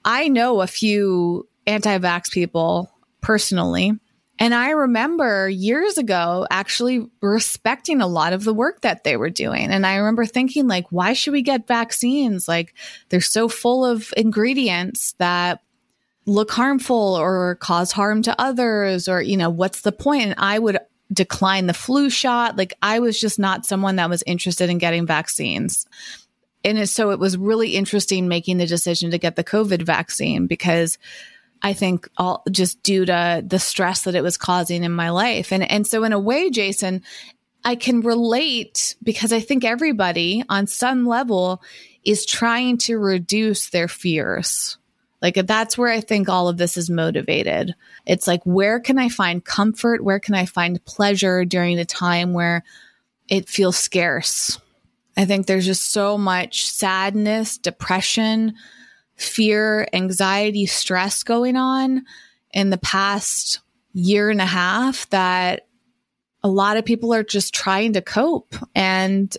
I 0.07 0.29
know 0.29 0.63
a 0.63 0.69
few 0.69 1.49
anti 1.67 1.99
vax 1.99 2.31
people 2.31 2.91
personally. 3.21 3.93
And 4.39 4.55
I 4.55 4.71
remember 4.71 5.49
years 5.49 5.99
ago 5.99 6.47
actually 6.51 7.07
respecting 7.23 8.01
a 8.01 8.07
lot 8.07 8.33
of 8.33 8.45
the 8.45 8.55
work 8.55 8.83
that 8.83 9.03
they 9.03 9.17
were 9.17 9.31
doing. 9.31 9.71
And 9.71 9.87
I 9.87 9.97
remember 9.97 10.27
thinking, 10.27 10.69
like, 10.69 10.93
why 10.93 11.15
should 11.15 11.33
we 11.33 11.43
get 11.43 11.67
vaccines? 11.67 12.47
Like, 12.47 12.75
they're 13.09 13.21
so 13.21 13.49
full 13.49 13.85
of 13.85 14.13
ingredients 14.17 15.15
that 15.19 15.61
look 16.27 16.51
harmful 16.51 17.17
or 17.17 17.57
cause 17.57 17.93
harm 17.93 18.23
to 18.23 18.41
others, 18.41 19.09
or, 19.09 19.23
you 19.23 19.37
know, 19.37 19.51
what's 19.51 19.81
the 19.81 19.93
point? 19.93 20.25
And 20.25 20.35
I 20.37 20.59
would 20.59 20.79
decline 21.13 21.67
the 21.67 21.73
flu 21.75 22.11
shot. 22.11 22.57
Like, 22.57 22.75
I 22.83 22.99
was 22.99 23.19
just 23.19 23.39
not 23.39 23.65
someone 23.65 23.97
that 23.97 24.11
was 24.11 24.23
interested 24.27 24.69
in 24.69 24.79
getting 24.79 25.07
vaccines. 25.07 25.87
And 26.67 26.89
so 26.89 27.11
it 27.11 27.21
was 27.21 27.39
really 27.39 27.77
interesting 27.77 28.27
making 28.27 28.59
the 28.59 28.67
decision 28.67 29.13
to 29.13 29.19
get 29.19 29.37
the 29.37 29.45
COVID 29.45 29.83
vaccine 29.83 30.49
because 30.49 30.99
I 31.63 31.73
think 31.73 32.09
all 32.17 32.43
just 32.51 32.83
due 32.83 33.07
to 33.07 33.43
the 33.47 33.59
stress 33.61 34.03
that 34.03 34.17
it 34.17 34.23
was 34.23 34.37
causing 34.37 34.83
in 34.83 34.93
my 34.93 35.11
life. 35.11 35.53
And 35.53 35.63
and 35.71 35.87
so 35.87 36.03
in 36.03 36.13
a 36.13 36.19
way, 36.19 36.51
Jason, 36.51 37.03
I 37.65 37.77
can 37.77 38.01
relate 38.01 38.97
because 39.01 39.33
I 39.33 39.41
think 39.41 39.65
everybody 39.65 40.43
on 40.49 40.67
some 40.67 41.07
level 41.07 41.63
is 42.05 42.27
trying 42.27 42.79
to 42.79 42.99
reduce 42.99 43.71
their 43.71 43.89
fears. 43.89 44.77
Like 45.23 45.35
that's 45.47 45.79
where 45.79 45.91
I 45.91 46.01
think 46.01 46.29
all 46.29 46.49
of 46.49 46.57
this 46.57 46.77
is 46.77 46.91
motivated. 46.91 47.77
It's 48.07 48.27
like 48.27 48.43
where 48.45 48.81
can 48.81 48.99
I 48.99 49.09
find 49.09 49.45
comfort? 49.45 50.03
Where 50.03 50.21
can 50.21 50.35
I 50.35 50.47
find 50.47 50.85
pleasure 50.85 51.45
during 51.45 51.79
a 51.79 51.85
time 51.85 52.33
where 52.33 52.65
it 53.29 53.49
feels 53.49 53.77
scarce? 53.77 54.59
I 55.17 55.25
think 55.25 55.47
there's 55.47 55.67
just 55.67 55.93
so 55.93 56.19
much 56.19 56.69
sadness, 56.69 57.59
depression, 57.59 58.55
fear, 59.17 59.89
anxiety, 59.93 60.67
stress 60.67 61.23
going 61.23 61.57
on 61.57 62.05
in 62.53 62.71
the 62.71 62.79
past 62.79 63.61
year 63.93 64.29
and 64.31 64.41
a 64.41 64.47
half 64.47 65.09
that 65.11 65.67
a 66.43 66.49
lot 66.49 66.77
of 66.77 66.85
people 66.85 67.15
are 67.15 67.25
just 67.25 67.55
trying 67.55 67.95
to 67.95 68.03
cope. 68.03 68.55
And 68.75 69.35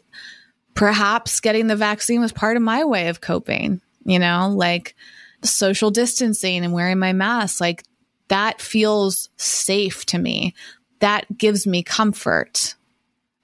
perhaps 0.73 1.39
getting 1.39 1.67
the 1.67 1.75
vaccine 1.75 2.21
was 2.21 2.31
part 2.31 2.57
of 2.57 2.63
my 2.63 2.83
way 2.83 3.07
of 3.07 3.21
coping, 3.21 3.81
you 4.03 4.19
know, 4.19 4.51
like 4.53 4.95
social 5.43 5.91
distancing 5.91 6.63
and 6.63 6.73
wearing 6.73 6.99
my 6.99 7.13
mask. 7.13 7.61
Like 7.61 7.83
that 8.29 8.61
feels 8.61 9.29
safe 9.37 10.05
to 10.07 10.17
me. 10.17 10.53
That 10.99 11.37
gives 11.37 11.67
me 11.67 11.83
comfort. 11.83 12.75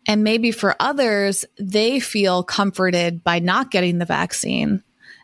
And 0.06 0.24
maybe 0.24 0.52
for 0.52 0.76
others, 0.80 1.46
they 1.58 2.00
feel 2.00 2.44
comforted 2.44 3.24
by 3.24 3.40
not 3.40 3.72
getting 3.72 4.00
the 4.00 4.06
vaccine 4.06 4.84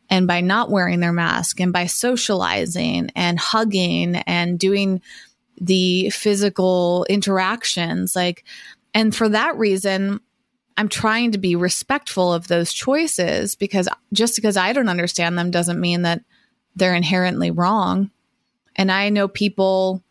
and 0.10 0.26
by 0.26 0.42
not 0.42 0.72
wearing 0.72 1.00
their 1.00 1.14
mask 1.14 1.60
and 1.60 1.74
by 1.74 1.86
socializing 1.86 3.12
and 3.16 3.40
hugging 3.40 4.16
and 4.16 4.58
doing 4.58 5.02
the 5.60 6.10
physical 6.12 7.06
interactions. 7.10 8.16
Like 8.16 8.46
and 8.94 9.16
for 9.16 9.30
that 9.30 9.58
reason 9.58 10.20
i'm 10.78 10.90
trying 10.90 11.32
to 11.32 11.38
be 11.38 11.56
respectful 11.56 12.34
of 12.34 12.48
those 12.48 12.74
choices 12.74 13.56
because 13.56 13.88
just 14.14 14.36
because 14.36 14.58
i 14.58 14.74
don't 14.74 14.90
understand 14.90 15.38
them 15.38 15.52
doesn't 15.52 15.80
mean 15.80 16.04
that 16.04 16.22
they're 16.76 16.96
inherently 16.96 17.52
wrong. 17.52 18.12
And 18.76 18.92
i 18.92 19.10
know 19.10 19.28
people 19.28 20.04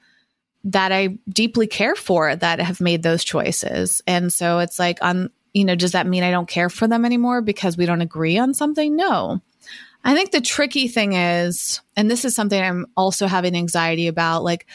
that 0.64 0.92
i 0.92 1.18
deeply 1.28 1.66
care 1.66 1.94
for 1.94 2.34
that 2.34 2.61
have 2.61 2.80
made 2.80 3.02
those 3.02 3.24
choices 3.24 4.02
and 4.06 4.32
so 4.32 4.59
it's 4.59 4.78
like 4.78 4.98
on 5.02 5.30
you 5.52 5.64
know 5.64 5.74
does 5.74 5.92
that 5.92 6.06
mean 6.06 6.22
i 6.22 6.30
don't 6.30 6.48
care 6.48 6.68
for 6.68 6.86
them 6.86 7.04
anymore 7.04 7.40
because 7.40 7.76
we 7.76 7.86
don't 7.86 8.02
agree 8.02 8.38
on 8.38 8.54
something 8.54 8.96
no 8.96 9.40
I 10.04 10.14
think 10.14 10.30
the 10.30 10.40
tricky 10.40 10.88
thing 10.88 11.14
is, 11.14 11.80
and 11.96 12.11
this 12.11 12.24
is 12.24 12.34
something 12.34 12.61
I'm 12.61 12.86
also 12.96 13.26
having 13.26 13.56
anxiety 13.56 14.06
about, 14.06 14.44
like, 14.44 14.66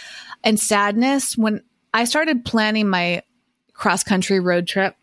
and 0.43 0.59
sadness. 0.59 1.37
When 1.37 1.63
I 1.93 2.05
started 2.05 2.45
planning 2.45 2.89
my 2.89 3.23
cross 3.73 4.03
country 4.03 4.39
road 4.39 4.67
trip 4.67 4.95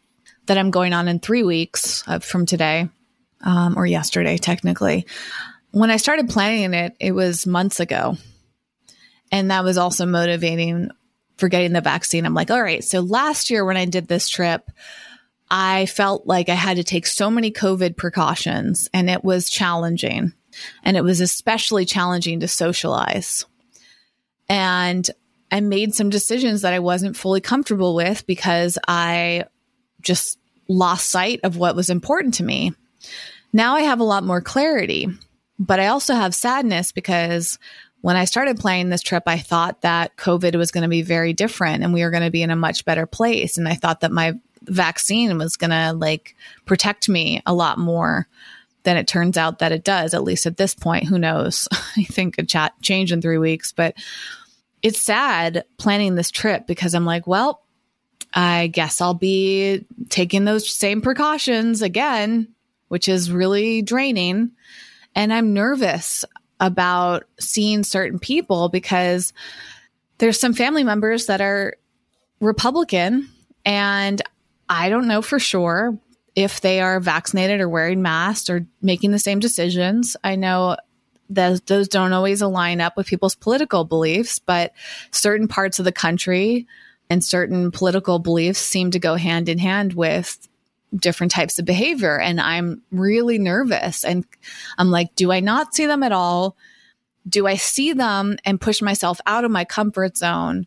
that 0.46 0.58
I'm 0.58 0.70
going 0.70 0.92
on 0.92 1.08
in 1.08 1.20
three 1.20 1.42
weeks 1.42 2.04
from 2.20 2.46
today, 2.46 2.88
um, 3.42 3.78
or 3.78 3.86
yesterday, 3.86 4.36
technically, 4.36 5.06
when 5.70 5.90
I 5.90 5.96
started 5.96 6.28
planning 6.28 6.74
it, 6.74 6.94
it 7.00 7.12
was 7.12 7.46
months 7.46 7.80
ago. 7.80 8.16
And 9.30 9.50
that 9.50 9.64
was 9.64 9.78
also 9.78 10.06
motivating 10.06 10.90
for 11.36 11.48
getting 11.48 11.72
the 11.72 11.80
vaccine. 11.80 12.26
I'm 12.26 12.34
like, 12.34 12.50
all 12.50 12.62
right, 12.62 12.84
so 12.84 13.00
last 13.00 13.50
year 13.50 13.64
when 13.64 13.76
I 13.76 13.86
did 13.86 14.08
this 14.08 14.28
trip, 14.28 14.70
I 15.50 15.86
felt 15.86 16.26
like 16.26 16.48
I 16.48 16.54
had 16.54 16.76
to 16.76 16.84
take 16.84 17.06
so 17.06 17.30
many 17.30 17.50
COVID 17.50 17.96
precautions 17.96 18.88
and 18.92 19.10
it 19.10 19.24
was 19.24 19.50
challenging. 19.50 20.32
And 20.82 20.96
it 20.96 21.04
was 21.04 21.20
especially 21.20 21.84
challenging 21.84 22.40
to 22.40 22.48
socialize. 22.48 23.46
And 24.48 25.08
I 25.50 25.60
made 25.60 25.94
some 25.94 26.10
decisions 26.10 26.62
that 26.62 26.74
I 26.74 26.78
wasn't 26.78 27.16
fully 27.16 27.40
comfortable 27.40 27.94
with 27.94 28.26
because 28.26 28.78
I 28.86 29.44
just 30.00 30.38
lost 30.68 31.10
sight 31.10 31.40
of 31.42 31.56
what 31.56 31.76
was 31.76 31.90
important 31.90 32.34
to 32.34 32.44
me. 32.44 32.72
Now 33.52 33.74
I 33.74 33.82
have 33.82 34.00
a 34.00 34.04
lot 34.04 34.24
more 34.24 34.40
clarity, 34.40 35.08
but 35.58 35.80
I 35.80 35.88
also 35.88 36.14
have 36.14 36.34
sadness 36.34 36.92
because 36.92 37.58
when 38.00 38.16
I 38.16 38.24
started 38.24 38.58
planning 38.58 38.88
this 38.88 39.02
trip, 39.02 39.24
I 39.26 39.38
thought 39.38 39.82
that 39.82 40.16
COVID 40.16 40.56
was 40.56 40.70
going 40.70 40.82
to 40.82 40.88
be 40.88 41.02
very 41.02 41.32
different 41.32 41.82
and 41.84 41.92
we 41.92 42.02
were 42.02 42.10
going 42.10 42.22
to 42.22 42.30
be 42.30 42.42
in 42.42 42.50
a 42.50 42.56
much 42.56 42.84
better 42.84 43.06
place. 43.06 43.58
And 43.58 43.68
I 43.68 43.74
thought 43.74 44.00
that 44.00 44.12
my 44.12 44.34
vaccine 44.62 45.36
was 45.38 45.56
going 45.56 45.70
to 45.70 45.92
like 45.92 46.34
protect 46.64 47.08
me 47.08 47.42
a 47.46 47.54
lot 47.54 47.78
more 47.78 48.26
than 48.84 48.96
it 48.96 49.06
turns 49.06 49.36
out 49.36 49.58
that 49.58 49.72
it 49.72 49.84
does, 49.84 50.14
at 50.14 50.24
least 50.24 50.46
at 50.46 50.56
this 50.56 50.74
point. 50.74 51.04
Who 51.04 51.18
knows? 51.18 51.68
I 51.96 52.04
think 52.04 52.38
a 52.38 52.44
chat 52.44 52.72
change 52.80 53.12
in 53.12 53.20
three 53.20 53.38
weeks, 53.38 53.72
but 53.72 53.94
it's 54.82 55.00
sad 55.00 55.64
planning 55.76 56.14
this 56.14 56.30
trip 56.30 56.66
because 56.66 56.94
I'm 56.94 57.04
like, 57.04 57.26
well, 57.26 57.62
I 58.32 58.68
guess 58.68 59.00
I'll 59.00 59.14
be 59.14 59.84
taking 60.08 60.44
those 60.44 60.70
same 60.70 61.02
precautions 61.02 61.82
again, 61.82 62.48
which 62.88 63.08
is 63.08 63.30
really 63.30 63.82
draining. 63.82 64.52
And 65.14 65.32
I'm 65.32 65.52
nervous 65.52 66.24
about 66.60 67.24
seeing 67.40 67.82
certain 67.82 68.18
people 68.18 68.68
because 68.68 69.32
there's 70.18 70.38
some 70.38 70.52
family 70.52 70.84
members 70.84 71.26
that 71.26 71.40
are 71.40 71.76
Republican 72.40 73.28
and 73.64 74.22
I 74.68 74.88
don't 74.88 75.08
know 75.08 75.22
for 75.22 75.38
sure 75.38 75.98
if 76.36 76.60
they 76.60 76.80
are 76.80 77.00
vaccinated 77.00 77.60
or 77.60 77.68
wearing 77.68 78.02
masks 78.02 78.48
or 78.48 78.66
making 78.80 79.10
the 79.10 79.18
same 79.18 79.40
decisions. 79.40 80.16
I 80.22 80.36
know 80.36 80.76
that 81.30 81.66
those 81.66 81.88
don't 81.88 82.12
always 82.12 82.42
align 82.42 82.80
up 82.80 82.96
with 82.96 83.06
people's 83.06 83.34
political 83.34 83.84
beliefs, 83.84 84.38
but 84.38 84.72
certain 85.10 85.48
parts 85.48 85.78
of 85.78 85.84
the 85.84 85.92
country 85.92 86.66
and 87.08 87.24
certain 87.24 87.70
political 87.70 88.18
beliefs 88.18 88.60
seem 88.60 88.90
to 88.92 88.98
go 88.98 89.16
hand 89.16 89.48
in 89.48 89.58
hand 89.58 89.94
with 89.94 90.48
different 90.94 91.32
types 91.32 91.58
of 91.58 91.64
behavior. 91.64 92.18
And 92.18 92.40
I'm 92.40 92.82
really 92.90 93.38
nervous. 93.38 94.04
And 94.04 94.24
I'm 94.78 94.90
like, 94.90 95.14
do 95.14 95.32
I 95.32 95.40
not 95.40 95.74
see 95.74 95.86
them 95.86 96.02
at 96.02 96.12
all? 96.12 96.56
Do 97.28 97.46
I 97.46 97.56
see 97.56 97.92
them 97.92 98.36
and 98.44 98.60
push 98.60 98.82
myself 98.82 99.20
out 99.26 99.44
of 99.44 99.50
my 99.50 99.64
comfort 99.64 100.16
zone? 100.16 100.66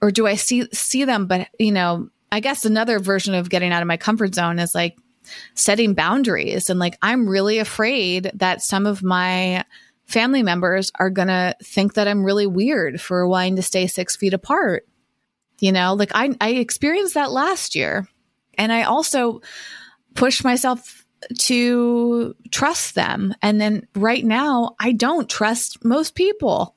Or 0.00 0.10
do 0.10 0.26
I 0.26 0.34
see 0.34 0.66
see 0.72 1.04
them, 1.04 1.26
but 1.26 1.48
you 1.58 1.72
know, 1.72 2.08
I 2.30 2.40
guess 2.40 2.64
another 2.64 2.98
version 2.98 3.34
of 3.34 3.50
getting 3.50 3.72
out 3.72 3.82
of 3.82 3.88
my 3.88 3.96
comfort 3.96 4.34
zone 4.34 4.58
is 4.58 4.74
like 4.74 4.96
setting 5.54 5.94
boundaries. 5.94 6.70
And 6.70 6.80
like, 6.80 6.96
I'm 7.02 7.28
really 7.28 7.58
afraid 7.58 8.30
that 8.34 8.62
some 8.62 8.86
of 8.86 9.02
my 9.02 9.64
family 10.06 10.42
members 10.42 10.90
are 10.96 11.10
going 11.10 11.28
to 11.28 11.54
think 11.62 11.94
that 11.94 12.08
I'm 12.08 12.24
really 12.24 12.46
weird 12.46 13.00
for 13.00 13.26
wanting 13.28 13.56
to 13.56 13.62
stay 13.62 13.86
six 13.86 14.16
feet 14.16 14.34
apart. 14.34 14.86
You 15.60 15.72
know, 15.72 15.94
like 15.94 16.10
I, 16.14 16.36
I 16.40 16.50
experienced 16.50 17.14
that 17.14 17.30
last 17.30 17.74
year. 17.74 18.08
And 18.58 18.72
I 18.72 18.82
also 18.82 19.40
push 20.14 20.44
myself 20.44 21.04
to 21.38 22.34
trust 22.50 22.94
them. 22.94 23.34
And 23.42 23.60
then 23.60 23.86
right 23.94 24.24
now, 24.24 24.74
I 24.80 24.92
don't 24.92 25.28
trust 25.28 25.84
most 25.84 26.14
people. 26.14 26.74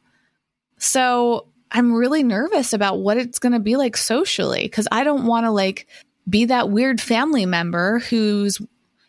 So 0.77 1.47
I'm 1.71 1.93
really 1.93 2.23
nervous 2.23 2.73
about 2.73 2.99
what 2.99 3.17
it's 3.17 3.39
going 3.39 3.53
to 3.53 3.59
be 3.59 3.75
like 3.75 3.97
socially 3.97 4.63
because 4.63 4.87
I 4.91 5.03
don't 5.03 5.25
want 5.25 5.45
to 5.45 5.51
like 5.51 5.87
be 6.29 6.45
that 6.45 6.69
weird 6.69 7.01
family 7.01 7.45
member 7.45 7.99
who's 7.99 8.61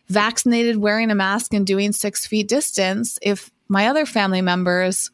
vaccinated, 0.09 0.77
wearing 0.77 1.11
a 1.11 1.15
mask, 1.15 1.53
and 1.53 1.67
doing 1.67 1.91
six 1.91 2.25
feet 2.25 2.47
distance 2.47 3.19
if 3.21 3.51
my 3.67 3.87
other 3.87 4.05
family 4.05 4.41
members 4.41 5.11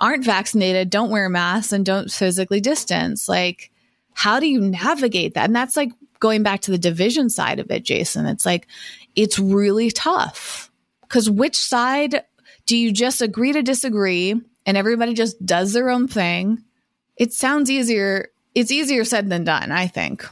aren't 0.00 0.24
vaccinated 0.24 0.90
don't 0.90 1.10
wear 1.10 1.28
masks 1.28 1.72
and 1.72 1.86
don't 1.86 2.10
physically 2.10 2.60
distance. 2.60 3.28
Like, 3.28 3.70
how 4.12 4.40
do 4.40 4.48
you 4.48 4.60
navigate 4.60 5.34
that? 5.34 5.44
And 5.44 5.56
that's 5.56 5.76
like 5.76 5.92
going 6.24 6.42
back 6.42 6.62
to 6.62 6.70
the 6.70 6.78
division 6.78 7.28
side 7.28 7.58
of 7.58 7.70
it, 7.70 7.84
Jason. 7.84 8.24
It's 8.24 8.46
like, 8.46 8.66
it's 9.14 9.38
really 9.38 9.90
tough 9.90 10.70
because 11.02 11.28
which 11.28 11.54
side 11.54 12.22
do 12.64 12.78
you 12.78 12.92
just 12.92 13.20
agree 13.20 13.52
to 13.52 13.62
disagree 13.62 14.34
and 14.64 14.76
everybody 14.78 15.12
just 15.12 15.44
does 15.44 15.74
their 15.74 15.90
own 15.90 16.08
thing? 16.08 16.64
It 17.18 17.34
sounds 17.34 17.70
easier. 17.70 18.30
It's 18.54 18.70
easier 18.70 19.04
said 19.04 19.28
than 19.28 19.44
done, 19.44 19.70
I 19.70 19.86
think. 19.86 20.26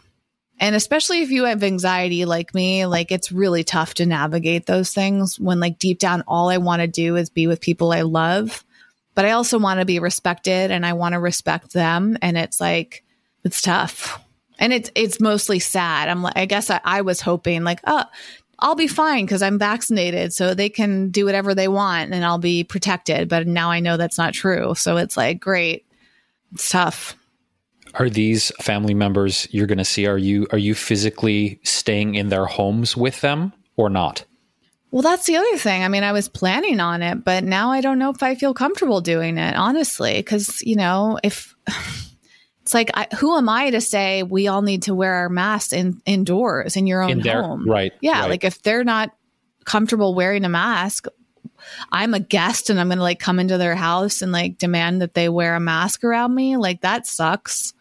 And 0.58 0.74
especially 0.74 1.20
if 1.20 1.30
you 1.30 1.44
have 1.44 1.62
anxiety 1.62 2.24
like 2.24 2.54
me, 2.54 2.86
like 2.86 3.12
it's 3.12 3.30
really 3.30 3.62
tough 3.62 3.92
to 3.94 4.06
navigate 4.06 4.64
those 4.64 4.94
things 4.94 5.38
when, 5.38 5.60
like, 5.60 5.78
deep 5.78 5.98
down, 5.98 6.24
all 6.26 6.48
I 6.48 6.56
want 6.56 6.80
to 6.80 6.88
do 6.88 7.16
is 7.16 7.28
be 7.28 7.46
with 7.46 7.60
people 7.60 7.92
I 7.92 8.00
love. 8.00 8.64
But 9.14 9.26
I 9.26 9.32
also 9.32 9.58
want 9.58 9.80
to 9.80 9.84
be 9.84 9.98
respected 9.98 10.70
and 10.70 10.86
I 10.86 10.94
want 10.94 11.12
to 11.12 11.20
respect 11.20 11.74
them. 11.74 12.16
And 12.22 12.38
it's 12.38 12.62
like, 12.62 13.04
it's 13.44 13.60
tough. 13.60 14.18
And 14.62 14.72
it's, 14.72 14.92
it's 14.94 15.18
mostly 15.18 15.58
sad. 15.58 16.08
I'm 16.08 16.22
like, 16.22 16.36
I 16.36 16.46
guess 16.46 16.70
I, 16.70 16.80
I 16.84 17.00
was 17.00 17.20
hoping, 17.20 17.64
like, 17.64 17.80
oh, 17.84 18.04
I'll 18.60 18.76
be 18.76 18.86
fine 18.86 19.26
because 19.26 19.42
I'm 19.42 19.58
vaccinated. 19.58 20.32
So 20.32 20.54
they 20.54 20.68
can 20.68 21.10
do 21.10 21.24
whatever 21.24 21.52
they 21.52 21.66
want 21.66 22.14
and 22.14 22.24
I'll 22.24 22.38
be 22.38 22.62
protected. 22.62 23.28
But 23.28 23.48
now 23.48 23.72
I 23.72 23.80
know 23.80 23.96
that's 23.96 24.18
not 24.18 24.34
true. 24.34 24.76
So 24.76 24.98
it's 24.98 25.16
like, 25.16 25.40
great. 25.40 25.84
It's 26.52 26.70
tough. 26.70 27.16
Are 27.94 28.08
these 28.08 28.52
family 28.60 28.94
members 28.94 29.48
you're 29.50 29.66
going 29.66 29.78
to 29.78 29.84
see? 29.84 30.06
Are 30.06 30.16
you 30.16 30.46
are 30.52 30.58
you 30.58 30.74
physically 30.74 31.58
staying 31.64 32.14
in 32.14 32.28
their 32.28 32.46
homes 32.46 32.96
with 32.96 33.20
them 33.20 33.52
or 33.76 33.90
not? 33.90 34.24
Well, 34.92 35.02
that's 35.02 35.26
the 35.26 35.36
other 35.36 35.56
thing. 35.56 35.82
I 35.82 35.88
mean, 35.88 36.04
I 36.04 36.12
was 36.12 36.28
planning 36.28 36.78
on 36.78 37.02
it, 37.02 37.24
but 37.24 37.44
now 37.44 37.72
I 37.72 37.80
don't 37.80 37.98
know 37.98 38.10
if 38.10 38.22
I 38.22 38.34
feel 38.34 38.54
comfortable 38.54 39.00
doing 39.00 39.38
it, 39.38 39.56
honestly, 39.56 40.14
because 40.14 40.62
you 40.62 40.76
know, 40.76 41.18
if 41.22 41.54
it's 42.62 42.74
like, 42.74 42.90
I, 42.94 43.08
who 43.18 43.36
am 43.36 43.48
I 43.48 43.70
to 43.70 43.80
say 43.80 44.22
we 44.22 44.46
all 44.46 44.62
need 44.62 44.84
to 44.84 44.94
wear 44.94 45.14
our 45.14 45.28
masks 45.28 45.72
in, 45.72 46.00
indoors 46.06 46.76
in 46.76 46.86
your 46.86 47.02
own 47.02 47.10
in 47.10 47.20
their, 47.20 47.42
home? 47.42 47.68
Right. 47.68 47.92
Yeah. 48.00 48.20
Right. 48.20 48.30
Like 48.30 48.44
if 48.44 48.62
they're 48.62 48.84
not 48.84 49.10
comfortable 49.64 50.14
wearing 50.14 50.44
a 50.44 50.48
mask, 50.48 51.06
I'm 51.90 52.14
a 52.14 52.20
guest 52.20 52.70
and 52.70 52.78
I'm 52.78 52.88
going 52.88 52.98
to 52.98 53.02
like 53.02 53.18
come 53.18 53.40
into 53.40 53.58
their 53.58 53.74
house 53.74 54.22
and 54.22 54.30
like 54.30 54.58
demand 54.58 55.02
that 55.02 55.14
they 55.14 55.28
wear 55.28 55.56
a 55.56 55.60
mask 55.60 56.04
around 56.04 56.34
me. 56.34 56.56
Like 56.56 56.82
that 56.82 57.06
sucks. 57.06 57.74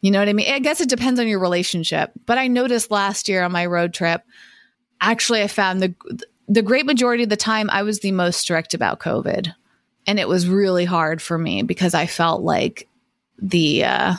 You 0.00 0.10
know 0.10 0.18
what 0.18 0.28
I 0.28 0.32
mean? 0.32 0.52
I 0.52 0.58
guess 0.58 0.80
it 0.80 0.88
depends 0.88 1.20
on 1.20 1.28
your 1.28 1.40
relationship. 1.40 2.12
But 2.24 2.38
I 2.38 2.48
noticed 2.48 2.90
last 2.90 3.28
year 3.28 3.42
on 3.42 3.52
my 3.52 3.66
road 3.66 3.92
trip, 3.92 4.22
actually, 5.00 5.42
I 5.42 5.48
found 5.48 5.82
the 5.82 5.94
the 6.46 6.62
great 6.62 6.84
majority 6.84 7.22
of 7.22 7.30
the 7.30 7.36
time 7.36 7.70
I 7.70 7.82
was 7.82 8.00
the 8.00 8.12
most 8.12 8.38
strict 8.38 8.74
about 8.74 9.00
COVID, 9.00 9.54
and 10.06 10.20
it 10.20 10.28
was 10.28 10.46
really 10.46 10.84
hard 10.84 11.22
for 11.22 11.38
me 11.38 11.62
because 11.62 11.94
I 11.94 12.04
felt 12.04 12.42
like 12.42 12.86
the 13.38 13.84
uh, 13.84 14.14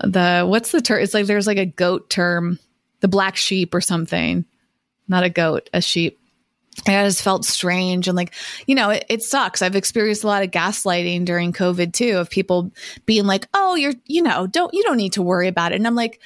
the 0.00 0.44
what's 0.46 0.72
the 0.72 0.80
term? 0.80 1.02
It's 1.02 1.14
like 1.14 1.26
there's 1.26 1.46
like 1.46 1.58
a 1.58 1.66
goat 1.66 2.10
term, 2.10 2.58
the 3.00 3.08
black 3.08 3.36
sheep 3.36 3.74
or 3.74 3.80
something. 3.80 4.44
Not 5.08 5.24
a 5.24 5.30
goat, 5.30 5.68
a 5.72 5.80
sheep. 5.80 6.18
I 6.86 7.04
just 7.04 7.22
felt 7.22 7.44
strange 7.44 8.06
and 8.06 8.16
like, 8.16 8.32
you 8.66 8.74
know, 8.74 8.90
it, 8.90 9.04
it, 9.08 9.22
sucks. 9.22 9.60
I've 9.60 9.76
experienced 9.76 10.22
a 10.22 10.28
lot 10.28 10.44
of 10.44 10.52
gaslighting 10.52 11.24
during 11.24 11.52
COVID 11.52 11.92
too, 11.92 12.18
of 12.18 12.30
people 12.30 12.70
being 13.06 13.26
like, 13.26 13.48
"Oh, 13.52 13.74
you're, 13.74 13.94
you 14.06 14.22
know, 14.22 14.46
don't 14.46 14.72
you 14.72 14.82
don't 14.84 14.96
need 14.96 15.14
to 15.14 15.22
worry 15.22 15.48
about 15.48 15.72
it." 15.72 15.76
And 15.76 15.86
I'm 15.86 15.96
like, 15.96 16.20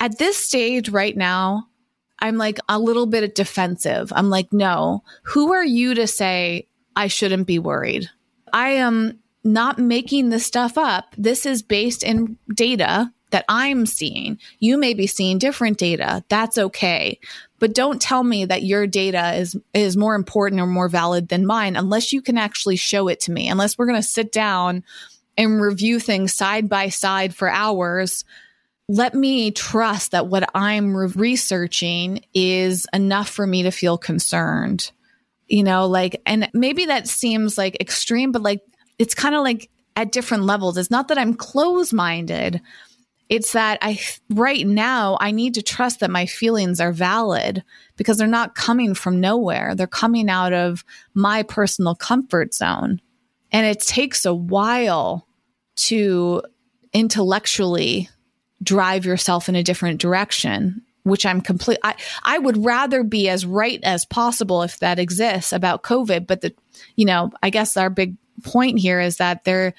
at 0.00 0.18
this 0.18 0.36
stage 0.36 0.88
right 0.88 1.16
now, 1.16 1.68
I'm 2.18 2.36
like 2.36 2.58
a 2.68 2.78
little 2.78 3.06
bit 3.06 3.34
defensive. 3.34 4.12
I'm 4.14 4.28
like, 4.28 4.52
"No, 4.52 5.02
who 5.22 5.52
are 5.52 5.64
you 5.64 5.94
to 5.94 6.06
say 6.06 6.68
I 6.96 7.06
shouldn't 7.06 7.46
be 7.46 7.58
worried?" 7.58 8.10
I 8.52 8.70
am 8.70 9.18
not 9.46 9.78
making 9.78 10.28
this 10.28 10.44
stuff 10.44 10.76
up. 10.76 11.14
This 11.16 11.46
is 11.46 11.62
based 11.62 12.02
in 12.02 12.36
data 12.52 13.12
that 13.30 13.44
I'm 13.48 13.86
seeing. 13.86 14.38
You 14.60 14.78
may 14.78 14.94
be 14.94 15.06
seeing 15.06 15.38
different 15.38 15.78
data. 15.78 16.24
That's 16.28 16.58
okay. 16.58 17.18
But 17.58 17.74
don't 17.74 18.00
tell 18.00 18.22
me 18.22 18.44
that 18.44 18.62
your 18.62 18.86
data 18.86 19.34
is 19.34 19.56
is 19.72 19.96
more 19.96 20.14
important 20.14 20.60
or 20.60 20.66
more 20.66 20.88
valid 20.88 21.28
than 21.28 21.46
mine 21.46 21.76
unless 21.76 22.12
you 22.12 22.22
can 22.22 22.38
actually 22.38 22.76
show 22.76 23.08
it 23.08 23.20
to 23.20 23.32
me. 23.32 23.48
Unless 23.48 23.78
we're 23.78 23.86
going 23.86 24.00
to 24.00 24.06
sit 24.06 24.30
down 24.30 24.84
and 25.36 25.60
review 25.60 25.98
things 25.98 26.34
side 26.34 26.68
by 26.68 26.88
side 26.88 27.34
for 27.34 27.48
hours. 27.48 28.24
Let 28.88 29.14
me 29.14 29.50
trust 29.50 30.12
that 30.12 30.28
what 30.28 30.48
I'm 30.54 30.96
re- 30.96 31.12
researching 31.14 32.24
is 32.32 32.86
enough 32.92 33.28
for 33.28 33.46
me 33.46 33.64
to 33.64 33.70
feel 33.70 33.98
concerned. 33.98 34.92
You 35.48 35.62
know, 35.62 35.86
like, 35.86 36.22
and 36.26 36.48
maybe 36.54 36.86
that 36.86 37.08
seems 37.08 37.58
like 37.58 37.80
extreme, 37.80 38.32
but 38.32 38.42
like, 38.42 38.60
it's 38.98 39.14
kind 39.14 39.34
of 39.34 39.42
like 39.42 39.70
at 39.94 40.12
different 40.12 40.44
levels. 40.44 40.76
It's 40.76 40.90
not 40.90 41.08
that 41.08 41.18
I'm 41.18 41.34
closed 41.34 41.92
minded, 41.92 42.60
it's 43.28 43.52
that 43.52 43.78
I 43.82 43.98
right 44.30 44.64
now 44.66 45.18
I 45.20 45.32
need 45.32 45.54
to 45.54 45.62
trust 45.62 46.00
that 46.00 46.10
my 46.10 46.26
feelings 46.26 46.80
are 46.80 46.92
valid 46.92 47.64
because 47.96 48.18
they're 48.18 48.26
not 48.28 48.54
coming 48.54 48.94
from 48.94 49.20
nowhere. 49.20 49.74
They're 49.74 49.86
coming 49.86 50.30
out 50.30 50.52
of 50.52 50.84
my 51.14 51.42
personal 51.42 51.94
comfort 51.94 52.54
zone. 52.54 53.00
And 53.50 53.66
it 53.66 53.80
takes 53.80 54.24
a 54.26 54.34
while 54.34 55.26
to 55.76 56.42
intellectually 56.92 58.08
drive 58.62 59.04
yourself 59.04 59.48
in 59.48 59.56
a 59.56 59.62
different 59.62 60.00
direction, 60.00 60.82
which 61.02 61.26
I'm 61.26 61.40
complete 61.40 61.78
I, 61.82 61.96
I 62.22 62.38
would 62.38 62.64
rather 62.64 63.02
be 63.02 63.28
as 63.28 63.44
right 63.44 63.80
as 63.82 64.04
possible 64.04 64.62
if 64.62 64.78
that 64.78 65.00
exists 65.00 65.52
about 65.52 65.82
COVID. 65.82 66.28
But 66.28 66.42
the 66.42 66.54
you 66.94 67.06
know, 67.06 67.30
I 67.42 67.50
guess 67.50 67.76
our 67.76 67.90
big 67.90 68.16
point 68.42 68.78
here 68.78 69.00
is 69.00 69.16
that 69.18 69.44
there 69.44 69.74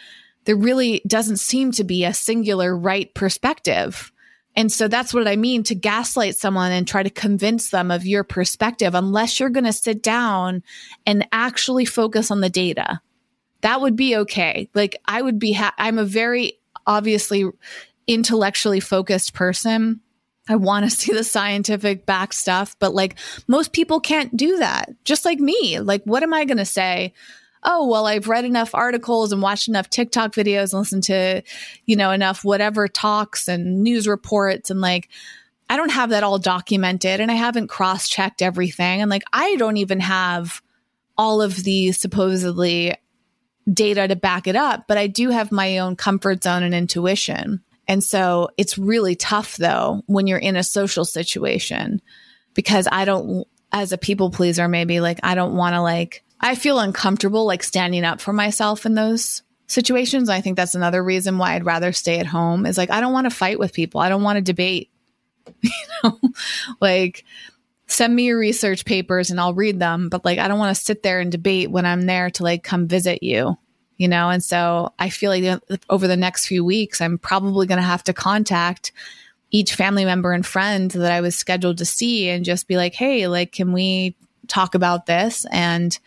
there 0.45 0.55
really 0.55 1.01
doesn't 1.05 1.38
seem 1.38 1.74
to 1.74 1.84
be 1.84 2.05
a 2.05 2.14
singular 2.14 2.76
right 2.76 3.14
perspective. 3.14 4.14
And 4.55 4.72
so 4.72 4.88
that's 4.88 5.14
what 5.14 5.28
I 5.28 5.36
mean 5.36 5.62
to 5.64 5.76
gaslight 5.76 6.36
someone 6.36 6.72
and 6.72 6.88
try 6.88 7.03
to 7.03 7.10
convince 7.10 7.70
them 7.70 7.91
of 7.91 8.08
your 8.08 8.24
perspective, 8.24 8.95
unless 8.95 9.39
you're 9.39 9.49
going 9.49 9.66
to 9.66 9.74
sit 9.74 10.01
down 10.01 10.64
and 11.05 11.28
actually 11.34 11.84
focus 11.84 12.32
on 12.32 12.39
the 12.39 12.49
data. 12.49 13.01
That 13.62 13.82
would 13.82 13.97
be 13.97 14.16
okay. 14.16 14.70
Like 14.74 14.95
I 15.05 15.22
would 15.22 15.38
be, 15.38 15.51
ha- 15.51 15.76
I'm 15.78 15.99
a 15.99 16.05
very 16.05 16.53
obviously 16.88 17.45
intellectually 18.08 18.80
focused 18.80 19.34
person. 19.34 19.99
I 20.47 20.55
want 20.55 20.86
to 20.86 20.89
see 20.95 21.12
the 21.12 21.26
scientific 21.26 22.05
back 22.05 22.32
stuff, 22.32 22.76
but 22.80 22.95
like 22.95 23.20
most 23.47 23.74
people 23.74 23.99
can't 23.99 24.36
do 24.36 24.58
that. 24.58 24.89
Just 25.03 25.26
like 25.26 25.39
me. 25.39 25.82
Like, 25.82 26.03
what 26.05 26.24
am 26.24 26.34
I 26.34 26.45
going 26.45 26.58
to 26.58 26.66
say? 26.66 27.14
Oh, 27.70 27.86
well, 27.86 28.07
I've 28.07 28.30
read 28.30 28.45
enough 28.45 28.74
articles 28.74 29.34
and 29.34 29.41
watched 29.41 29.68
enough 29.68 29.89
TikTok 29.89 30.32
videos 30.32 30.72
and 30.72 30.80
listened 30.80 31.03
to, 31.03 31.43
you 31.86 31.97
know, 31.97 32.11
enough 32.11 32.45
whatever 32.45 32.88
talks 32.88 33.49
and 33.49 33.84
news 33.84 34.07
reports 34.07 34.72
and 34.72 34.80
like, 34.80 35.09
I 35.70 35.76
don't 35.76 35.91
have 35.91 36.11
that 36.11 36.24
all 36.24 36.39
documented 36.39 37.20
and 37.20 37.30
I 37.30 37.36
haven't 37.36 37.68
cross 37.68 38.07
checked 38.07 38.41
everything. 38.41 39.01
And 39.01 39.11
like, 39.11 39.24
I 39.34 39.57
don't 39.57 39.76
even 39.76 39.99
have 39.99 40.61
all 41.18 41.41
of 41.41 41.63
the 41.65 41.91
supposedly 41.91 42.95
data 43.72 44.07
to 44.07 44.15
back 44.15 44.47
it 44.47 44.55
up, 44.55 44.86
but 44.88 44.97
I 44.97 45.07
do 45.07 45.30
have 45.30 45.51
my 45.51 45.80
own 45.80 45.97
comfort 45.97 46.43
zone 46.43 46.63
and 46.63 46.74
intuition. 46.74 47.61
And 47.86 48.01
so 48.01 48.49
it's 48.55 48.78
really 48.78 49.15
tough 49.15 49.57
though 49.57 50.03
when 50.05 50.26
you're 50.26 50.38
in 50.38 50.55
a 50.55 50.63
social 50.63 51.03
situation 51.03 52.01
because 52.53 52.88
I 52.89 53.03
don't, 53.03 53.45
as 53.74 53.91
a 53.91 53.97
people 53.97 54.32
pleaser, 54.32 54.70
maybe 54.70 55.01
like, 55.01 55.20
I 55.22 55.36
don't 55.36 55.55
want 55.55 55.76
to 55.76 55.82
like, 55.82 56.24
I 56.40 56.56
feel 56.56 56.80
uncomfortable 56.80 57.46
like 57.46 57.64
standing 57.64 58.04
up 58.04 58.22
for 58.22 58.34
myself 58.34 58.86
in 58.86 58.94
those 58.94 59.44
situations. 59.68 60.30
I 60.30 60.42
think 60.42 60.56
that's 60.56 60.76
another 60.76 61.04
reason 61.04 61.38
why 61.38 61.54
I'd 61.54 61.66
rather 61.66 61.92
stay 61.92 62.20
at 62.20 62.26
home 62.28 62.66
is 62.66 62.78
like 62.78 62.90
I 62.90 63.02
don't 63.02 63.14
want 63.14 63.26
to 63.26 63.36
fight 63.36 63.60
with 63.60 63.74
people. 63.74 64.00
I 64.00 64.10
don't 64.10 64.24
want 64.24 64.38
to 64.38 64.42
debate. 64.42 64.90
you 65.62 65.72
know, 66.04 66.20
like 66.82 67.24
send 67.88 68.16
me 68.16 68.26
your 68.26 68.38
research 68.38 68.86
papers 68.86 69.32
and 69.32 69.40
I'll 69.40 69.54
read 69.54 69.80
them, 69.80 70.10
but 70.10 70.26
like 70.26 70.40
I 70.40 70.48
don't 70.48 70.60
want 70.60 70.76
to 70.76 70.84
sit 70.84 71.04
there 71.04 71.20
and 71.20 71.32
debate 71.32 71.72
when 71.72 71.86
I'm 71.86 72.06
there 72.06 72.30
to 72.32 72.44
like 72.44 72.64
come 72.64 72.88
visit 72.88 73.24
you. 73.24 73.58
You 73.98 74.08
know, 74.08 74.30
and 74.30 74.44
so 74.44 74.94
I 75.00 75.10
feel 75.10 75.32
like 75.32 75.60
over 75.90 76.08
the 76.08 76.16
next 76.16 76.46
few 76.46 76.64
weeks, 76.64 77.02
I'm 77.02 77.18
probably 77.18 77.66
going 77.66 77.80
to 77.80 77.88
have 77.88 78.04
to 78.04 78.14
contact 78.14 78.92
each 79.50 79.74
family 79.74 80.06
member 80.06 80.34
and 80.34 80.46
friend 80.46 80.92
that 80.92 81.12
I 81.12 81.22
was 81.22 81.36
scheduled 81.36 81.80
to 81.80 81.86
see 81.86 82.30
and 82.30 82.46
just 82.46 82.68
be 82.68 82.78
like, 82.78 82.94
hey, 82.94 83.28
like, 83.28 83.54
can 83.54 83.74
we 83.74 84.16
talk 84.48 84.76
about 84.76 85.06
this 85.06 85.45
and 85.52 86.00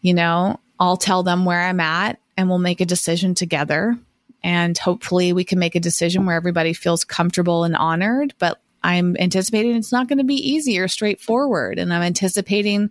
you 0.00 0.14
know 0.14 0.58
i'll 0.78 0.96
tell 0.96 1.22
them 1.22 1.44
where 1.44 1.62
i'm 1.62 1.80
at 1.80 2.18
and 2.36 2.48
we'll 2.48 2.58
make 2.58 2.80
a 2.80 2.86
decision 2.86 3.34
together. 3.34 3.96
And 4.42 4.76
hopefully 4.76 5.32
we 5.32 5.44
can 5.44 5.58
make 5.58 5.74
a 5.74 5.80
decision 5.80 6.26
where 6.26 6.36
everybody 6.36 6.72
feels 6.72 7.04
comfortable 7.04 7.64
and 7.64 7.76
honored 7.76 8.34
but 8.38 8.60
i'm 8.82 9.16
anticipating 9.18 9.74
it's 9.74 9.92
not 9.92 10.08
going 10.08 10.18
to 10.18 10.24
be 10.24 10.34
easy 10.34 10.78
or 10.78 10.88
straightforward. 10.88 11.78
And 11.78 11.92
i'm 11.92 12.02
anticipating 12.02 12.90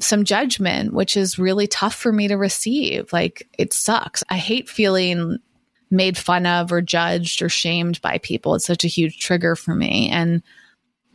some 0.00 0.24
judgment 0.24 0.92
which 0.92 1.16
is 1.16 1.40
really 1.40 1.66
tough 1.66 1.94
for 1.94 2.12
me 2.12 2.28
to 2.28 2.36
receive. 2.36 3.12
Like 3.12 3.48
it 3.58 3.72
sucks. 3.72 4.22
I 4.28 4.36
hate 4.36 4.68
feeling 4.68 5.38
made 5.90 6.18
fun 6.18 6.46
of 6.46 6.70
or 6.70 6.82
judged 6.82 7.42
or 7.42 7.48
shamed 7.48 8.00
by 8.02 8.18
people. 8.18 8.54
It's 8.54 8.66
such 8.66 8.84
a 8.84 8.88
huge 8.88 9.18
trigger 9.18 9.56
for 9.56 9.74
me. 9.74 10.10
And 10.10 10.42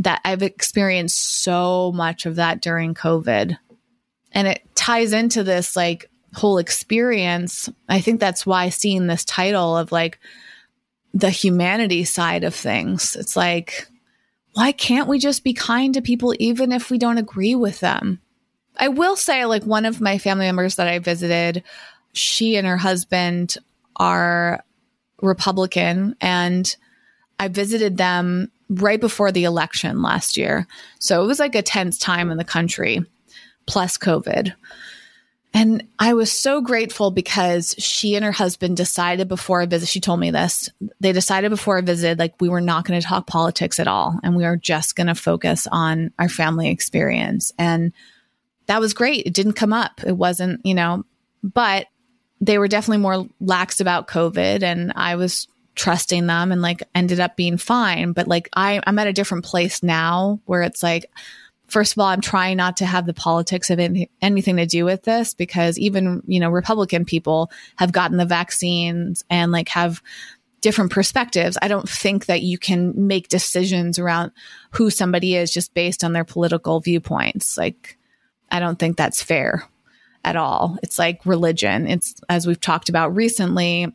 that 0.04 0.22
I've 0.24 0.44
experienced 0.44 1.44
so 1.44 1.92
much 1.94 2.26
of 2.26 2.36
that 2.36 2.62
during 2.62 2.94
COVID. 2.94 3.58
And 4.32 4.48
it 4.48 4.64
ties 4.76 5.14
into 5.14 5.44
this 5.44 5.76
like 5.76 6.10
whole 6.34 6.58
experience, 6.58 7.70
I 7.90 8.02
think 8.02 8.20
that's 8.20 8.46
why 8.46 8.70
seeing 8.70 9.08
this 9.08 9.26
title 9.26 9.78
of 9.78 9.92
like 9.92 10.20
the 11.14 11.30
humanity 11.30 12.04
side 12.04 12.44
of 12.44 12.56
things, 12.56 13.16
it's 13.16 13.36
like, 13.36 13.88
why 14.54 14.72
can't 14.72 15.08
we 15.08 15.20
just 15.20 15.44
be 15.44 15.54
kind 15.54 15.94
to 15.94 16.02
people 16.02 16.34
even 16.40 16.72
if 16.72 16.90
we 16.90 16.98
don't 16.98 17.18
agree 17.18 17.56
with 17.56 17.80
them? 17.80 18.20
I 18.78 18.88
will 18.88 19.16
say, 19.16 19.46
like, 19.46 19.64
one 19.64 19.86
of 19.86 20.02
my 20.02 20.18
family 20.18 20.46
members 20.46 20.76
that 20.76 20.88
I 20.88 21.00
visited, 21.00 21.64
she 22.14 22.56
and 22.56 22.66
her 22.66 22.78
husband 22.78 23.56
are 23.96 24.64
Republican, 25.22 26.16
and 26.20 26.76
I 27.40 27.48
visited 27.48 27.98
them 27.98 28.52
right 28.82 29.00
before 29.00 29.32
the 29.32 29.44
election 29.44 30.02
last 30.02 30.38
year. 30.38 30.68
So 31.00 31.24
it 31.24 31.28
was 31.28 31.40
like 31.40 31.56
a 31.56 31.62
tense 31.62 31.98
time 31.98 32.32
in 32.32 32.38
the 32.38 32.44
country, 32.44 33.06
plus 33.66 33.98
COVID. 33.98 34.54
And 35.56 35.88
I 36.00 36.16
was 36.16 36.32
so 36.32 36.62
grateful 36.62 37.12
because 37.12 37.76
she 37.78 38.16
and 38.16 38.26
her 38.26 38.32
husband 38.32 38.76
decided 38.76 39.28
before 39.28 39.62
a 39.62 39.68
visit, 39.68 39.88
she 39.88 40.00
told 40.00 40.20
me 40.20 40.32
this. 40.32 40.68
They 41.00 41.12
decided 41.12 41.52
before 41.52 41.78
a 41.78 41.84
visit, 41.84 42.18
like, 42.18 42.34
we 42.42 42.50
were 42.50 42.60
not 42.60 42.86
going 42.86 43.00
to 43.00 43.06
talk 43.06 43.28
politics 43.28 43.80
at 43.80 43.88
all. 43.88 44.20
And 44.24 44.36
we 44.36 44.46
are 44.46 44.58
just 44.58 44.96
going 44.96 45.08
to 45.08 45.16
focus 45.16 45.68
on 45.72 46.12
our 46.18 46.28
family 46.28 46.70
experience. 46.70 47.52
And 47.60 47.94
that 48.66 48.82
was 48.82 48.96
great. 48.96 49.28
It 49.28 49.34
didn't 49.36 49.54
come 49.54 49.74
up. 49.74 50.02
It 50.04 50.18
wasn't, 50.18 50.66
you 50.66 50.74
know, 50.74 51.04
but 51.44 51.86
they 52.42 52.58
were 52.58 52.68
definitely 52.68 53.04
more 53.04 53.28
lax 53.40 53.80
about 53.80 54.08
COVID. 54.08 54.64
And 54.64 54.92
I 54.96 55.18
was 55.18 55.48
trusting 55.76 56.28
them 56.28 56.52
and 56.52 56.62
like 56.62 56.84
ended 56.94 57.20
up 57.20 57.36
being 57.36 57.58
fine. 57.58 58.12
But 58.14 58.28
like, 58.28 58.50
I, 58.54 58.82
I'm 58.86 59.00
at 59.00 59.08
a 59.08 59.14
different 59.14 59.46
place 59.46 59.82
now 59.84 60.40
where 60.46 60.62
it's 60.62 60.84
like, 60.84 61.10
first 61.68 61.94
of 61.94 62.00
all, 62.00 62.08
I'm 62.08 62.22
trying 62.22 62.58
not 62.58 62.78
to 62.78 62.86
have 62.86 63.06
the 63.06 63.14
politics 63.14 63.70
of 63.70 63.80
any, 63.80 64.10
anything 64.22 64.58
to 64.58 64.66
do 64.66 64.86
with 64.86 65.04
this 65.04 65.34
because 65.34 65.80
even, 65.80 66.22
you 66.28 66.40
know, 66.40 66.50
Republican 66.50 67.06
people 67.06 67.52
have 67.78 67.92
gotten 67.92 68.18
the 68.18 68.26
vaccines 68.26 69.24
and 69.30 69.52
like 69.52 69.70
have 69.70 70.02
different 70.62 70.92
perspectives. 70.92 71.58
I 71.62 71.68
don't 71.68 71.90
think 71.90 72.28
that 72.28 72.42
you 72.42 72.58
can 72.58 73.08
make 73.08 73.28
decisions 73.28 74.00
around 74.00 74.32
who 74.72 74.90
somebody 74.90 75.36
is 75.36 75.52
just 75.52 75.74
based 75.74 76.04
on 76.04 76.14
their 76.14 76.24
political 76.24 76.80
viewpoints. 76.80 77.58
Like, 77.58 77.98
I 78.52 78.60
don't 78.60 78.78
think 78.78 78.96
that's 78.96 79.24
fair 79.24 79.68
at 80.24 80.36
all. 80.36 80.78
It's 80.84 81.00
like 81.00 81.26
religion. 81.26 81.88
It's, 81.88 82.16
as 82.30 82.48
we've 82.48 82.62
talked 82.62 82.88
about 82.88 83.16
recently, 83.16 83.94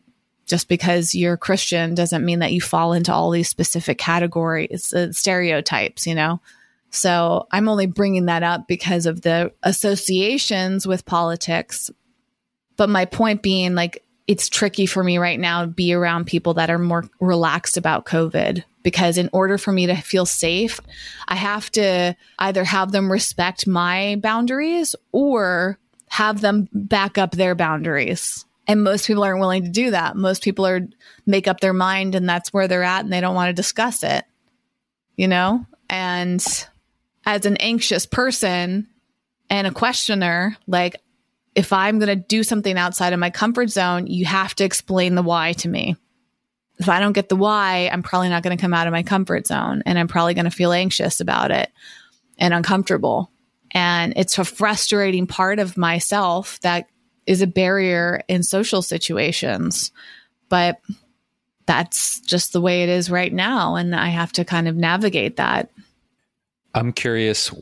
just 0.49 0.67
because 0.67 1.15
you're 1.15 1.37
Christian 1.37 1.95
doesn't 1.95 2.25
mean 2.25 2.39
that 2.39 2.51
you 2.51 2.59
fall 2.59 2.93
into 2.93 3.13
all 3.13 3.29
these 3.31 3.47
specific 3.47 3.97
categories, 3.97 4.93
uh, 4.93 5.11
stereotypes, 5.11 6.07
you 6.07 6.15
know? 6.15 6.41
So 6.89 7.47
I'm 7.51 7.69
only 7.69 7.85
bringing 7.85 8.25
that 8.25 8.43
up 8.43 8.67
because 8.67 9.05
of 9.05 9.21
the 9.21 9.53
associations 9.63 10.87
with 10.87 11.05
politics. 11.05 11.91
But 12.77 12.89
my 12.89 13.05
point 13.05 13.43
being, 13.43 13.75
like, 13.75 14.03
it's 14.25 14.49
tricky 14.49 14.85
for 14.85 15.03
me 15.03 15.17
right 15.17 15.39
now 15.39 15.61
to 15.61 15.67
be 15.67 15.93
around 15.93 16.25
people 16.25 16.55
that 16.55 16.69
are 16.69 16.79
more 16.79 17.05
relaxed 17.19 17.77
about 17.77 18.05
COVID 18.05 18.63
because 18.83 19.17
in 19.17 19.29
order 19.33 19.57
for 19.57 19.71
me 19.71 19.87
to 19.87 19.95
feel 19.95 20.25
safe, 20.25 20.79
I 21.27 21.35
have 21.35 21.69
to 21.71 22.15
either 22.39 22.63
have 22.63 22.91
them 22.91 23.11
respect 23.11 23.67
my 23.67 24.17
boundaries 24.21 24.95
or 25.11 25.77
have 26.07 26.41
them 26.41 26.69
back 26.73 27.17
up 27.17 27.31
their 27.31 27.55
boundaries. 27.55 28.45
And 28.69 28.83
most 28.83 29.07
people 29.07 29.23
aren't 29.23 29.39
willing 29.39 29.63
to 29.63 29.69
do 29.69 29.89
that. 29.89 30.15
Most 30.15 30.43
people 30.43 30.67
are 30.67 30.81
make 31.25 31.47
up 31.47 31.59
their 31.59 31.73
mind 31.73 32.13
and 32.13 32.29
that's 32.29 32.53
where 32.53 32.67
they're 32.67 32.83
at 32.83 33.03
and 33.03 33.11
they 33.11 33.19
don't 33.19 33.33
want 33.33 33.49
to 33.49 33.53
discuss 33.53 34.03
it. 34.03 34.23
You 35.15 35.27
know? 35.27 35.65
And 35.89 36.39
as 37.25 37.45
an 37.47 37.57
anxious 37.57 38.05
person 38.05 38.87
and 39.49 39.65
a 39.65 39.71
questioner, 39.71 40.55
like 40.67 40.97
if 41.55 41.73
I'm 41.73 41.97
going 41.97 42.15
to 42.15 42.27
do 42.27 42.43
something 42.43 42.77
outside 42.77 43.11
of 43.11 43.19
my 43.19 43.31
comfort 43.31 43.71
zone, 43.71 44.05
you 44.05 44.25
have 44.25 44.53
to 44.55 44.63
explain 44.65 45.15
the 45.15 45.23
why 45.23 45.53
to 45.53 45.67
me. 45.67 45.95
If 46.77 46.89
I 46.89 46.99
don't 46.99 47.13
get 47.13 47.27
the 47.27 47.35
why, 47.35 47.89
I'm 47.91 48.03
probably 48.03 48.29
not 48.29 48.43
going 48.43 48.55
to 48.55 48.61
come 48.61 48.75
out 48.75 48.85
of 48.85 48.93
my 48.93 49.01
comfort 49.01 49.47
zone 49.47 49.81
and 49.87 49.97
I'm 49.97 50.07
probably 50.07 50.35
going 50.35 50.45
to 50.45 50.51
feel 50.51 50.73
anxious 50.73 51.21
about 51.21 51.49
it 51.49 51.71
and 52.37 52.53
uncomfortable. 52.53 53.31
And 53.71 54.13
it's 54.15 54.37
a 54.37 54.45
frustrating 54.45 55.25
part 55.25 55.57
of 55.57 55.75
myself 55.75 56.59
that 56.59 56.85
is 57.29 57.43
a 57.43 57.47
barrier 57.47 58.23
in 58.27 58.41
social 58.41 58.81
situations. 58.81 59.91
But 60.49 60.81
that's 61.67 62.19
just 62.21 62.53
the 62.53 62.59
way 62.59 62.81
it 62.81 62.89
is 62.89 63.11
right 63.11 63.31
now. 63.31 63.75
And 63.75 63.95
I 63.95 64.07
have 64.07 64.31
to 64.33 64.43
kind 64.43 64.67
of 64.67 64.75
navigate 64.75 65.37
that. 65.37 65.69
I'm 66.73 66.91
curious 66.91 67.53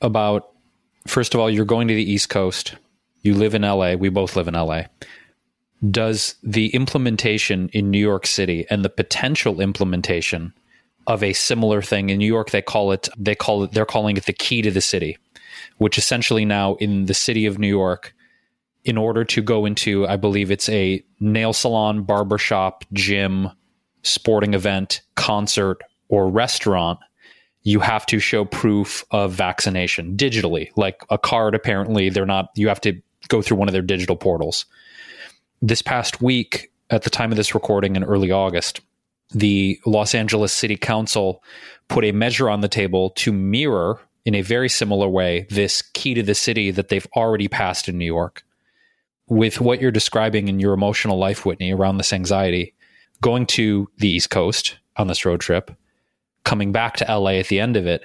about 0.00 0.50
first 1.06 1.34
of 1.34 1.40
all, 1.40 1.48
you're 1.48 1.64
going 1.64 1.86
to 1.86 1.94
the 1.94 2.10
East 2.10 2.30
Coast. 2.30 2.74
You 3.22 3.34
live 3.34 3.54
in 3.54 3.62
LA. 3.62 3.94
We 3.94 4.08
both 4.08 4.34
live 4.34 4.48
in 4.48 4.54
LA. 4.54 4.82
Does 5.88 6.34
the 6.42 6.74
implementation 6.74 7.68
in 7.68 7.92
New 7.92 8.00
York 8.00 8.26
City 8.26 8.66
and 8.70 8.84
the 8.84 8.90
potential 8.90 9.60
implementation 9.60 10.52
of 11.06 11.22
a 11.22 11.32
similar 11.32 11.80
thing 11.80 12.10
in 12.10 12.18
New 12.18 12.26
York, 12.26 12.50
they 12.50 12.62
call 12.62 12.90
it, 12.90 13.08
they 13.16 13.36
call 13.36 13.64
it, 13.64 13.72
they're 13.72 13.86
calling 13.86 14.16
it 14.16 14.26
the 14.26 14.32
key 14.32 14.62
to 14.62 14.70
the 14.72 14.80
city, 14.80 15.16
which 15.78 15.96
essentially 15.96 16.44
now 16.44 16.74
in 16.76 17.06
the 17.06 17.14
city 17.14 17.46
of 17.46 17.58
New 17.58 17.68
York, 17.68 18.14
in 18.84 18.96
order 18.96 19.24
to 19.24 19.42
go 19.42 19.64
into, 19.64 20.06
I 20.06 20.16
believe 20.16 20.50
it's 20.50 20.68
a 20.68 21.04
nail 21.20 21.52
salon, 21.52 22.02
barbershop, 22.02 22.84
gym, 22.92 23.50
sporting 24.02 24.54
event, 24.54 25.02
concert, 25.14 25.82
or 26.08 26.28
restaurant, 26.28 26.98
you 27.62 27.78
have 27.78 28.04
to 28.06 28.18
show 28.18 28.44
proof 28.44 29.04
of 29.12 29.32
vaccination 29.32 30.16
digitally, 30.16 30.70
like 30.76 31.04
a 31.10 31.18
card. 31.18 31.54
Apparently, 31.54 32.08
they're 32.10 32.26
not, 32.26 32.48
you 32.56 32.68
have 32.68 32.80
to 32.80 33.00
go 33.28 33.40
through 33.40 33.56
one 33.56 33.68
of 33.68 33.72
their 33.72 33.82
digital 33.82 34.16
portals. 34.16 34.66
This 35.60 35.80
past 35.80 36.20
week, 36.20 36.72
at 36.90 37.02
the 37.02 37.10
time 37.10 37.30
of 37.30 37.36
this 37.36 37.54
recording 37.54 37.94
in 37.94 38.02
early 38.02 38.32
August, 38.32 38.80
the 39.30 39.78
Los 39.86 40.14
Angeles 40.14 40.52
City 40.52 40.76
Council 40.76 41.42
put 41.88 42.04
a 42.04 42.12
measure 42.12 42.50
on 42.50 42.60
the 42.60 42.68
table 42.68 43.10
to 43.10 43.32
mirror, 43.32 44.00
in 44.24 44.34
a 44.34 44.42
very 44.42 44.68
similar 44.68 45.08
way, 45.08 45.46
this 45.50 45.82
key 45.82 46.14
to 46.14 46.22
the 46.22 46.34
city 46.34 46.70
that 46.72 46.88
they've 46.88 47.06
already 47.16 47.48
passed 47.48 47.88
in 47.88 47.96
New 47.96 48.04
York. 48.04 48.42
With 49.32 49.62
what 49.62 49.80
you're 49.80 49.90
describing 49.90 50.48
in 50.48 50.60
your 50.60 50.74
emotional 50.74 51.16
life, 51.16 51.46
Whitney, 51.46 51.72
around 51.72 51.96
this 51.96 52.12
anxiety, 52.12 52.74
going 53.22 53.46
to 53.46 53.88
the 53.96 54.10
East 54.10 54.28
Coast 54.28 54.76
on 54.98 55.06
this 55.06 55.24
road 55.24 55.40
trip, 55.40 55.70
coming 56.44 56.70
back 56.70 56.96
to 56.96 57.06
LA 57.18 57.30
at 57.36 57.48
the 57.48 57.58
end 57.58 57.78
of 57.78 57.86
it, 57.86 58.04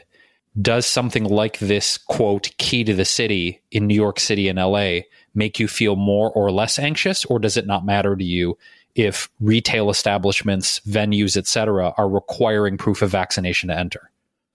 does 0.62 0.86
something 0.86 1.26
like 1.26 1.60
this 1.60 1.98
quote 1.98 2.52
key 2.60 2.86
to 2.86 2.94
the 2.94 3.04
city 3.04 3.62
in 3.72 3.88
New 3.88 3.94
York 3.94 4.22
City 4.22 4.48
and 4.48 4.58
LA 4.58 5.02
make 5.36 5.60
you 5.60 5.68
feel 5.68 5.98
more 5.98 6.32
or 6.32 6.50
less 6.50 6.80
anxious 6.80 7.26
or 7.26 7.40
does 7.40 7.58
it 7.58 7.68
not 7.68 7.86
matter 7.86 8.16
to 8.16 8.24
you 8.24 8.58
if 8.96 9.30
retail 9.42 9.90
establishments, 9.90 10.80
venues, 10.88 11.36
etc 11.36 11.94
are 11.98 12.08
requiring 12.08 12.78
proof 12.78 13.02
of 13.02 13.10
vaccination 13.12 13.68
to 13.68 13.78
enter? 13.78 14.12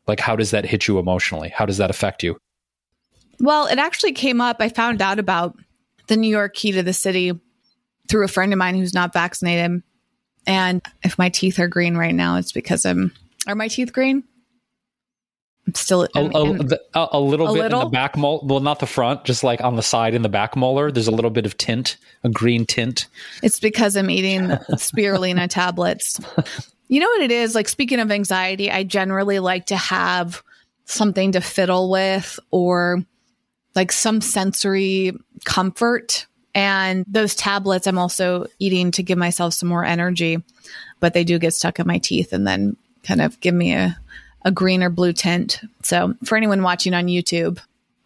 Like 0.07 0.21
how 0.21 0.37
does 0.37 0.53
that 0.53 0.65
hit 0.65 0.89
you 0.89 0.99
emotionally? 0.99 1.51
How 1.51 1.67
does 1.67 1.77
that 1.77 1.91
affect 1.91 2.23
you? 2.23 2.41
Well, 3.41 3.67
it 3.67 3.79
actually 3.79 4.13
came 4.13 4.41
up 4.41 4.57
I 4.59 4.71
found 4.71 5.03
out 5.03 5.19
about 5.19 5.55
the 6.07 6.17
New 6.17 6.31
York 6.31 6.55
key 6.55 6.73
to 6.73 6.83
the 6.83 6.93
city 6.93 7.33
through 8.09 8.25
a 8.25 8.29
friend 8.29 8.53
of 8.53 8.59
mine 8.59 8.75
who's 8.75 8.95
not 8.95 9.13
vaccinated. 9.13 9.83
And 10.47 10.83
if 11.03 11.19
my 11.19 11.29
teeth 11.29 11.59
are 11.59 11.69
green 11.69 11.97
right 11.97 12.15
now, 12.15 12.37
it's 12.37 12.53
because 12.53 12.85
I'm 12.85 13.13
are 13.47 13.55
my 13.55 13.69
teeth 13.69 13.93
green? 13.93 14.25
I'm 15.67 15.75
still 15.75 16.03
a, 16.03 16.09
a, 16.15 16.79
a, 16.95 17.09
a 17.13 17.21
little 17.21 17.47
bit 17.47 17.63
little? 17.63 17.81
in 17.83 17.87
the 17.87 17.91
back 17.91 18.17
molar. 18.17 18.45
Well, 18.45 18.61
not 18.61 18.81
the 18.81 18.87
front, 18.87 19.25
just 19.25 19.45
like 19.45 19.61
on 19.61 19.77
the 19.77 19.83
side 19.83 20.15
in 20.15 20.23
the 20.23 20.29
back 20.29 20.57
molar. 20.57 20.91
There's 20.91 21.07
a 21.07 21.13
little 21.13 21.31
bit 21.31 21.47
of 21.47 21.57
tint, 21.57 21.99
a 22.25 22.29
green 22.29 22.67
tint. 22.67 23.07
It's 23.43 23.61
because 23.61 23.97
I'm 23.97 24.11
eating 24.11 24.41
spirulina 24.73 25.49
tablets. 25.49 26.21
You 26.89 27.01
know 27.01 27.07
what 27.07 27.23
it 27.23 27.31
is? 27.31 27.55
Like 27.55 27.69
speaking 27.69 28.01
of 28.01 28.11
anxiety, 28.11 28.73
I 28.73 28.83
generally 28.83 29.39
like 29.39 29.67
to 29.67 29.77
have 29.77 30.43
something 30.85 31.33
to 31.33 31.41
fiddle 31.41 31.91
with 31.91 32.41
or 32.51 33.05
like 33.75 33.93
some 33.93 34.21
sensory 34.21 35.13
comfort. 35.45 36.27
And 36.55 37.05
those 37.09 37.35
tablets 37.35 37.87
I'm 37.87 37.99
also 37.99 38.47
eating 38.59 38.91
to 38.93 39.03
give 39.03 39.19
myself 39.19 39.55
some 39.55 39.69
more 39.69 39.85
energy, 39.85 40.43
but 41.01 41.15
they 41.15 41.25
do 41.25 41.39
get 41.39 41.55
stuck 41.55 41.79
in 41.79 41.87
my 41.87 41.99
teeth 41.99 42.33
and 42.33 42.47
then 42.47 42.77
kind 43.03 43.23
of 43.23 43.41
give 43.41 43.55
me 43.55 43.73
a, 43.73 43.99
a 44.45 44.51
green 44.51 44.83
or 44.83 44.91
blue 44.91 45.13
tint. 45.13 45.61
So 45.83 46.15
for 46.25 46.37
anyone 46.37 46.63
watching 46.63 46.95
on 46.95 47.07
YouTube, 47.07 47.59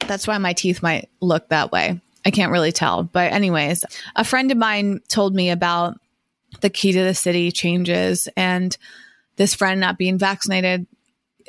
that's 0.06 0.26
why 0.26 0.38
my 0.38 0.52
teeth 0.52 0.82
might 0.82 1.08
look 1.20 1.48
that 1.48 1.72
way. 1.72 2.00
I 2.24 2.30
can't 2.30 2.52
really 2.52 2.72
tell. 2.72 3.04
But, 3.04 3.32
anyways, 3.32 3.84
a 4.16 4.24
friend 4.24 4.50
of 4.50 4.58
mine 4.58 5.00
told 5.08 5.34
me 5.34 5.50
about 5.50 5.98
the 6.60 6.70
key 6.70 6.92
to 6.92 7.04
the 7.04 7.14
city 7.14 7.52
changes, 7.52 8.28
and 8.36 8.76
this 9.36 9.54
friend 9.54 9.80
not 9.80 9.98
being 9.98 10.18
vaccinated 10.18 10.86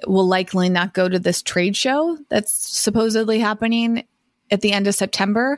will 0.06 0.28
likely 0.28 0.70
not 0.70 0.94
go 0.94 1.08
to 1.08 1.20
this 1.20 1.42
trade 1.42 1.76
show 1.76 2.18
that's 2.30 2.52
supposedly 2.52 3.40
happening 3.40 4.06
at 4.52 4.62
the 4.62 4.72
end 4.72 4.88
of 4.88 4.96
September. 4.96 5.58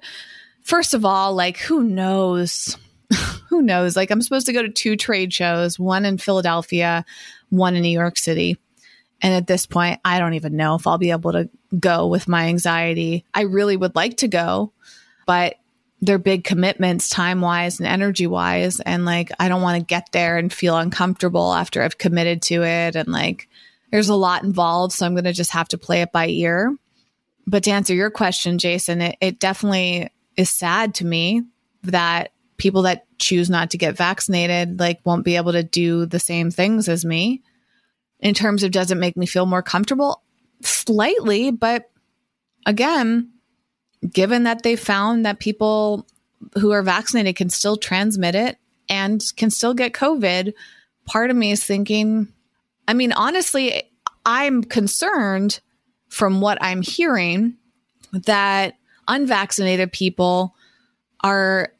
First 0.64 0.94
of 0.94 1.06
all, 1.06 1.34
like, 1.34 1.58
who 1.58 1.84
knows? 1.84 2.78
who 3.50 3.62
knows? 3.62 3.96
Like, 3.96 4.12
I'm 4.12 4.22
supposed 4.22 4.46
to 4.46 4.54
go 4.54 4.62
to 4.62 4.70
two 4.70 4.96
trade 4.96 5.34
shows, 5.34 5.80
one 5.80 6.06
in 6.06 6.18
Philadelphia, 6.18 7.06
one 7.50 7.76
in 7.76 7.82
New 7.82 7.90
York 7.90 8.18
City. 8.18 8.58
And 9.22 9.34
at 9.34 9.48
this 9.48 9.66
point, 9.66 10.00
I 10.06 10.20
don't 10.20 10.36
even 10.36 10.56
know 10.56 10.76
if 10.76 10.88
I'll 10.88 10.98
be 10.98 11.12
able 11.12 11.34
to 11.34 11.50
go 11.78 12.08
with 12.08 12.28
my 12.28 12.48
anxiety. 12.48 13.26
I 13.34 13.42
really 13.42 13.76
would 13.76 13.96
like 13.96 14.18
to 14.18 14.28
go, 14.28 14.72
but 15.26 15.56
they're 16.02 16.18
big 16.18 16.46
commitments 16.46 17.10
time 17.10 17.42
wise 17.42 17.80
and 17.80 17.88
energy 17.88 18.28
wise. 18.28 18.80
And 18.80 19.04
like, 19.04 19.32
I 19.40 19.50
don't 19.50 19.62
want 19.62 19.78
to 19.78 19.86
get 19.86 20.12
there 20.14 20.38
and 20.38 20.52
feel 20.52 20.78
uncomfortable 20.78 21.54
after 21.54 21.82
I've 21.82 21.98
committed 21.98 22.42
to 22.44 22.64
it. 22.64 22.96
And 22.96 23.10
like, 23.10 23.50
there's 23.92 24.10
a 24.10 24.16
lot 24.16 24.44
involved. 24.44 24.94
So 24.94 25.06
I'm 25.06 25.14
going 25.14 25.24
to 25.24 25.34
just 25.34 25.52
have 25.52 25.68
to 25.70 25.78
play 25.78 26.02
it 26.02 26.12
by 26.12 26.28
ear. 26.28 26.76
But 27.48 27.64
to 27.64 27.72
answer 27.72 27.94
your 27.94 28.12
question, 28.12 28.60
Jason, 28.60 29.02
it, 29.02 29.18
it 29.22 29.40
definitely 29.40 30.10
is 30.38 30.50
sad 30.50 30.96
to 30.96 31.06
me 31.06 31.44
that 31.84 32.32
people 32.60 32.84
that 32.84 33.06
choose 33.18 33.50
not 33.50 33.72
to 33.72 33.78
get 33.78 33.98
vaccinated 33.98 34.80
like 34.80 35.00
won't 35.04 35.26
be 35.26 35.38
able 35.38 35.54
to 35.54 35.64
do 35.64 36.06
the 36.06 36.20
same 36.20 36.52
things 36.52 36.88
as 36.88 37.04
me 37.04 37.42
in 38.20 38.34
terms 38.34 38.64
of 38.64 38.72
does 38.72 38.92
it 38.92 38.96
make 38.96 39.18
me 39.18 39.26
feel 39.26 39.46
more 39.46 39.64
comfortable 39.64 40.22
slightly 40.62 41.52
but 41.52 41.90
again 42.66 43.32
given 44.12 44.44
that 44.44 44.62
they 44.62 44.76
found 44.76 45.26
that 45.26 45.40
people 45.40 46.06
who 46.60 46.72
are 46.72 46.84
vaccinated 46.84 47.36
can 47.36 47.50
still 47.50 47.78
transmit 47.78 48.36
it 48.36 48.58
and 48.90 49.24
can 49.36 49.50
still 49.50 49.74
get 49.74 49.94
covid 49.94 50.54
part 51.06 51.30
of 51.30 51.38
me 51.38 51.52
is 51.52 51.64
thinking 51.64 52.28
i 52.90 52.94
mean 52.94 53.14
honestly 53.14 53.84
i'm 54.26 54.64
concerned 54.64 55.62
from 56.10 56.42
what 56.42 56.58
i'm 56.62 56.82
hearing 56.82 57.56
that 58.12 58.74
unvaccinated 59.08 59.92
people 59.92 60.56
are 61.22 61.74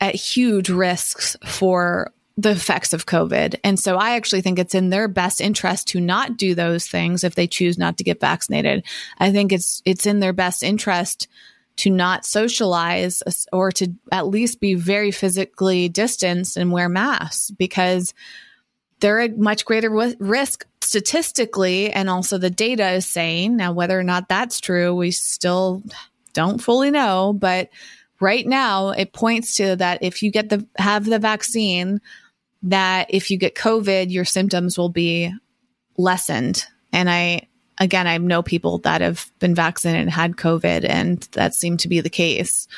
at 0.00 0.14
huge 0.14 0.68
risks 0.68 1.36
for 1.46 2.12
the 2.36 2.50
effects 2.50 2.92
of 2.92 3.06
COVID. 3.06 3.56
And 3.62 3.78
so 3.78 3.96
I 3.96 4.16
actually 4.16 4.40
think 4.40 4.58
it's 4.58 4.74
in 4.74 4.90
their 4.90 5.06
best 5.06 5.40
interest 5.40 5.88
to 5.88 6.00
not 6.00 6.36
do 6.36 6.54
those 6.54 6.86
things 6.86 7.24
if 7.24 7.34
they 7.34 7.46
choose 7.46 7.78
not 7.78 7.98
to 7.98 8.04
get 8.04 8.20
vaccinated. 8.20 8.84
I 9.18 9.30
think 9.30 9.52
it's 9.52 9.82
it's 9.84 10.06
in 10.06 10.20
their 10.20 10.32
best 10.32 10.62
interest 10.62 11.28
to 11.76 11.90
not 11.90 12.26
socialize 12.26 13.22
or 13.52 13.70
to 13.72 13.94
at 14.10 14.26
least 14.26 14.60
be 14.60 14.74
very 14.74 15.10
physically 15.10 15.88
distanced 15.88 16.56
and 16.56 16.72
wear 16.72 16.88
masks 16.88 17.50
because 17.50 18.12
they're 19.02 19.20
at 19.20 19.36
much 19.36 19.64
greater 19.64 19.90
risk 19.90 20.64
statistically 20.80 21.92
and 21.92 22.08
also 22.08 22.38
the 22.38 22.50
data 22.50 22.92
is 22.92 23.06
saying 23.06 23.56
now 23.56 23.72
whether 23.72 23.98
or 23.98 24.04
not 24.04 24.28
that's 24.28 24.60
true 24.60 24.94
we 24.94 25.10
still 25.10 25.82
don't 26.32 26.62
fully 26.62 26.90
know 26.90 27.32
but 27.32 27.68
right 28.20 28.46
now 28.46 28.90
it 28.90 29.12
points 29.12 29.56
to 29.56 29.76
that 29.76 30.02
if 30.02 30.22
you 30.22 30.30
get 30.30 30.48
the 30.48 30.66
have 30.76 31.04
the 31.04 31.18
vaccine 31.18 32.00
that 32.62 33.08
if 33.10 33.30
you 33.30 33.36
get 33.36 33.56
covid 33.56 34.10
your 34.10 34.24
symptoms 34.24 34.78
will 34.78 34.88
be 34.88 35.32
lessened. 35.96 36.64
And 36.92 37.10
i 37.10 37.48
again 37.78 38.06
i 38.06 38.16
know 38.18 38.42
people 38.42 38.78
that 38.78 39.00
have 39.00 39.30
been 39.38 39.54
vaccinated 39.54 40.02
and 40.02 40.10
had 40.10 40.36
covid 40.36 40.88
and 40.88 41.20
that 41.32 41.54
seemed 41.54 41.80
to 41.80 41.88
be 41.88 42.00
the 42.00 42.10
case. 42.10 42.68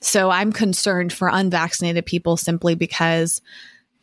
So 0.00 0.30
i'm 0.30 0.52
concerned 0.52 1.12
for 1.12 1.28
unvaccinated 1.28 2.06
people 2.06 2.36
simply 2.36 2.74
because 2.74 3.42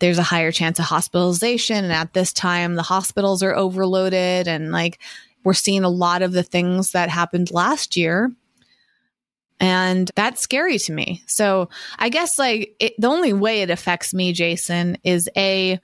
there's 0.05 0.19
a 0.19 0.23
higher 0.23 0.51
chance 0.51 0.77
of 0.77 0.85
hospitalization 0.85 1.83
and 1.83 1.91
at 1.91 2.13
this 2.13 2.31
time 2.31 2.75
the 2.75 2.83
hospitals 2.83 3.41
are 3.41 3.55
overloaded 3.55 4.47
and 4.47 4.71
like 4.71 4.99
we're 5.43 5.53
seeing 5.53 5.83
a 5.83 5.89
lot 5.89 6.21
of 6.21 6.31
the 6.31 6.43
things 6.43 6.91
that 6.91 7.09
happened 7.09 7.49
last 7.49 7.97
year 7.97 8.31
and 9.59 10.11
that's 10.15 10.41
scary 10.41 10.77
to 10.79 10.91
me. 10.91 11.23
So 11.25 11.69
I 11.97 12.09
guess 12.09 12.37
like 12.37 12.75
it, 12.79 12.93
the 12.99 13.07
only 13.07 13.33
way 13.33 13.61
it 13.61 13.71
affects 13.71 14.13
me, 14.13 14.31
Jason, 14.31 14.97
is 15.03 15.27
a 15.35 15.79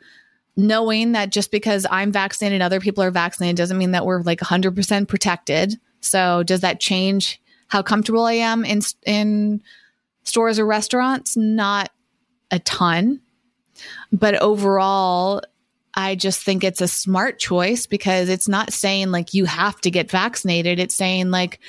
knowing 0.55 1.13
that 1.13 1.31
just 1.31 1.51
because 1.51 1.87
I'm 1.89 2.11
vaccinated 2.11 2.57
and 2.57 2.63
other 2.63 2.79
people 2.79 3.03
are 3.03 3.09
vaccinated 3.09 3.57
doesn't 3.57 3.77
mean 3.77 3.91
that 3.91 4.05
we're 4.05 4.21
like 4.21 4.39
100% 4.39 5.07
protected. 5.07 5.79
So 6.01 6.43
does 6.43 6.61
that 6.61 6.79
change 6.79 7.41
how 7.69 7.81
comfortable 7.81 8.25
I 8.25 8.33
am 8.33 8.65
in 8.65 8.81
in 9.05 9.63
stores 10.25 10.59
or 10.59 10.65
restaurants? 10.67 11.35
Not 11.35 11.89
a 12.51 12.59
ton. 12.59 13.21
But 14.11 14.41
overall, 14.41 15.41
I 15.93 16.15
just 16.15 16.43
think 16.43 16.63
it's 16.63 16.81
a 16.81 16.87
smart 16.87 17.39
choice 17.39 17.85
because 17.85 18.29
it's 18.29 18.47
not 18.47 18.73
saying 18.73 19.11
like 19.11 19.33
you 19.33 19.45
have 19.45 19.79
to 19.81 19.91
get 19.91 20.11
vaccinated. 20.11 20.79
It's 20.79 20.95
saying 20.95 21.31
like 21.31 21.59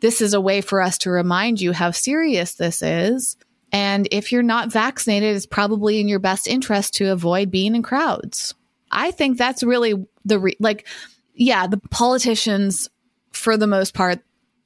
this 0.00 0.20
is 0.20 0.34
a 0.34 0.40
way 0.40 0.60
for 0.60 0.80
us 0.80 0.98
to 0.98 1.10
remind 1.10 1.60
you 1.60 1.72
how 1.72 1.90
serious 1.90 2.54
this 2.54 2.82
is. 2.82 3.36
And 3.72 4.08
if 4.10 4.32
you're 4.32 4.42
not 4.42 4.72
vaccinated, 4.72 5.36
it's 5.36 5.46
probably 5.46 6.00
in 6.00 6.08
your 6.08 6.20
best 6.20 6.46
interest 6.46 6.94
to 6.94 7.12
avoid 7.12 7.50
being 7.50 7.74
in 7.74 7.82
crowds. 7.82 8.54
I 8.90 9.10
think 9.10 9.36
that's 9.36 9.62
really 9.62 10.06
the 10.24 10.38
re- 10.38 10.56
like, 10.60 10.86
yeah, 11.34 11.66
the 11.66 11.76
politicians, 11.76 12.88
for 13.32 13.56
the 13.56 13.66
most 13.66 13.92
part, 13.92 14.20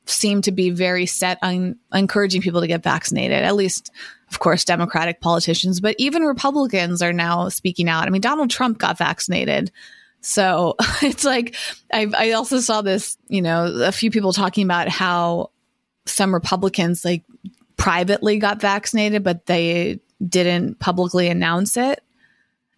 seem 0.07 0.43
to 0.43 0.53
be 0.53 0.70
very 0.70 1.07
set 1.07 1.39
on 1.43 1.77
encouraging 1.93 2.43
people 2.43 2.61
to 2.61 2.66
get 2.66 2.83
vaccinated. 2.83 3.43
At 3.43 3.57
least, 3.57 3.91
of 4.33 4.39
course, 4.39 4.64
Democratic 4.64 5.20
politicians, 5.20 5.83
but 5.83 5.95
even 5.99 6.22
Republicans 6.22 7.03
are 7.03 7.12
now 7.12 7.51
speaking 7.51 7.87
out. 7.87 8.07
I 8.07 8.11
mean, 8.11 8.22
Donald 8.22 8.49
Trump 8.49 8.78
got 8.78 8.97
vaccinated. 8.97 9.70
So 10.22 10.74
it's 11.03 11.24
like 11.24 11.55
I, 11.93 12.11
I 12.16 12.33
also 12.33 12.61
saw 12.61 12.80
this, 12.80 13.18
you 13.28 13.43
know, 13.43 13.66
a 13.66 13.93
few 13.93 14.11
people 14.11 14.33
talking 14.33 14.64
about 14.64 14.89
how 14.89 15.51
some 16.07 16.33
Republicans 16.33 17.05
like 17.05 17.24
privately 17.76 18.39
got 18.39 18.59
vaccinated, 18.59 19.22
but 19.22 19.45
they 19.45 20.01
didn't 20.26 20.78
publicly 20.78 21.28
announce 21.28 21.76
it. 21.76 22.03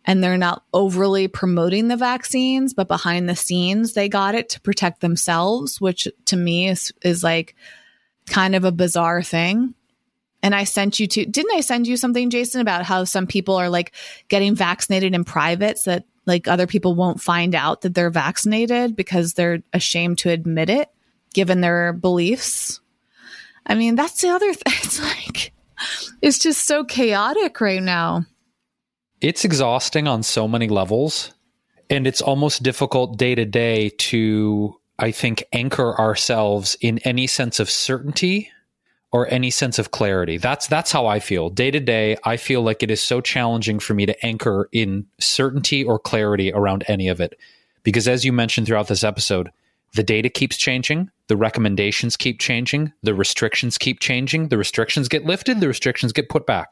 And 0.04 0.22
they're 0.22 0.36
not 0.36 0.64
overly 0.74 1.28
promoting 1.28 1.86
the 1.86 1.96
vaccines, 1.96 2.74
but 2.74 2.88
behind 2.88 3.28
the 3.28 3.36
scenes, 3.36 3.92
they 3.92 4.08
got 4.08 4.34
it 4.34 4.48
to 4.50 4.60
protect 4.60 5.00
themselves, 5.00 5.80
which 5.80 6.08
to 6.26 6.36
me 6.36 6.68
is, 6.68 6.92
is 7.02 7.22
like 7.22 7.54
kind 8.26 8.56
of 8.56 8.64
a 8.64 8.72
bizarre 8.72 9.22
thing. 9.22 9.74
And 10.44 10.54
I 10.54 10.64
sent 10.64 11.00
you 11.00 11.06
to, 11.06 11.24
didn't 11.24 11.56
I 11.56 11.62
send 11.62 11.86
you 11.86 11.96
something, 11.96 12.28
Jason, 12.28 12.60
about 12.60 12.84
how 12.84 13.04
some 13.04 13.26
people 13.26 13.54
are 13.54 13.70
like 13.70 13.94
getting 14.28 14.54
vaccinated 14.54 15.14
in 15.14 15.24
private 15.24 15.78
so 15.78 15.92
that 15.92 16.04
like 16.26 16.46
other 16.46 16.66
people 16.66 16.94
won't 16.94 17.18
find 17.18 17.54
out 17.54 17.80
that 17.80 17.94
they're 17.94 18.10
vaccinated 18.10 18.94
because 18.94 19.32
they're 19.32 19.62
ashamed 19.72 20.18
to 20.18 20.28
admit 20.28 20.68
it 20.68 20.90
given 21.32 21.62
their 21.62 21.94
beliefs. 21.94 22.78
I 23.64 23.74
mean, 23.74 23.94
that's 23.94 24.20
the 24.20 24.28
other 24.28 24.52
thing. 24.52 24.74
It's 24.82 25.00
like, 25.00 25.54
it's 26.20 26.38
just 26.38 26.66
so 26.66 26.84
chaotic 26.84 27.58
right 27.62 27.82
now. 27.82 28.26
It's 29.22 29.46
exhausting 29.46 30.06
on 30.06 30.22
so 30.22 30.46
many 30.46 30.68
levels. 30.68 31.32
And 31.88 32.06
it's 32.06 32.20
almost 32.20 32.62
difficult 32.62 33.16
day 33.16 33.34
to 33.34 33.46
day 33.46 33.92
to, 33.96 34.78
I 34.98 35.10
think, 35.10 35.42
anchor 35.54 35.98
ourselves 35.98 36.76
in 36.82 36.98
any 36.98 37.26
sense 37.26 37.60
of 37.60 37.70
certainty 37.70 38.50
or 39.14 39.32
any 39.32 39.48
sense 39.48 39.78
of 39.78 39.92
clarity. 39.92 40.38
That's 40.38 40.66
that's 40.66 40.90
how 40.90 41.06
I 41.06 41.20
feel. 41.20 41.48
Day 41.48 41.70
to 41.70 41.78
day, 41.78 42.16
I 42.24 42.36
feel 42.36 42.62
like 42.62 42.82
it 42.82 42.90
is 42.90 43.00
so 43.00 43.20
challenging 43.20 43.78
for 43.78 43.94
me 43.94 44.06
to 44.06 44.26
anchor 44.26 44.68
in 44.72 45.06
certainty 45.20 45.84
or 45.84 46.00
clarity 46.00 46.52
around 46.52 46.82
any 46.88 47.06
of 47.06 47.20
it. 47.20 47.38
Because 47.84 48.08
as 48.08 48.24
you 48.24 48.32
mentioned 48.32 48.66
throughout 48.66 48.88
this 48.88 49.04
episode, 49.04 49.52
the 49.92 50.02
data 50.02 50.28
keeps 50.28 50.56
changing, 50.56 51.10
the 51.28 51.36
recommendations 51.36 52.16
keep 52.16 52.40
changing, 52.40 52.92
the 53.04 53.14
restrictions 53.14 53.78
keep 53.78 54.00
changing, 54.00 54.48
the 54.48 54.58
restrictions 54.58 55.06
get 55.06 55.24
lifted, 55.24 55.60
the 55.60 55.68
restrictions 55.68 56.12
get 56.12 56.28
put 56.28 56.44
back. 56.44 56.70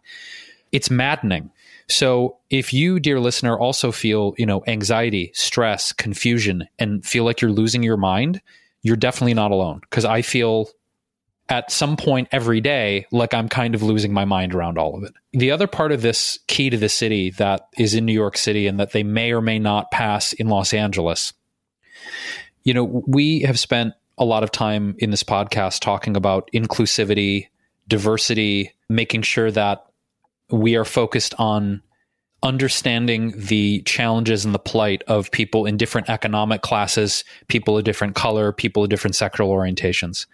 It's 0.72 0.90
maddening. 0.90 1.52
So 1.88 2.38
if 2.50 2.74
you, 2.74 2.98
dear 2.98 3.20
listener, 3.20 3.56
also 3.56 3.92
feel, 3.92 4.34
you 4.36 4.46
know, 4.46 4.64
anxiety, 4.66 5.30
stress, 5.32 5.92
confusion, 5.92 6.66
and 6.76 7.06
feel 7.06 7.22
like 7.22 7.40
you're 7.40 7.52
losing 7.52 7.84
your 7.84 7.96
mind, 7.96 8.40
you're 8.82 8.96
definitely 8.96 9.34
not 9.34 9.52
alone. 9.52 9.78
Because 9.82 10.04
I 10.04 10.22
feel 10.22 10.68
at 11.52 11.70
some 11.70 11.98
point 11.98 12.28
every 12.32 12.62
day, 12.62 13.04
like 13.12 13.34
I'm 13.34 13.46
kind 13.46 13.74
of 13.74 13.82
losing 13.82 14.14
my 14.14 14.24
mind 14.24 14.54
around 14.54 14.78
all 14.78 14.96
of 14.96 15.02
it. 15.02 15.12
The 15.34 15.50
other 15.50 15.66
part 15.66 15.92
of 15.92 16.00
this 16.00 16.38
key 16.48 16.70
to 16.70 16.78
the 16.78 16.88
city 16.88 17.28
that 17.32 17.68
is 17.76 17.92
in 17.92 18.06
New 18.06 18.14
York 18.14 18.38
City 18.38 18.66
and 18.66 18.80
that 18.80 18.92
they 18.92 19.02
may 19.02 19.32
or 19.32 19.42
may 19.42 19.58
not 19.58 19.90
pass 19.90 20.32
in 20.32 20.48
Los 20.48 20.72
Angeles, 20.72 21.34
you 22.64 22.72
know, 22.72 23.04
we 23.06 23.40
have 23.40 23.58
spent 23.58 23.92
a 24.16 24.24
lot 24.24 24.42
of 24.42 24.50
time 24.50 24.96
in 24.98 25.10
this 25.10 25.22
podcast 25.22 25.80
talking 25.80 26.16
about 26.16 26.48
inclusivity, 26.54 27.48
diversity, 27.86 28.72
making 28.88 29.20
sure 29.20 29.50
that 29.50 29.84
we 30.48 30.74
are 30.76 30.86
focused 30.86 31.34
on 31.38 31.82
understanding 32.42 33.32
the 33.36 33.82
challenges 33.82 34.44
and 34.44 34.54
the 34.54 34.58
plight 34.58 35.02
of 35.06 35.30
people 35.30 35.64
in 35.64 35.76
different 35.76 36.10
economic 36.10 36.62
classes, 36.62 37.22
people 37.48 37.78
of 37.78 37.84
different 37.84 38.14
color, 38.14 38.52
people 38.52 38.82
of 38.82 38.90
different 38.90 39.14
sexual 39.14 39.48
orientations. 39.50 40.26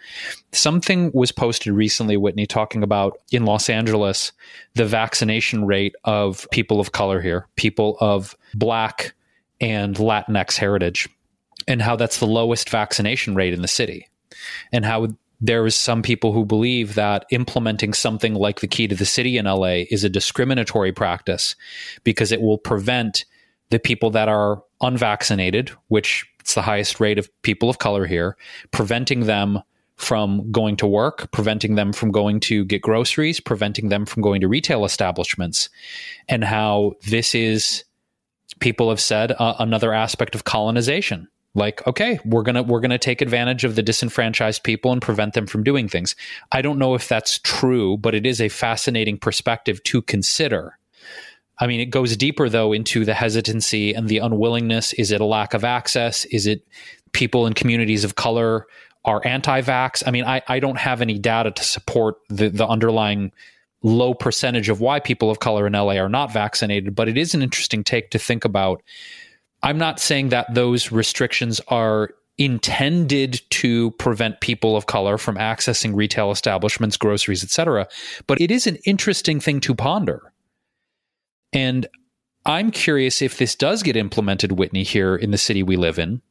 Something 0.52 1.10
was 1.12 1.32
posted 1.32 1.72
recently, 1.72 2.16
Whitney, 2.16 2.46
talking 2.46 2.82
about 2.82 3.18
in 3.30 3.44
Los 3.44 3.68
Angeles 3.68 4.32
the 4.74 4.86
vaccination 4.86 5.66
rate 5.66 5.94
of 6.04 6.48
people 6.50 6.80
of 6.80 6.92
color 6.92 7.20
here, 7.20 7.46
people 7.56 7.96
of 8.00 8.36
Black 8.54 9.14
and 9.60 9.96
Latinx 9.96 10.56
heritage, 10.56 11.08
and 11.66 11.82
how 11.82 11.96
that's 11.96 12.18
the 12.18 12.26
lowest 12.26 12.70
vaccination 12.70 13.34
rate 13.34 13.52
in 13.52 13.62
the 13.62 13.68
city, 13.68 14.08
and 14.72 14.84
how 14.84 15.08
there 15.40 15.66
is 15.66 15.74
some 15.74 16.02
people 16.02 16.32
who 16.32 16.44
believe 16.44 16.94
that 16.94 17.24
implementing 17.30 17.92
something 17.92 18.34
like 18.34 18.60
the 18.60 18.66
key 18.66 18.88
to 18.88 18.96
the 18.96 19.06
city 19.06 19.38
in 19.38 19.44
LA 19.44 19.84
is 19.90 20.02
a 20.02 20.08
discriminatory 20.08 20.92
practice 20.92 21.54
because 22.02 22.32
it 22.32 22.40
will 22.40 22.58
prevent 22.58 23.24
the 23.70 23.78
people 23.78 24.10
that 24.10 24.28
are 24.28 24.62
unvaccinated, 24.80 25.70
which 25.88 26.26
it's 26.40 26.54
the 26.54 26.62
highest 26.62 26.98
rate 26.98 27.18
of 27.18 27.30
people 27.42 27.70
of 27.70 27.78
color 27.78 28.06
here, 28.06 28.36
preventing 28.70 29.26
them 29.26 29.62
from 29.96 30.50
going 30.50 30.76
to 30.76 30.86
work, 30.86 31.30
preventing 31.32 31.74
them 31.74 31.92
from 31.92 32.10
going 32.10 32.40
to 32.40 32.64
get 32.64 32.80
groceries, 32.80 33.40
preventing 33.40 33.88
them 33.88 34.06
from 34.06 34.22
going 34.22 34.40
to 34.40 34.48
retail 34.48 34.84
establishments, 34.84 35.68
and 36.28 36.44
how 36.44 36.92
this 37.06 37.34
is, 37.34 37.84
people 38.60 38.88
have 38.88 39.00
said, 39.00 39.32
uh, 39.32 39.54
another 39.58 39.92
aspect 39.92 40.34
of 40.34 40.44
colonization. 40.44 41.28
Like, 41.58 41.86
okay, 41.86 42.18
we're 42.24 42.42
gonna 42.42 42.62
we're 42.62 42.80
gonna 42.80 42.98
take 42.98 43.20
advantage 43.20 43.64
of 43.64 43.74
the 43.74 43.82
disenfranchised 43.82 44.62
people 44.62 44.92
and 44.92 45.02
prevent 45.02 45.34
them 45.34 45.46
from 45.46 45.62
doing 45.62 45.88
things. 45.88 46.16
I 46.52 46.62
don't 46.62 46.78
know 46.78 46.94
if 46.94 47.08
that's 47.08 47.38
true, 47.40 47.98
but 47.98 48.14
it 48.14 48.24
is 48.24 48.40
a 48.40 48.48
fascinating 48.48 49.18
perspective 49.18 49.82
to 49.84 50.00
consider. 50.02 50.78
I 51.60 51.66
mean, 51.66 51.80
it 51.80 51.86
goes 51.86 52.16
deeper 52.16 52.48
though 52.48 52.72
into 52.72 53.04
the 53.04 53.14
hesitancy 53.14 53.92
and 53.92 54.08
the 54.08 54.18
unwillingness. 54.18 54.94
Is 54.94 55.10
it 55.10 55.20
a 55.20 55.26
lack 55.26 55.52
of 55.52 55.64
access? 55.64 56.24
Is 56.26 56.46
it 56.46 56.62
people 57.12 57.46
in 57.46 57.52
communities 57.52 58.04
of 58.04 58.14
color 58.14 58.66
are 59.04 59.24
anti-vax. 59.24 60.02
I 60.06 60.10
mean, 60.10 60.24
I, 60.24 60.42
I 60.48 60.60
don't 60.60 60.78
have 60.78 61.00
any 61.00 61.18
data 61.18 61.50
to 61.50 61.64
support 61.64 62.16
the, 62.28 62.50
the 62.50 62.66
underlying 62.66 63.32
low 63.82 64.12
percentage 64.12 64.68
of 64.68 64.80
why 64.80 65.00
people 65.00 65.30
of 65.30 65.40
color 65.40 65.66
in 65.66 65.72
LA 65.72 65.94
are 65.94 66.08
not 66.08 66.32
vaccinated, 66.32 66.94
but 66.94 67.08
it 67.08 67.16
is 67.16 67.34
an 67.34 67.42
interesting 67.42 67.84
take 67.84 68.10
to 68.10 68.18
think 68.18 68.44
about. 68.44 68.82
I'm 69.62 69.78
not 69.78 70.00
saying 70.00 70.28
that 70.30 70.54
those 70.54 70.92
restrictions 70.92 71.60
are 71.68 72.10
intended 72.38 73.40
to 73.50 73.90
prevent 73.92 74.40
people 74.40 74.76
of 74.76 74.86
color 74.86 75.18
from 75.18 75.36
accessing 75.36 75.94
retail 75.96 76.30
establishments, 76.30 76.96
groceries, 76.96 77.42
etc., 77.42 77.88
but 78.26 78.40
it 78.40 78.50
is 78.50 78.66
an 78.66 78.76
interesting 78.86 79.40
thing 79.40 79.60
to 79.60 79.74
ponder. 79.74 80.32
And 81.52 81.86
I'm 82.46 82.70
curious 82.70 83.20
if 83.20 83.38
this 83.38 83.54
does 83.56 83.82
get 83.82 83.96
implemented, 83.96 84.52
Whitney, 84.52 84.84
here 84.84 85.16
in 85.16 85.32
the 85.32 85.38
city 85.38 85.62
we 85.62 85.76
live 85.76 85.98
in. 85.98 86.22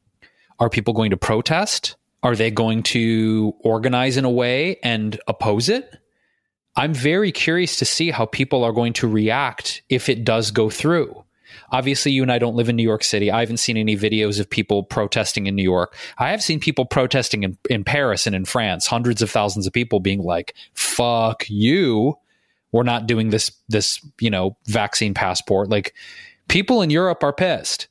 Are 0.58 0.70
people 0.70 0.94
going 0.94 1.10
to 1.10 1.16
protest? 1.16 1.96
Are 2.22 2.34
they 2.34 2.50
going 2.50 2.82
to 2.84 3.54
organize 3.60 4.16
in 4.16 4.24
a 4.24 4.30
way 4.30 4.78
and 4.82 5.20
oppose 5.28 5.68
it? 5.68 5.96
I'm 6.74 6.94
very 6.94 7.32
curious 7.32 7.76
to 7.76 7.84
see 7.84 8.10
how 8.10 8.26
people 8.26 8.64
are 8.64 8.72
going 8.72 8.94
to 8.94 9.08
react 9.08 9.82
if 9.88 10.08
it 10.08 10.24
does 10.24 10.50
go 10.50 10.70
through. 10.70 11.24
Obviously, 11.70 12.12
you 12.12 12.22
and 12.22 12.32
I 12.32 12.38
don't 12.38 12.56
live 12.56 12.68
in 12.68 12.76
New 12.76 12.82
York 12.82 13.04
City. 13.04 13.30
I 13.30 13.40
haven't 13.40 13.58
seen 13.58 13.76
any 13.76 13.96
videos 13.96 14.40
of 14.40 14.48
people 14.48 14.82
protesting 14.82 15.46
in 15.46 15.54
New 15.54 15.62
York. 15.62 15.96
I 16.18 16.30
have 16.30 16.42
seen 16.42 16.60
people 16.60 16.84
protesting 16.84 17.44
in, 17.44 17.58
in 17.68 17.84
Paris 17.84 18.26
and 18.26 18.34
in 18.34 18.44
France, 18.44 18.86
hundreds 18.86 19.22
of 19.22 19.30
thousands 19.30 19.66
of 19.66 19.72
people 19.72 20.00
being 20.00 20.22
like, 20.22 20.54
fuck 20.74 21.44
you. 21.48 22.18
We're 22.72 22.82
not 22.82 23.06
doing 23.06 23.30
this, 23.30 23.50
this, 23.68 24.04
you 24.20 24.30
know, 24.30 24.56
vaccine 24.66 25.14
passport. 25.14 25.70
Like 25.70 25.94
people 26.48 26.82
in 26.82 26.90
Europe 26.90 27.22
are 27.22 27.32
pissed. 27.32 27.88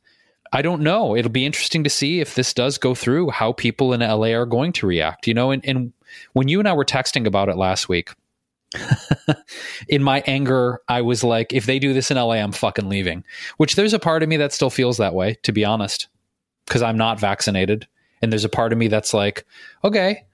I 0.54 0.62
don't 0.62 0.82
know. 0.82 1.16
It'll 1.16 1.32
be 1.32 1.46
interesting 1.46 1.84
to 1.84 1.90
see 1.90 2.20
if 2.20 2.36
this 2.36 2.54
does 2.54 2.78
go 2.78 2.96
through, 2.96 3.32
how 3.32 3.52
people 3.52 3.94
in 3.94 4.02
LA 4.02 4.30
are 4.30 4.46
going 4.46 4.72
to 4.74 4.88
react. 4.88 5.28
You 5.28 5.34
know, 5.34 5.52
and, 5.52 5.66
and 5.66 5.94
when 6.34 6.48
you 6.48 6.60
and 6.60 6.68
I 6.68 6.74
were 6.74 6.86
texting 6.86 7.26
about 7.26 7.50
it 7.50 7.58
last 7.58 7.90
week, 7.90 8.12
in 9.88 10.04
my 10.04 10.24
anger, 10.26 10.82
I 10.88 11.02
was 11.02 11.24
like, 11.24 11.54
if 11.54 11.66
they 11.66 11.80
do 11.80 11.94
this 11.94 12.12
in 12.12 12.18
LA, 12.18 12.34
I'm 12.34 12.52
fucking 12.52 12.90
leaving. 12.90 13.24
Which 13.58 13.76
there's 13.76 13.94
a 13.94 14.00
part 14.00 14.24
of 14.24 14.30
me 14.30 14.38
that 14.38 14.54
still 14.54 14.70
feels 14.70 14.98
that 14.98 15.14
way, 15.14 15.38
to 15.44 15.52
be 15.52 15.66
honest, 15.66 16.08
because 16.66 16.82
I'm 16.82 16.98
not 16.98 17.20
vaccinated. 17.20 17.88
And 18.22 18.32
there's 18.32 18.46
a 18.46 18.50
part 18.50 18.72
of 18.72 18.78
me 18.78 18.88
that's 18.88 19.14
like, 19.14 19.46
okay. 19.84 20.26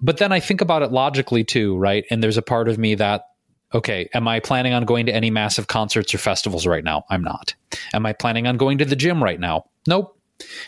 But 0.00 0.16
then 0.16 0.32
I 0.32 0.40
think 0.40 0.60
about 0.60 0.82
it 0.82 0.92
logically 0.92 1.44
too, 1.44 1.76
right? 1.76 2.04
And 2.10 2.22
there's 2.22 2.38
a 2.38 2.42
part 2.42 2.68
of 2.68 2.78
me 2.78 2.94
that 2.96 3.24
okay, 3.72 4.08
am 4.14 4.26
I 4.26 4.40
planning 4.40 4.72
on 4.72 4.84
going 4.84 5.06
to 5.06 5.14
any 5.14 5.30
massive 5.30 5.68
concerts 5.68 6.12
or 6.14 6.18
festivals 6.18 6.66
right 6.66 6.82
now? 6.82 7.04
I'm 7.08 7.22
not. 7.22 7.54
Am 7.94 8.04
I 8.04 8.12
planning 8.12 8.48
on 8.48 8.56
going 8.56 8.78
to 8.78 8.84
the 8.84 8.96
gym 8.96 9.22
right 9.22 9.38
now? 9.38 9.66
Nope. 9.86 10.18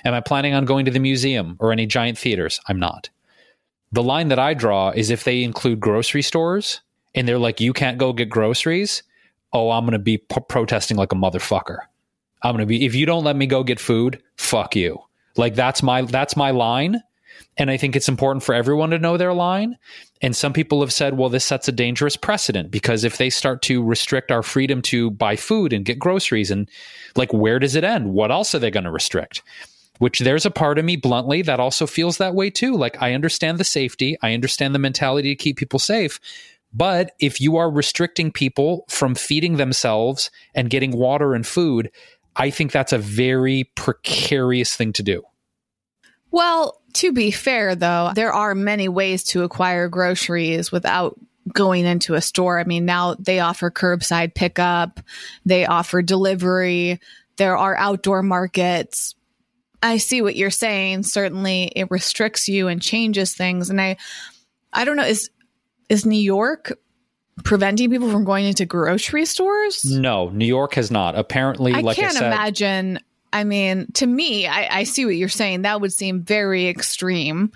Am 0.05 0.15
I 0.15 0.21
planning 0.21 0.55
on 0.55 0.67
going 0.67 0.85
to 0.85 0.91
the 0.91 1.01
museum 1.01 1.57
or 1.59 1.73
any 1.73 1.87
giant 1.87 2.19
theaters? 2.19 2.61
I'm 2.69 2.79
not. 2.79 3.11
The 3.91 4.03
line 4.03 4.29
that 4.29 4.39
I 4.39 4.55
draw 4.55 4.91
is 4.91 5.11
if 5.11 5.25
they 5.25 5.43
include 5.43 5.81
grocery 5.81 6.23
stores 6.23 6.81
and 7.15 7.27
they're 7.27 7.39
like, 7.39 7.61
you 7.61 7.73
can't 7.73 7.99
go 7.99 8.13
get 8.13 8.29
groceries. 8.29 9.03
Oh, 9.53 9.71
I'm 9.71 9.85
going 9.85 9.93
to 9.93 9.99
be 9.99 10.19
p- 10.19 10.41
protesting 10.49 10.97
like 10.97 11.13
a 11.13 11.17
motherfucker. 11.17 11.79
I'm 12.43 12.53
going 12.53 12.63
to 12.63 12.67
be, 12.67 12.85
if 12.85 12.95
you 12.95 13.07
don't 13.07 13.25
let 13.25 13.37
me 13.37 13.47
go 13.47 13.63
get 13.63 13.79
food, 13.79 14.23
fuck 14.37 14.75
you. 14.75 14.99
Like 15.37 15.55
that's 15.55 15.83
my, 15.83 16.03
that's 16.03 16.37
my 16.37 16.51
line. 16.51 17.01
And 17.59 17.71
I 17.71 17.77
think 17.77 17.97
it's 17.97 18.09
important 18.09 18.43
for 18.43 18.55
everyone 18.55 18.91
to 18.91 18.99
know 18.99 19.17
their 19.17 19.35
line. 19.35 19.77
And 20.23 20.35
some 20.35 20.53
people 20.53 20.81
have 20.81 20.93
said, 20.93 21.19
well, 21.19 21.29
this 21.29 21.45
sets 21.45 21.69
a 21.69 21.73
dangerous 21.73 22.17
precedent 22.17 22.71
because 22.71 23.05
if 23.05 23.19
they 23.19 23.29
start 23.31 23.61
to 23.63 23.83
restrict 23.83 24.31
our 24.31 24.43
freedom 24.43 24.81
to 24.83 25.11
buy 25.11 25.37
food 25.37 25.73
and 25.73 25.85
get 25.85 25.99
groceries, 25.99 26.51
and 26.51 26.69
like, 27.15 27.33
where 27.33 27.59
does 27.59 27.75
it 27.75 27.85
end? 27.85 28.13
What 28.13 28.31
else 28.31 28.55
are 28.55 28.59
they 28.59 28.71
going 28.71 28.85
to 28.85 28.91
restrict? 28.91 29.43
Which 29.99 30.21
there's 30.21 30.47
a 30.47 30.51
part 30.51 30.79
of 30.79 30.85
me, 30.85 30.97
bluntly, 30.97 31.43
that 31.43 31.61
also 31.61 31.87
feels 31.87 32.19
that 32.19 32.35
way 32.35 32.51
too. 32.51 32.75
Like, 32.75 33.01
I 33.03 33.13
understand 33.13 33.59
the 33.59 33.65
safety, 33.65 34.17
I 34.23 34.35
understand 34.35 34.75
the 34.75 34.79
mentality 34.79 35.29
to 35.29 35.43
keep 35.43 35.59
people 35.59 35.79
safe. 35.79 36.19
But 36.73 37.13
if 37.21 37.41
you 37.41 37.57
are 37.57 37.71
restricting 37.71 38.33
people 38.33 38.85
from 38.89 39.15
feeding 39.15 39.57
themselves 39.57 40.31
and 40.55 40.71
getting 40.71 40.93
water 40.93 41.35
and 41.35 41.47
food, 41.47 41.91
I 42.35 42.51
think 42.51 42.73
that's 42.73 42.93
a 42.93 42.99
very 42.99 43.65
precarious 43.75 44.75
thing 44.75 44.93
to 44.95 45.03
do. 45.03 45.23
Well, 46.31 46.81
to 46.95 47.13
be 47.13 47.31
fair, 47.31 47.75
though, 47.75 48.13
there 48.15 48.33
are 48.33 48.55
many 48.55 48.89
ways 48.89 49.23
to 49.25 49.43
acquire 49.43 49.89
groceries 49.89 50.73
without 50.73 51.19
going 51.53 51.85
into 51.85 52.15
a 52.15 52.21
store. 52.21 52.59
I 52.59 52.65
mean, 52.65 52.87
now 52.87 53.15
they 53.15 53.41
offer 53.41 53.71
curbside 53.71 54.35
pickup, 54.35 55.01
they 55.45 55.67
offer 55.67 56.01
delivery, 56.01 57.01
there 57.37 57.57
are 57.57 57.77
outdoor 57.77 58.23
markets. 58.23 59.15
I 59.83 59.97
see 59.97 60.23
what 60.23 60.37
you're 60.37 60.51
saying. 60.51 61.03
Certainly 61.03 61.73
it 61.75 61.91
restricts 61.91 62.47
you 62.47 62.69
and 62.69 62.81
changes 62.81 63.35
things. 63.35 63.69
And 63.69 63.81
I 63.81 63.97
I 64.73 64.85
don't 64.85 64.97
know, 64.97 65.05
is 65.05 65.29
is 65.93 66.07
New 66.07 66.21
York 66.21 66.79
preventing 67.45 67.91
people 67.91 68.11
from 68.11 68.25
going 68.25 68.47
into 68.47 68.65
grocery 68.65 69.25
stores? 69.25 69.85
No, 69.85 70.29
New 70.31 70.47
York 70.47 70.75
has 70.75 70.91
not. 70.91 71.17
Apparently, 71.17 71.73
I 71.73 71.81
like 71.81 71.97
can't 71.97 72.17
I 72.17 72.19
said, 72.19 72.27
imagine 72.33 73.01
I 73.33 73.45
mean, 73.45 73.91
to 73.95 74.07
me, 74.07 74.47
I, 74.47 74.81
I 74.81 74.85
see 74.85 75.05
what 75.05 75.17
you're 75.17 75.29
saying. 75.29 75.63
That 75.63 75.81
would 75.81 75.93
seem 75.93 76.23
very 76.23 76.69
extreme. 76.69 77.51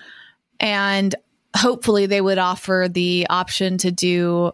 And 0.59 1.15
hopefully 1.55 2.07
they 2.07 2.21
would 2.21 2.39
offer 2.39 2.89
the 2.91 3.27
option 3.29 3.79
to 3.79 3.91
do 3.91 4.53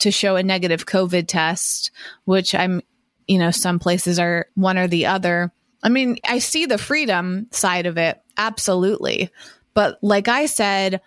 to 0.00 0.10
show 0.10 0.34
a 0.34 0.42
negative 0.42 0.86
COVID 0.86 1.28
test, 1.28 1.92
which 2.24 2.54
I'm, 2.54 2.82
you 3.28 3.38
know, 3.38 3.52
some 3.52 3.78
places 3.78 4.18
are 4.18 4.48
one 4.54 4.76
or 4.76 4.88
the 4.88 5.06
other. 5.06 5.52
I 5.82 5.88
mean, 5.88 6.18
I 6.26 6.40
see 6.40 6.66
the 6.66 6.78
freedom 6.78 7.46
side 7.52 7.86
of 7.86 7.96
it, 7.96 8.20
absolutely. 8.36 9.30
But 9.74 9.98
like 10.02 10.26
I 10.26 10.46
said, 10.46 11.00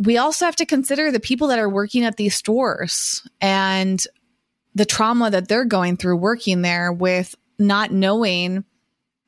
we 0.00 0.16
also 0.16 0.46
have 0.46 0.56
to 0.56 0.66
consider 0.66 1.12
the 1.12 1.20
people 1.20 1.48
that 1.48 1.58
are 1.58 1.68
working 1.68 2.04
at 2.04 2.16
these 2.16 2.34
stores 2.34 3.26
and 3.40 4.02
the 4.74 4.86
trauma 4.86 5.30
that 5.30 5.48
they're 5.48 5.64
going 5.64 5.96
through 5.96 6.16
working 6.16 6.62
there 6.62 6.92
with 6.92 7.34
not 7.58 7.92
knowing 7.92 8.64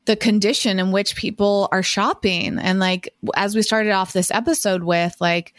the 0.06 0.16
condition 0.16 0.78
in 0.78 0.90
which 0.90 1.14
people 1.14 1.68
are 1.70 1.82
shopping. 1.82 2.58
And 2.58 2.78
like, 2.78 3.14
as 3.36 3.54
we 3.54 3.62
started 3.62 3.92
off 3.92 4.12
this 4.12 4.30
episode 4.30 4.82
with, 4.82 5.14
like, 5.20 5.54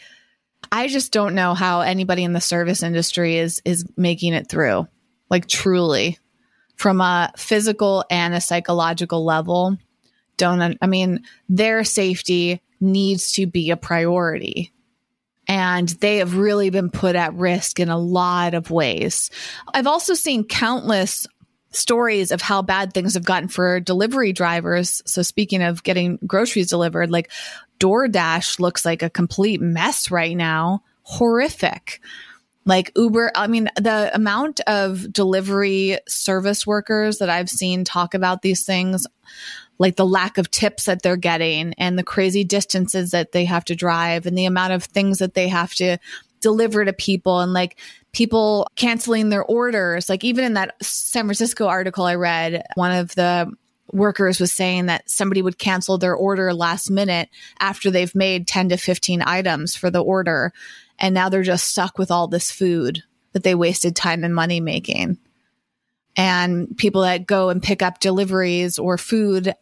I 0.72 0.88
just 0.88 1.12
don't 1.12 1.34
know 1.34 1.54
how 1.54 1.80
anybody 1.80 2.24
in 2.24 2.32
the 2.32 2.40
service 2.40 2.82
industry 2.82 3.36
is 3.36 3.62
is 3.64 3.84
making 3.96 4.34
it 4.34 4.48
through. 4.48 4.88
Like 5.30 5.46
truly 5.46 6.18
from 6.76 7.00
a 7.00 7.32
physical 7.36 8.04
and 8.10 8.34
a 8.34 8.40
psychological 8.40 9.24
level. 9.24 9.78
Don't 10.36 10.76
I 10.80 10.86
mean 10.86 11.22
their 11.48 11.84
safety 11.84 12.60
needs 12.80 13.32
to 13.32 13.46
be 13.46 13.70
a 13.70 13.76
priority. 13.76 14.72
And 15.46 15.88
they 15.88 16.18
have 16.18 16.36
really 16.36 16.70
been 16.70 16.90
put 16.90 17.16
at 17.16 17.34
risk 17.34 17.78
in 17.78 17.88
a 17.88 17.98
lot 17.98 18.54
of 18.54 18.70
ways. 18.70 19.30
I've 19.72 19.86
also 19.86 20.14
seen 20.14 20.44
countless 20.44 21.26
stories 21.70 22.30
of 22.30 22.40
how 22.40 22.62
bad 22.62 22.92
things 22.92 23.14
have 23.14 23.24
gotten 23.24 23.48
for 23.48 23.80
delivery 23.80 24.32
drivers. 24.32 25.02
So 25.06 25.22
speaking 25.22 25.62
of 25.62 25.82
getting 25.82 26.18
groceries 26.26 26.68
delivered, 26.68 27.10
like 27.10 27.30
DoorDash 27.80 28.60
looks 28.60 28.84
like 28.84 29.02
a 29.02 29.10
complete 29.10 29.60
mess 29.60 30.10
right 30.10 30.36
now. 30.36 30.82
Horrific. 31.02 32.00
Like 32.64 32.92
Uber, 32.96 33.30
I 33.34 33.46
mean, 33.46 33.68
the 33.76 34.10
amount 34.14 34.60
of 34.60 35.12
delivery 35.12 35.98
service 36.08 36.66
workers 36.66 37.18
that 37.18 37.28
I've 37.28 37.50
seen 37.50 37.84
talk 37.84 38.14
about 38.14 38.40
these 38.40 38.64
things, 38.64 39.06
like 39.78 39.96
the 39.96 40.06
lack 40.06 40.38
of 40.38 40.50
tips 40.50 40.84
that 40.84 41.02
they're 41.02 41.16
getting 41.16 41.74
and 41.74 41.98
the 41.98 42.04
crazy 42.04 42.44
distances 42.44 43.10
that 43.10 43.32
they 43.32 43.44
have 43.44 43.64
to 43.64 43.74
drive 43.74 44.26
and 44.26 44.38
the 44.38 44.44
amount 44.44 44.72
of 44.72 44.84
things 44.84 45.18
that 45.18 45.34
they 45.34 45.48
have 45.48 45.74
to 45.74 45.98
deliver 46.40 46.84
to 46.84 46.92
people 46.92 47.40
and 47.40 47.52
like 47.52 47.78
people 48.12 48.66
canceling 48.76 49.30
their 49.30 49.44
orders. 49.44 50.08
Like 50.08 50.24
even 50.24 50.44
in 50.44 50.54
that 50.54 50.74
San 50.82 51.24
Francisco 51.24 51.66
article 51.66 52.04
I 52.04 52.14
read, 52.14 52.62
one 52.74 52.92
of 52.92 53.14
the 53.14 53.52
workers 53.92 54.40
was 54.40 54.52
saying 54.52 54.86
that 54.86 55.08
somebody 55.08 55.42
would 55.42 55.58
cancel 55.58 55.98
their 55.98 56.14
order 56.14 56.52
last 56.52 56.90
minute 56.90 57.28
after 57.60 57.90
they've 57.90 58.14
made 58.14 58.46
10 58.46 58.70
to 58.70 58.76
15 58.76 59.22
items 59.22 59.74
for 59.74 59.90
the 59.90 60.02
order. 60.02 60.52
And 60.98 61.14
now 61.14 61.28
they're 61.28 61.42
just 61.42 61.68
stuck 61.68 61.98
with 61.98 62.10
all 62.10 62.28
this 62.28 62.50
food 62.50 63.02
that 63.32 63.42
they 63.42 63.54
wasted 63.54 63.96
time 63.96 64.22
and 64.22 64.34
money 64.34 64.60
making. 64.60 65.18
And 66.16 66.76
people 66.76 67.02
that 67.02 67.26
go 67.26 67.48
and 67.48 67.62
pick 67.62 67.82
up 67.82 67.98
deliveries 68.00 68.78
or 68.78 68.96
food 68.96 69.54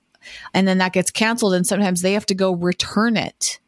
and 0.55 0.67
then 0.67 0.79
that 0.79 0.93
gets 0.93 1.11
canceled 1.11 1.55
and 1.55 1.67
sometimes 1.67 2.03
they 2.03 2.13
have 2.13 2.27
to 2.27 2.35
go 2.35 2.53
return 2.53 3.17
it 3.17 3.59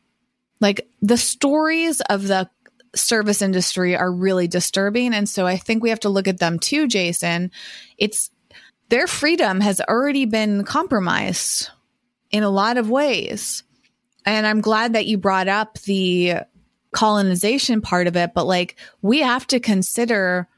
Like 0.60 0.88
the 1.02 1.18
stories 1.18 2.00
of 2.02 2.26
the 2.26 2.48
service 2.94 3.42
industry 3.42 3.96
are 3.96 4.12
really 4.12 4.48
disturbing. 4.48 5.14
And 5.14 5.28
so 5.28 5.46
I 5.46 5.56
think 5.56 5.82
we 5.82 5.90
have 5.90 6.00
to 6.00 6.08
look 6.08 6.28
at 6.28 6.38
them 6.38 6.58
too, 6.58 6.86
Jason. 6.86 7.50
It's 7.98 8.30
their 8.88 9.06
freedom 9.06 9.60
has 9.60 9.80
already 9.80 10.26
been 10.26 10.64
compromised 10.64 11.70
in 12.30 12.42
a 12.42 12.50
lot 12.50 12.76
of 12.76 12.88
ways. 12.90 13.62
And 14.24 14.46
I'm 14.46 14.60
glad 14.60 14.94
that 14.94 15.06
you 15.06 15.18
brought 15.18 15.48
up 15.48 15.78
the 15.80 16.36
colonization 16.92 17.80
part 17.80 18.06
of 18.06 18.16
it, 18.16 18.32
but 18.34 18.46
like 18.46 18.76
we 19.02 19.20
have 19.20 19.46
to 19.48 19.60
consider 19.60 20.48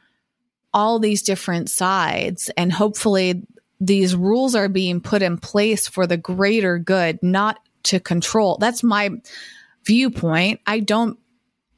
all 0.72 0.98
these 0.98 1.22
different 1.22 1.70
sides 1.70 2.50
and 2.56 2.70
hopefully 2.72 3.42
these 3.80 4.16
rules 4.16 4.54
are 4.54 4.68
being 4.68 5.00
put 5.00 5.22
in 5.22 5.38
place 5.38 5.88
for 5.88 6.06
the 6.06 6.16
greater 6.16 6.78
good, 6.78 7.18
not 7.22 7.58
to 7.84 8.00
control. 8.00 8.56
That's 8.58 8.82
my 8.82 9.10
viewpoint. 9.84 10.60
I 10.66 10.80
don't 10.80 11.18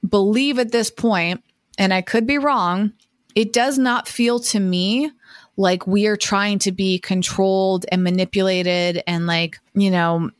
believe 0.09 0.59
at 0.59 0.73
this 0.73 0.91
point, 0.91 1.43
and 1.77 1.93
I 1.93 2.03
could 2.03 2.27
be 2.27 2.39
wrong, 2.39 2.93
it 3.35 3.53
does 3.53 3.79
not 3.79 4.09
feel 4.09 4.41
to 4.41 4.61
me 4.61 5.11
like 5.57 5.87
we 5.87 6.07
are 6.07 6.17
trying 6.17 6.61
to 6.61 6.73
be 6.73 6.99
controlled 6.99 7.85
and 7.91 8.05
manipulated 8.05 9.03
and 9.07 9.27
like, 9.27 9.59
you 9.75 9.91
know, 9.91 10.31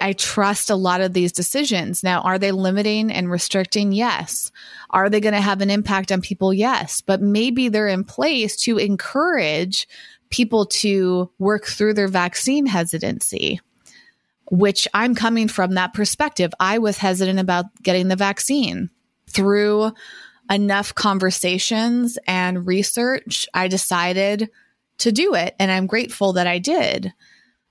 I 0.00 0.14
trust 0.14 0.70
a 0.70 0.76
lot 0.76 1.00
of 1.00 1.12
these 1.12 1.32
decisions. 1.32 2.02
Now, 2.02 2.22
are 2.22 2.38
they 2.38 2.52
limiting 2.52 3.10
and 3.10 3.30
restricting? 3.30 3.92
Yes. 3.92 4.50
Are 4.88 5.10
they 5.10 5.20
going 5.20 5.34
to 5.34 5.40
have 5.40 5.60
an 5.60 5.70
impact 5.70 6.10
on 6.10 6.22
people? 6.22 6.54
Yes. 6.54 7.02
But 7.02 7.20
maybe 7.20 7.68
they're 7.68 7.88
in 7.88 8.04
place 8.04 8.56
to 8.62 8.78
encourage 8.78 9.86
people 10.30 10.66
to 10.66 11.30
work 11.38 11.66
through 11.66 11.94
their 11.94 12.08
vaccine 12.08 12.66
hesitancy, 12.66 13.60
which 14.50 14.88
I'm 14.94 15.14
coming 15.14 15.48
from 15.48 15.74
that 15.74 15.92
perspective. 15.92 16.52
I 16.58 16.78
was 16.78 16.98
hesitant 16.98 17.38
about 17.38 17.66
getting 17.82 18.08
the 18.08 18.16
vaccine 18.16 18.90
through 19.28 19.92
enough 20.50 20.94
conversations 20.94 22.18
and 22.26 22.66
research. 22.66 23.48
I 23.54 23.68
decided 23.68 24.50
to 24.98 25.12
do 25.12 25.34
it, 25.34 25.54
and 25.58 25.70
I'm 25.70 25.86
grateful 25.86 26.34
that 26.34 26.46
I 26.46 26.58
did. 26.58 27.12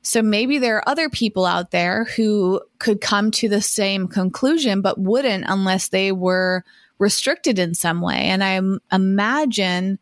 So 0.01 0.22
maybe 0.22 0.57
there 0.57 0.78
are 0.78 0.89
other 0.89 1.10
people 1.10 1.45
out 1.45 1.72
there 1.72 2.05
who 2.16 2.62
could 2.80 3.01
come 3.01 3.32
to 3.32 3.49
the 3.49 3.62
same 3.62 4.07
conclusion, 4.07 4.82
but 4.82 4.99
wouldn't 4.99 5.45
unless 5.47 5.89
they 5.89 6.12
were 6.12 6.64
restricted 6.97 7.60
in 7.60 7.74
some 7.74 8.01
way. 8.01 8.16
And 8.16 8.43
I 8.43 8.62
imagine 8.95 9.99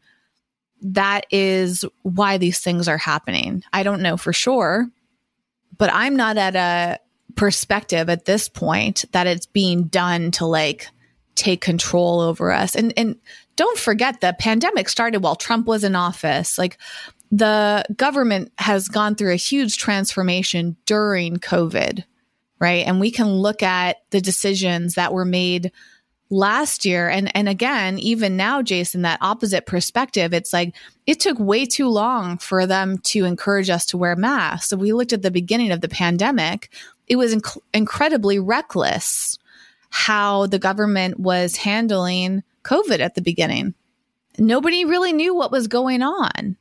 that 0.82 1.26
is 1.32 1.86
why 2.04 2.38
these 2.38 2.60
things 2.60 2.88
are 2.88 2.98
happening. 2.98 3.64
I 3.74 3.84
don't 3.84 4.02
know 4.02 4.18
for 4.18 4.34
sure, 4.34 4.88
but 5.78 5.90
I'm 5.92 6.16
not 6.16 6.38
at 6.38 6.56
a 6.56 7.00
perspective 7.36 8.10
at 8.10 8.26
this 8.26 8.50
point 8.50 9.06
that 9.12 9.28
it's 9.28 9.46
being 9.46 9.84
done 9.86 10.32
to 10.32 10.46
like 10.46 10.88
take 11.36 11.62
control 11.62 12.20
over 12.20 12.52
us. 12.52 12.76
And 12.76 12.94
and 12.98 13.16
don't 13.56 13.78
forget 13.78 14.22
the 14.22 14.36
pandemic 14.38 14.90
started 14.90 15.24
while 15.24 15.36
Trump 15.36 15.68
was 15.68 15.84
in 15.84 15.96
office. 15.96 16.58
Like 16.58 16.78
the 17.32 17.86
government 17.96 18.52
has 18.58 18.88
gone 18.88 19.16
through 19.16 19.34
a 19.34 19.38
huge 19.38 19.78
transformation 19.78 20.78
during 20.86 21.38
COVID, 21.38 22.04
right? 22.60 22.86
And 22.86 23.00
we 23.00 23.12
can 23.12 23.28
look 23.28 23.64
at 23.64 23.98
the 24.12 24.22
decisions 24.22 24.96
that 24.96 25.14
were 25.14 25.26
made 25.26 25.72
last 26.30 26.86
year. 26.86 27.10
And 27.10 27.36
and 27.36 27.48
again 27.48 28.00
even 28.00 28.36
now 28.36 28.62
Jason 28.62 29.04
that 29.04 29.20
opposite 29.22 29.66
perspective 29.66 30.34
it's 30.34 30.52
like 30.52 30.76
it 31.06 31.20
took 31.20 31.40
way 31.40 31.66
too 31.66 31.88
long 31.88 32.38
for 32.38 32.66
them 32.66 32.98
to 33.00 33.26
encourage 33.26 33.70
us 33.70 33.86
to 33.88 33.98
wear 33.98 34.16
masks. 34.16 34.70
So 34.70 34.78
we 34.78 34.94
looked 34.94 35.14
at 35.14 35.22
the 35.22 35.32
beginning 35.32 35.72
of 35.72 35.82
the 35.82 35.90
pandemic 35.90 36.70
it 37.08 37.16
was 37.16 37.34
inc- 37.34 37.62
incredibly 37.74 38.40
reckless 38.40 39.38
how 39.90 40.48
the 40.48 40.60
government 40.60 41.20
was 41.20 41.56
handling 41.56 42.44
covid 42.64 43.00
at 43.00 43.16
the 43.16 43.22
beginning. 43.22 43.74
Nobody 44.38 44.86
really 44.86 45.14
knew 45.14 45.34
what 45.34 45.52
was 45.52 45.68
going 45.68 46.02
on. 46.02 46.58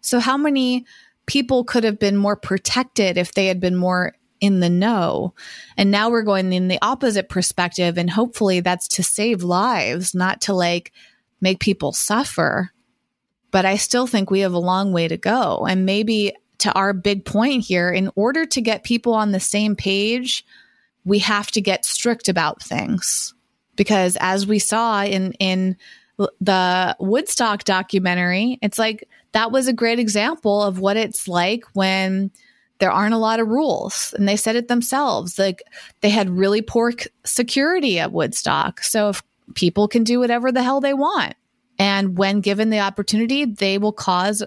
So, 0.00 0.20
how 0.20 0.36
many 0.36 0.86
people 1.26 1.64
could 1.64 1.82
have 1.82 1.98
been 1.98 2.16
more 2.16 2.36
protected 2.36 3.16
if 3.18 3.32
they 3.32 3.46
had 3.46 3.60
been 3.60 3.74
more 3.74 4.14
in 4.40 4.60
the 4.60 4.70
know? 4.70 5.34
And 5.76 5.90
now 5.90 6.10
we're 6.10 6.22
going 6.22 6.52
in 6.52 6.68
the 6.68 6.78
opposite 6.82 7.28
perspective. 7.28 7.98
And 7.98 8.10
hopefully 8.10 8.60
that's 8.60 8.88
to 8.88 9.02
save 9.02 9.42
lives, 9.42 10.14
not 10.14 10.40
to 10.42 10.54
like 10.54 10.92
make 11.40 11.60
people 11.60 11.92
suffer. 11.92 12.70
But 13.50 13.64
I 13.64 13.76
still 13.76 14.06
think 14.06 14.30
we 14.30 14.40
have 14.40 14.52
a 14.52 14.58
long 14.58 14.92
way 14.92 15.08
to 15.08 15.16
go. 15.16 15.66
And 15.66 15.86
maybe 15.86 16.34
to 16.58 16.72
our 16.72 16.92
big 16.92 17.24
point 17.24 17.64
here, 17.64 17.90
in 17.90 18.10
order 18.16 18.44
to 18.46 18.60
get 18.60 18.84
people 18.84 19.14
on 19.14 19.32
the 19.32 19.40
same 19.40 19.76
page, 19.76 20.44
we 21.04 21.18
have 21.20 21.50
to 21.52 21.60
get 21.60 21.84
strict 21.84 22.28
about 22.28 22.62
things. 22.62 23.34
Because 23.76 24.16
as 24.20 24.46
we 24.46 24.58
saw 24.58 25.04
in, 25.04 25.32
in 25.34 25.76
the 26.40 26.96
Woodstock 26.98 27.64
documentary, 27.64 28.58
it's 28.62 28.78
like 28.78 29.08
that 29.32 29.52
was 29.52 29.68
a 29.68 29.72
great 29.72 29.98
example 29.98 30.62
of 30.62 30.78
what 30.78 30.96
it's 30.96 31.28
like 31.28 31.64
when 31.74 32.30
there 32.78 32.90
aren't 32.90 33.14
a 33.14 33.18
lot 33.18 33.40
of 33.40 33.48
rules. 33.48 34.14
And 34.16 34.28
they 34.28 34.36
said 34.36 34.56
it 34.56 34.68
themselves. 34.68 35.38
Like 35.38 35.62
they 36.00 36.10
had 36.10 36.30
really 36.30 36.62
poor 36.62 36.92
security 37.24 37.98
at 37.98 38.12
Woodstock. 38.12 38.82
So 38.82 39.10
if 39.10 39.22
people 39.54 39.88
can 39.88 40.04
do 40.04 40.18
whatever 40.18 40.52
the 40.52 40.62
hell 40.62 40.80
they 40.80 40.94
want, 40.94 41.34
and 41.78 42.16
when 42.16 42.40
given 42.40 42.70
the 42.70 42.80
opportunity, 42.80 43.44
they 43.44 43.78
will 43.78 43.92
cause 43.92 44.42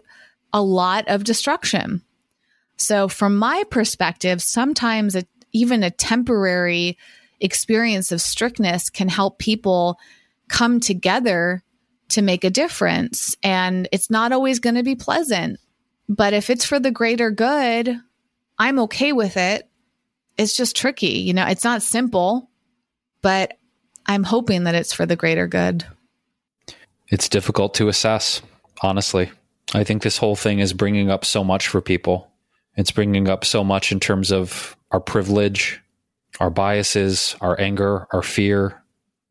a 0.52 0.62
lot 0.62 1.08
of 1.08 1.24
destruction. 1.24 2.02
So, 2.78 3.08
from 3.08 3.38
my 3.38 3.64
perspective, 3.70 4.42
sometimes 4.42 5.16
a, 5.16 5.26
even 5.52 5.84
a 5.84 5.92
temporary 5.92 6.98
experience 7.40 8.12
of 8.12 8.22
strictness 8.22 8.90
can 8.90 9.10
help 9.10 9.38
people 9.38 10.00
come 10.48 10.80
together 10.80 11.64
to 12.10 12.22
make 12.22 12.44
a 12.44 12.50
difference. 12.50 13.36
And 13.44 13.88
it's 13.92 14.10
not 14.10 14.32
always 14.32 14.60
going 14.60 14.76
to 14.76 14.84
be 14.84 14.96
pleasant. 14.96 15.60
But 16.08 16.34
if 16.34 16.50
it's 16.50 16.66
for 16.66 16.80
the 16.80 16.90
greater 16.90 17.30
good, 17.30 18.00
I'm 18.60 18.80
okay 18.80 19.14
with 19.14 19.38
it. 19.38 19.68
It's 20.38 20.55
just 20.55 20.76
tricky. 20.76 21.20
You 21.20 21.34
know, 21.34 21.45
it's 21.47 21.64
not 21.64 21.82
simple, 21.82 22.49
but 23.22 23.57
I'm 24.05 24.24
hoping 24.24 24.66
that 24.66 24.76
it's 24.76 24.93
for 24.93 25.05
the 25.05 25.16
greater 25.16 25.47
good. 25.47 25.86
It's 27.07 27.30
difficult 27.30 27.74
to 27.76 27.88
assess, 27.88 28.41
honestly. 28.82 29.32
I 29.74 29.84
think 29.84 30.03
this 30.03 30.18
whole 30.18 30.36
thing 30.36 30.60
is 30.60 30.74
bringing 30.74 31.10
up 31.10 31.26
so 31.26 31.43
much 31.43 31.68
for 31.68 31.82
people. 31.82 32.30
It's 32.76 32.91
bringing 32.91 33.28
up 33.28 33.45
so 33.45 33.64
much 33.64 33.91
in 33.91 33.99
terms 33.99 34.32
of 34.32 34.76
our 34.91 34.99
privilege, 34.99 35.82
our 36.39 36.49
biases, 36.49 37.36
our 37.41 37.60
anger, 37.60 38.07
our 38.12 38.22
fear, 38.22 38.82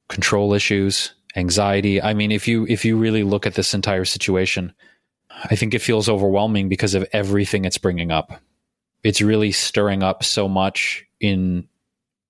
control 0.09 0.55
issues, 0.55 1.15
anxiety. 1.37 2.01
I 2.01 2.15
mean, 2.15 2.33
if 2.33 2.47
you 2.49 2.67
if 2.67 2.85
you 2.85 2.97
really 2.97 3.23
look 3.23 3.47
at 3.47 3.55
this 3.55 3.75
entire 3.75 4.05
situation, 4.05 4.73
I 5.45 5.57
think 5.57 5.75
it 5.75 5.83
feels 5.83 6.09
overwhelming 6.09 6.69
because 6.69 6.95
of 6.95 7.09
everything 7.13 7.65
it's 7.65 7.79
bringing 7.79 8.11
up. 8.11 8.41
It's 9.03 9.21
really 9.21 9.53
stirring 9.53 10.03
up 10.03 10.25
so 10.25 10.49
much 10.49 11.05
in 11.21 11.69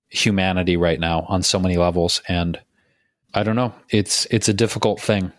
humanity 0.09 0.77
right 0.77 0.99
now 0.99 1.25
on 1.27 1.43
so 1.43 1.59
many 1.59 1.77
levels 1.77 2.21
and 2.27 2.59
I 3.33 3.43
don't 3.43 3.55
know. 3.55 3.73
It's 3.89 4.25
it's 4.31 4.49
a 4.49 4.53
difficult 4.53 4.99
thing. 4.99 5.31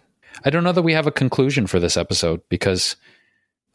I 0.45 0.51
don't 0.51 0.63
know 0.63 0.73
that 0.73 0.83
we 0.83 0.93
have 0.93 1.09
a 1.09 1.13
conclusion 1.13 1.67
for 1.67 1.81
this 1.81 1.97
episode 1.97 2.41
because 2.49 2.95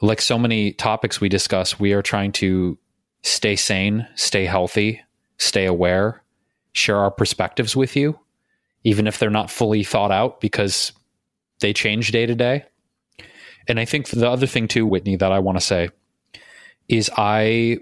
like 0.02 0.22
so 0.22 0.38
many 0.38 0.72
topics 0.72 1.20
we 1.20 1.28
discuss, 1.28 1.80
we 1.80 1.92
are 1.94 2.02
trying 2.02 2.32
to 2.34 2.78
stay 3.24 3.56
sane, 3.56 4.08
stay 4.16 4.46
healthy, 4.46 5.02
stay 5.38 5.66
aware, 5.66 6.22
share 6.72 6.98
our 6.98 7.12
perspectives 7.12 7.76
with 7.76 7.96
you 7.96 8.18
even 8.86 9.08
if 9.08 9.18
they're 9.20 9.30
not 9.30 9.52
fully 9.52 9.84
thought 9.84 10.12
out 10.12 10.40
because 10.40 10.94
they 11.60 11.74
change 11.74 12.12
day 12.12 12.26
to 12.26 12.36
day. 12.36 12.64
And 13.68 13.80
I 13.80 13.86
think 13.86 14.08
the 14.08 14.30
other 14.30 14.46
thing 14.46 14.68
too, 14.68 14.86
Whitney, 14.86 15.16
that 15.18 15.32
I 15.32 15.40
want 15.40 15.58
to 15.58 15.66
say 15.66 15.90
is 16.88 17.10
I 17.18 17.80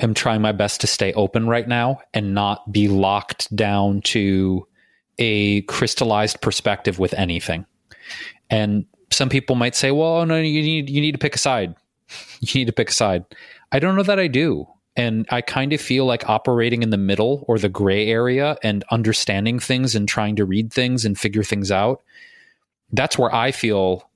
am 0.00 0.14
trying 0.14 0.40
my 0.40 0.52
best 0.52 0.80
to 0.82 0.86
stay 0.86 1.12
open 1.14 1.48
right 1.48 1.66
now 1.66 2.00
and 2.14 2.34
not 2.34 2.70
be 2.70 2.88
locked 2.88 3.54
down 3.54 4.02
to 4.02 4.66
a 5.18 5.62
crystallized 5.62 6.40
perspective 6.40 6.98
with 6.98 7.14
anything. 7.14 7.66
And 8.50 8.86
some 9.10 9.28
people 9.28 9.56
might 9.56 9.74
say, 9.74 9.90
"Well, 9.90 10.24
no, 10.26 10.38
you 10.38 10.62
need 10.62 10.88
you 10.88 11.00
need 11.00 11.12
to 11.12 11.18
pick 11.18 11.34
a 11.34 11.38
side. 11.38 11.74
You 12.40 12.60
need 12.60 12.66
to 12.66 12.72
pick 12.72 12.90
a 12.90 12.94
side." 12.94 13.24
I 13.72 13.78
don't 13.78 13.96
know 13.96 14.02
that 14.02 14.20
I 14.20 14.28
do. 14.28 14.66
And 14.96 15.26
I 15.30 15.42
kind 15.42 15.72
of 15.72 15.80
feel 15.80 16.06
like 16.06 16.28
operating 16.28 16.82
in 16.82 16.90
the 16.90 16.96
middle 16.96 17.44
or 17.46 17.58
the 17.58 17.68
gray 17.68 18.08
area 18.08 18.56
and 18.64 18.84
understanding 18.90 19.60
things 19.60 19.94
and 19.94 20.08
trying 20.08 20.34
to 20.36 20.44
read 20.44 20.72
things 20.72 21.04
and 21.04 21.16
figure 21.16 21.44
things 21.44 21.70
out. 21.70 22.02
That's 22.92 23.16
where 23.16 23.32
I 23.32 23.52
feel 23.52 24.07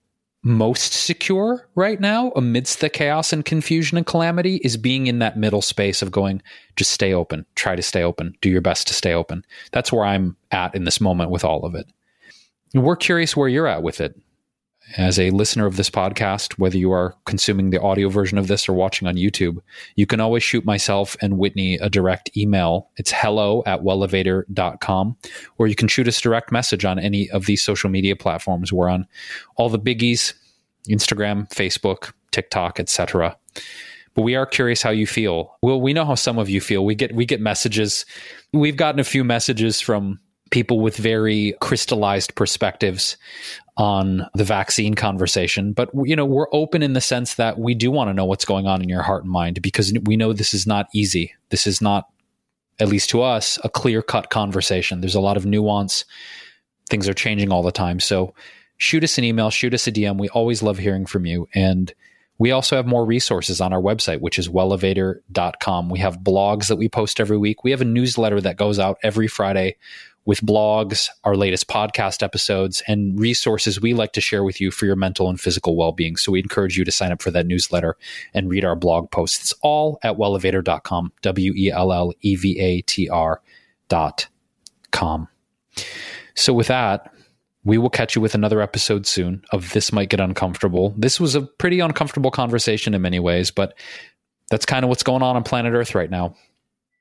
most 0.43 0.93
secure 0.93 1.69
right 1.77 2.01
now 2.01 2.33
amidst 2.35 2.81
the 2.81 2.91
chaos 2.91 3.33
and 3.33 3.45
confusion 3.45 3.97
and 3.97 4.07
calamity 4.07 4.57
is 4.57 4.77
being 4.77 5.07
in 5.07 5.21
that 5.21 5.37
middle 5.37 5.63
space 5.63 6.03
of 6.03 6.11
going, 6.11 6.43
just 6.75 6.91
stay 6.91 7.13
open, 7.13 7.47
try 7.55 7.77
to 7.77 7.83
stay 7.83 8.03
open, 8.03 8.35
do 8.41 8.51
your 8.51 8.61
best 8.61 8.89
to 8.89 8.95
stay 8.95 9.13
open. 9.13 9.45
That's 9.71 9.93
where 9.93 10.05
I'm 10.05 10.37
at 10.51 10.75
in 10.75 10.85
this 10.85 11.01
moment 11.01 11.31
with 11.31 11.45
all 11.45 11.65
of 11.65 11.75
it. 11.75 11.87
we're 12.75 12.97
curious 12.97 13.37
where 13.37 13.49
you're 13.49 13.69
at 13.69 13.83
with 13.83 14.01
it. 14.01 14.19
As 14.97 15.19
a 15.19 15.31
listener 15.31 15.67
of 15.67 15.77
this 15.77 15.89
podcast, 15.89 16.59
whether 16.59 16.77
you 16.77 16.93
are 16.93 17.15
consuming 17.25 17.71
the 17.71 17.81
audio 17.81 18.09
version 18.11 18.37
of 18.37 18.49
this 18.49 18.69
or 18.69 18.75
watching 18.75 19.09
on 19.09 19.17
YouTube, 19.17 19.59
you 19.97 20.07
can 20.07 20.21
always 20.21 20.43
shoot 20.43 20.65
myself 20.67 21.17
and 21.23 21.39
Whitney 21.39 21.77
a 21.77 21.89
direct 21.89 22.37
email. 22.37 22.91
It's 22.97 23.11
hello 23.11 23.63
at 23.65 23.83
wellevatr.com, 23.83 25.17
or 25.57 25.67
you 25.67 25.75
can 25.75 25.89
shoot 25.89 26.09
us 26.09 26.21
direct 26.21 26.53
message 26.53 26.85
on 26.85 26.99
any 26.99 27.31
of 27.31 27.47
these 27.47 27.63
social 27.63 27.89
media 27.89 28.17
platforms. 28.17 28.73
We're 28.73 28.91
on 28.91 29.07
all 29.57 29.69
the 29.69 29.79
biggies 29.79 30.35
Instagram, 30.89 31.49
Facebook, 31.49 32.13
TikTok, 32.33 32.79
etc. 32.81 33.37
But 34.15 34.23
we 34.23 34.35
are 34.35 34.47
curious 34.47 34.83
how 34.83 34.91
you 34.91 35.07
feel. 35.07 35.57
Well, 35.63 35.81
we 35.81 35.93
know 35.93 36.05
how 36.05 36.17
some 36.17 36.39
of 36.39 36.51
you 36.51 36.61
feel. 36.61 36.85
We 36.85 36.95
get 36.95 37.15
we 37.15 37.25
get 37.25 37.41
messages. 37.41 38.05
We've 38.53 38.77
gotten 38.77 39.01
a 39.01 39.05
few 39.05 39.25
messages 39.25 39.81
from 39.81 40.21
people 40.53 40.79
with 40.79 40.97
very 40.97 41.55
crystallized 41.61 42.37
perspectives 42.37 43.17
on 43.77 44.29
the 44.35 44.45
vaccine 44.45 44.95
conversation. 44.95 45.73
But 45.73 45.91
you 46.05 46.15
know 46.15 46.27
we're 46.27 46.47
open 46.53 46.83
in 46.83 46.93
the 46.93 47.01
sense 47.01 47.35
that 47.35 47.59
we 47.59 47.75
do 47.75 47.91
want 47.91 48.11
to 48.11 48.15
know 48.15 48.27
what's 48.27 48.45
going 48.45 48.69
on 48.69 48.83
in 48.83 48.89
your 48.89 49.03
heart 49.03 49.25
and 49.25 49.33
mind 49.33 49.61
because 49.63 49.93
we 50.05 50.17
know 50.17 50.33
this 50.33 50.55
is 50.55 50.67
not 50.67 50.87
easy. 50.95 51.35
This 51.49 51.67
is 51.67 51.81
not 51.81 52.05
at 52.79 52.89
least 52.89 53.11
to 53.11 53.23
us 53.23 53.59
a 53.65 53.69
clear 53.69 54.03
cut 54.03 54.31
conversation. 54.31 55.01
There's 55.01 55.15
a 55.15 55.21
lot 55.21 55.37
of 55.37 55.47
nuance. 55.47 56.05
Things 56.89 57.09
are 57.09 57.15
changing 57.15 57.51
all 57.51 57.63
the 57.63 57.73
time. 57.73 57.99
So 57.99 58.35
shoot 58.77 59.05
us 59.05 59.19
an 59.19 59.25
email 59.25 59.49
shoot 59.49 59.75
us 59.75 59.87
a 59.87 59.93
dm 59.93 60.19
we 60.19 60.29
always 60.31 60.63
love 60.63 60.79
hearing 60.79 61.07
from 61.07 61.25
you. 61.27 61.49
And 61.55 61.93
we 62.39 62.51
also 62.51 62.75
have 62.75 62.87
more 62.87 63.07
resources 63.07 63.61
on 63.61 63.73
our 63.73 63.81
website, 63.81 64.21
which 64.21 64.39
is 64.39 64.49
wellevatr.com. 64.49 65.89
We 65.89 66.01
have 66.01 66.19
blogs 66.19 66.67
that 66.69 66.77
we 66.77 66.89
post 66.89 67.21
every 67.21 67.39
week. 67.39 67.63
We 67.63 67.71
have 67.71 67.83
a 67.83 67.85
newsletter 67.85 68.41
that 68.41 68.57
goes 68.57 68.81
out 68.81 68.99
every 69.03 69.29
Friday 69.29 69.77
with 70.25 70.41
blogs, 70.41 71.09
our 71.25 71.37
latest 71.37 71.69
podcast 71.69 72.23
episodes, 72.23 72.83
and 72.87 73.19
resources 73.19 73.81
we 73.81 73.95
like 73.95 74.13
to 74.13 74.21
share 74.21 74.45
with 74.45 74.61
you 74.61 74.71
for 74.71 74.87
your 74.87 74.97
mental 74.97 75.29
and 75.29 75.41
physical 75.41 75.77
well 75.77 75.93
being. 75.93 76.17
So 76.17 76.33
we 76.33 76.41
encourage 76.41 76.79
you 76.79 76.85
to 76.85 76.93
sign 76.93 77.13
up 77.13 77.21
for 77.21 77.31
that 77.33 77.47
newsletter 77.47 77.97
and 78.35 78.49
read 78.49 78.65
our 78.65 78.77
blog 78.77 79.11
posts. 79.11 79.41
It's 79.41 79.55
all 79.63 79.99
at 80.03 80.17
wellevatr.com, 80.17 81.13
W 81.23 81.53
E 81.57 81.71
L 81.71 81.93
L 81.93 82.13
E 82.21 82.37
V 82.37 82.59
A 82.61 82.81
T 82.83 83.09
R.com. 83.09 83.49
So 86.35 86.53
with 86.53 86.69
that, 86.69 87.13
we 87.65 87.79
will 87.79 87.91
catch 87.91 88.17
you 88.17 88.23
with 88.23 88.35
another 88.35 88.61
episode 88.61 89.07
soon 89.07 89.43
of 89.53 89.73
This 89.73 89.93
Might 89.93 90.09
Get 90.09 90.21
Uncomfortable. 90.21 90.95
This 90.97 91.21
was 91.21 91.35
a 91.35 91.43
pretty 91.43 91.81
uncomfortable 91.81 92.31
conversation 92.31 92.95
in 92.95 93.03
many 93.03 93.21
ways, 93.21 93.51
but 93.51 93.75
that's 94.51 94.67
kind 94.67 94.85
of 94.85 94.89
what's 94.89 95.05
going 95.05 95.23
on 95.23 95.37
on 95.37 95.45
planet 95.45 95.73
Earth 95.73 95.95
right 95.95 96.11
now. 96.11 96.35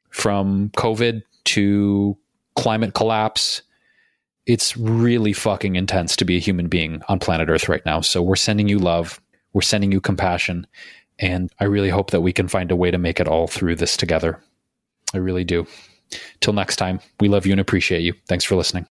From 0.10 0.70
COVID 0.72 1.24
to 1.46 2.18
climate 2.56 2.94
collapse. 2.94 3.62
It's 4.46 4.76
really 4.76 5.34
fucking 5.34 5.76
intense 5.76 6.16
to 6.18 6.26
be 6.26 6.38
a 6.38 6.42
human 6.42 6.68
being 6.68 7.02
on 7.08 7.20
planet 7.20 7.50
Earth 7.50 7.70
right 7.70 7.86
now. 7.86 8.02
So 8.02 8.22
we're 8.22 8.36
sending 8.36 8.68
you 8.68 8.80
love, 8.80 9.22
we're 9.54 9.62
sending 9.62 9.92
you 9.92 10.02
compassion, 10.02 10.66
and 11.20 11.52
I 11.60 11.66
really 11.66 11.90
hope 11.90 12.12
that 12.12 12.22
we 12.22 12.34
can 12.34 12.48
find 12.48 12.72
a 12.72 12.76
way 12.76 12.92
to 12.92 12.98
make 12.98 13.20
it 13.20 13.28
all 13.28 13.48
through 13.48 13.76
this 13.76 13.96
together. 13.96 14.42
I 15.14 15.18
really 15.18 15.44
do. 15.44 15.68
Till 16.40 16.54
next 16.54 16.78
time, 16.78 17.00
we 17.20 17.30
love 17.30 17.46
you 17.46 17.52
and 17.52 17.62
appreciate 17.62 18.02
you. 18.02 18.14
Thanks 18.28 18.44
for 18.44 18.56
listening. 18.56 18.91